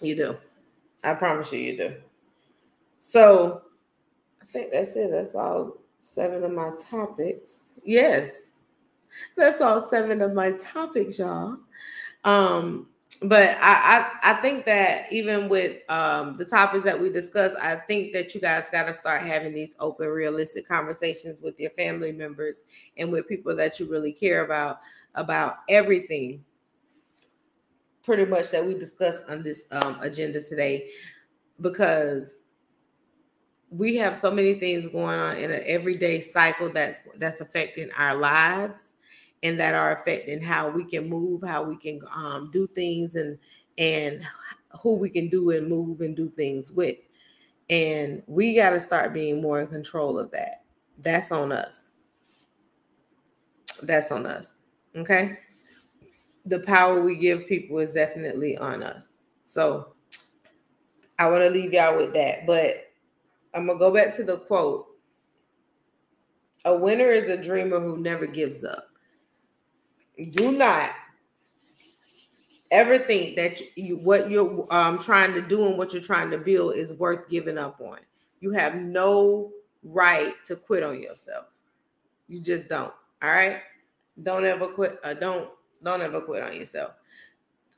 You 0.01 0.15
do. 0.15 0.37
I 1.03 1.13
promise 1.13 1.53
you, 1.53 1.59
you 1.59 1.77
do. 1.77 1.93
So 2.99 3.61
I 4.41 4.45
think 4.45 4.71
that's 4.71 4.95
it. 4.95 5.11
That's 5.11 5.35
all 5.35 5.77
seven 5.99 6.43
of 6.43 6.51
my 6.51 6.71
topics. 6.79 7.63
Yes, 7.83 8.53
that's 9.35 9.61
all 9.61 9.81
seven 9.81 10.21
of 10.21 10.33
my 10.33 10.51
topics, 10.51 11.17
y'all. 11.19 11.57
Um, 12.23 12.87
but 13.23 13.57
I, 13.59 14.09
I, 14.23 14.31
I 14.31 14.33
think 14.35 14.65
that 14.65 15.11
even 15.11 15.49
with 15.49 15.89
um, 15.89 16.37
the 16.37 16.45
topics 16.45 16.85
that 16.85 16.99
we 16.99 17.11
discussed, 17.11 17.57
I 17.61 17.75
think 17.75 18.13
that 18.13 18.33
you 18.33 18.39
guys 18.39 18.69
got 18.69 18.85
to 18.85 18.93
start 18.93 19.23
having 19.23 19.53
these 19.53 19.75
open, 19.79 20.07
realistic 20.07 20.67
conversations 20.67 21.41
with 21.41 21.59
your 21.59 21.71
family 21.71 22.13
members 22.13 22.61
and 22.97 23.11
with 23.11 23.27
people 23.27 23.55
that 23.57 23.79
you 23.79 23.89
really 23.89 24.13
care 24.13 24.45
about 24.45 24.79
about 25.15 25.57
everything. 25.67 26.43
Pretty 28.03 28.25
much 28.25 28.51
that 28.51 28.65
we 28.65 28.73
discussed 28.73 29.25
on 29.27 29.43
this 29.43 29.65
um, 29.71 29.99
agenda 30.01 30.41
today, 30.41 30.89
because 31.59 32.41
we 33.71 33.95
have 33.95 34.15
so 34.15 34.31
many 34.31 34.55
things 34.55 34.87
going 34.87 35.19
on 35.19 35.37
in 35.37 35.51
an 35.51 35.61
everyday 35.65 36.19
cycle 36.19 36.69
that's 36.69 36.99
that's 37.17 37.41
affecting 37.41 37.89
our 37.97 38.15
lives 38.15 38.95
and 39.43 39.59
that 39.59 39.75
are 39.75 39.93
affecting 39.93 40.41
how 40.41 40.67
we 40.69 40.83
can 40.83 41.07
move 41.07 41.43
how 41.43 41.63
we 41.63 41.77
can 41.77 41.99
um, 42.13 42.49
do 42.51 42.67
things 42.67 43.15
and 43.15 43.37
and 43.77 44.21
who 44.81 44.95
we 44.97 45.09
can 45.09 45.29
do 45.29 45.51
and 45.51 45.67
move 45.67 46.01
and 46.01 46.15
do 46.15 46.29
things 46.29 46.71
with. 46.71 46.97
And 47.69 48.23
we 48.27 48.55
got 48.55 48.71
to 48.71 48.79
start 48.79 49.13
being 49.13 49.41
more 49.41 49.61
in 49.61 49.67
control 49.67 50.17
of 50.19 50.31
that. 50.31 50.63
That's 50.99 51.31
on 51.31 51.51
us. 51.51 51.91
That's 53.83 54.11
on 54.11 54.25
us 54.25 54.59
okay? 54.95 55.37
The 56.45 56.59
power 56.61 57.01
we 57.01 57.17
give 57.17 57.47
people 57.47 57.79
is 57.79 57.93
definitely 57.93 58.57
on 58.57 58.83
us. 58.83 59.17
So 59.45 59.93
i 61.17 61.29
want 61.29 61.43
to 61.43 61.49
leave 61.49 61.73
y'all 61.73 61.97
with 61.97 62.13
that 62.13 62.47
but 62.47 62.88
I'm 63.53 63.67
gonna 63.67 63.79
go 63.79 63.91
back 63.91 64.15
to 64.15 64.23
the 64.23 64.37
quote. 64.37 64.87
A 66.65 66.77
winner 66.77 67.09
is 67.09 67.29
a 67.29 67.37
dreamer 67.37 67.79
who 67.79 67.97
never 67.97 68.27
gives 68.27 68.63
up. 68.63 68.89
Do 70.31 70.51
not 70.51 70.91
ever 72.71 72.97
think 72.99 73.35
that 73.35 73.61
you 73.77 73.97
what 73.97 74.29
you're 74.29 74.67
um, 74.73 74.99
trying 74.99 75.33
to 75.33 75.41
do 75.41 75.65
and 75.67 75.77
what 75.77 75.93
you're 75.93 76.01
trying 76.01 76.29
to 76.31 76.37
build 76.37 76.75
is 76.75 76.93
worth 76.93 77.29
giving 77.29 77.57
up 77.57 77.79
on. 77.81 77.99
You 78.41 78.51
have 78.51 78.75
no 78.75 79.51
right 79.83 80.33
to 80.45 80.55
quit 80.55 80.83
on 80.83 81.01
yourself. 81.01 81.45
You 82.27 82.41
just 82.41 82.67
don't. 82.67 82.93
All 83.21 83.29
right. 83.29 83.61
Don't 84.21 84.45
ever 84.45 84.67
quit. 84.67 84.99
Uh, 85.03 85.13
don't 85.13 85.49
don't 85.83 86.01
ever 86.01 86.21
quit 86.21 86.43
on 86.43 86.55
yourself. 86.55 86.91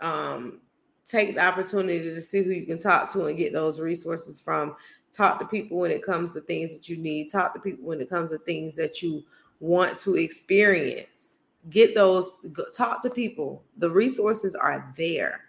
Um, 0.01 0.61
take 1.05 1.35
the 1.35 1.45
opportunity 1.45 1.99
to 2.01 2.21
see 2.21 2.43
who 2.43 2.51
you 2.51 2.65
can 2.65 2.79
talk 2.79 3.11
to 3.13 3.25
and 3.25 3.37
get 3.37 3.53
those 3.53 3.79
resources 3.79 4.39
from 4.39 4.75
talk 5.11 5.39
to 5.39 5.45
people 5.45 5.77
when 5.77 5.91
it 5.91 6.03
comes 6.03 6.33
to 6.33 6.41
things 6.41 6.75
that 6.75 6.87
you 6.89 6.97
need 6.97 7.29
talk 7.29 7.53
to 7.53 7.59
people 7.59 7.85
when 7.85 8.01
it 8.01 8.09
comes 8.09 8.31
to 8.31 8.37
things 8.39 8.75
that 8.75 9.01
you 9.01 9.23
want 9.59 9.97
to 9.97 10.15
experience. 10.15 11.37
Get 11.69 11.93
those 11.93 12.37
talk 12.75 13.01
to 13.03 13.09
people. 13.09 13.63
The 13.77 13.89
resources 13.89 14.55
are 14.55 14.91
there 14.97 15.41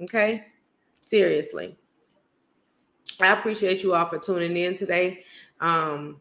okay? 0.00 0.46
Seriously. 1.00 1.76
I 3.20 3.32
appreciate 3.32 3.82
you 3.82 3.94
all 3.94 4.06
for 4.06 4.18
tuning 4.18 4.56
in 4.56 4.74
today. 4.74 5.24
Um 5.60 6.20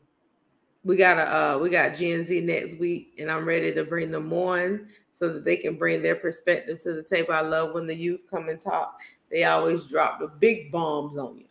we 0.85 0.97
got 0.97 1.17
a 1.17 1.55
uh, 1.55 1.57
we 1.57 1.69
got 1.69 1.95
gen 1.95 2.25
z 2.25 2.41
next 2.41 2.77
week 2.77 3.13
and 3.17 3.31
i'm 3.31 3.45
ready 3.45 3.73
to 3.73 3.85
bring 3.85 4.11
them 4.11 4.33
on 4.33 4.85
so 5.13 5.31
that 5.31 5.45
they 5.45 5.55
can 5.55 5.77
bring 5.77 6.01
their 6.01 6.15
perspective 6.15 6.81
to 6.81 6.91
the 6.93 7.03
table. 7.03 7.33
I 7.33 7.41
love 7.41 7.73
when 7.73 7.87
the 7.87 7.95
youth 7.95 8.25
come 8.29 8.49
and 8.49 8.59
talk. 8.59 8.99
They 9.29 9.43
always 9.45 9.83
drop 9.83 10.19
the 10.19 10.27
big 10.27 10.71
bombs 10.71 11.17
on 11.17 11.37
you 11.37 11.45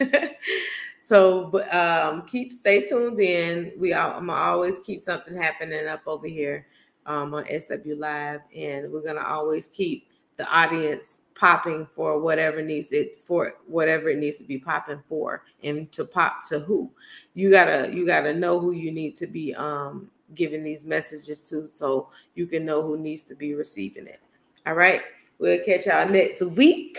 so 1.00 1.62
um 1.70 2.26
keep 2.26 2.52
stay 2.52 2.84
tuned 2.84 3.20
in. 3.20 3.72
We 3.78 3.92
are 3.92 4.14
i'm 4.14 4.30
always 4.30 4.78
keep 4.80 5.00
something 5.00 5.36
happening 5.36 5.86
up 5.86 6.02
over 6.06 6.26
here 6.26 6.66
um 7.06 7.34
on 7.34 7.44
sw 7.46 7.96
live 7.96 8.40
and 8.54 8.90
we're 8.90 9.02
gonna 9.02 9.26
always 9.26 9.68
keep 9.68 10.08
the 10.36 10.46
audience 10.56 11.22
popping 11.34 11.86
for 11.92 12.20
whatever 12.20 12.62
needs 12.62 12.92
it 12.92 13.18
for 13.18 13.54
whatever 13.66 14.08
it 14.08 14.18
needs 14.18 14.36
to 14.36 14.44
be 14.44 14.58
popping 14.58 15.02
for 15.08 15.44
and 15.62 15.90
to 15.92 16.04
pop 16.04 16.44
to 16.44 16.60
who. 16.60 16.90
You 17.34 17.50
gotta 17.50 17.90
you 17.92 18.06
gotta 18.06 18.34
know 18.34 18.58
who 18.60 18.72
you 18.72 18.92
need 18.92 19.16
to 19.16 19.26
be 19.26 19.54
um 19.54 20.10
giving 20.34 20.62
these 20.62 20.84
messages 20.84 21.40
to 21.48 21.66
so 21.72 22.10
you 22.34 22.46
can 22.46 22.64
know 22.64 22.82
who 22.82 22.98
needs 22.98 23.22
to 23.22 23.34
be 23.34 23.54
receiving 23.54 24.06
it. 24.06 24.20
All 24.66 24.74
right 24.74 25.02
we'll 25.38 25.64
catch 25.64 25.86
y'all 25.86 26.08
next 26.08 26.42
week 26.42 26.98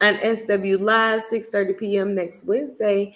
on 0.00 0.16
SW 0.36 0.78
Live, 0.82 1.22
6:30 1.30 1.78
p.m. 1.78 2.14
next 2.14 2.44
Wednesday. 2.44 3.14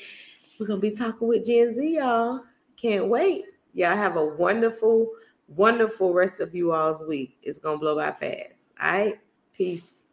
We're 0.58 0.66
gonna 0.66 0.80
be 0.80 0.90
talking 0.90 1.28
with 1.28 1.46
Gen 1.46 1.74
Z, 1.74 1.96
y'all. 1.96 2.40
Can't 2.76 3.08
wait. 3.08 3.44
Y'all 3.72 3.96
have 3.96 4.16
a 4.16 4.24
wonderful, 4.24 5.10
wonderful 5.48 6.12
rest 6.14 6.40
of 6.40 6.54
you 6.54 6.72
all's 6.72 7.02
week. 7.08 7.36
It's 7.42 7.58
gonna 7.58 7.78
blow 7.78 7.96
by 7.96 8.12
fast. 8.12 8.70
All 8.80 8.90
right. 8.92 9.18
Peace. 9.52 10.03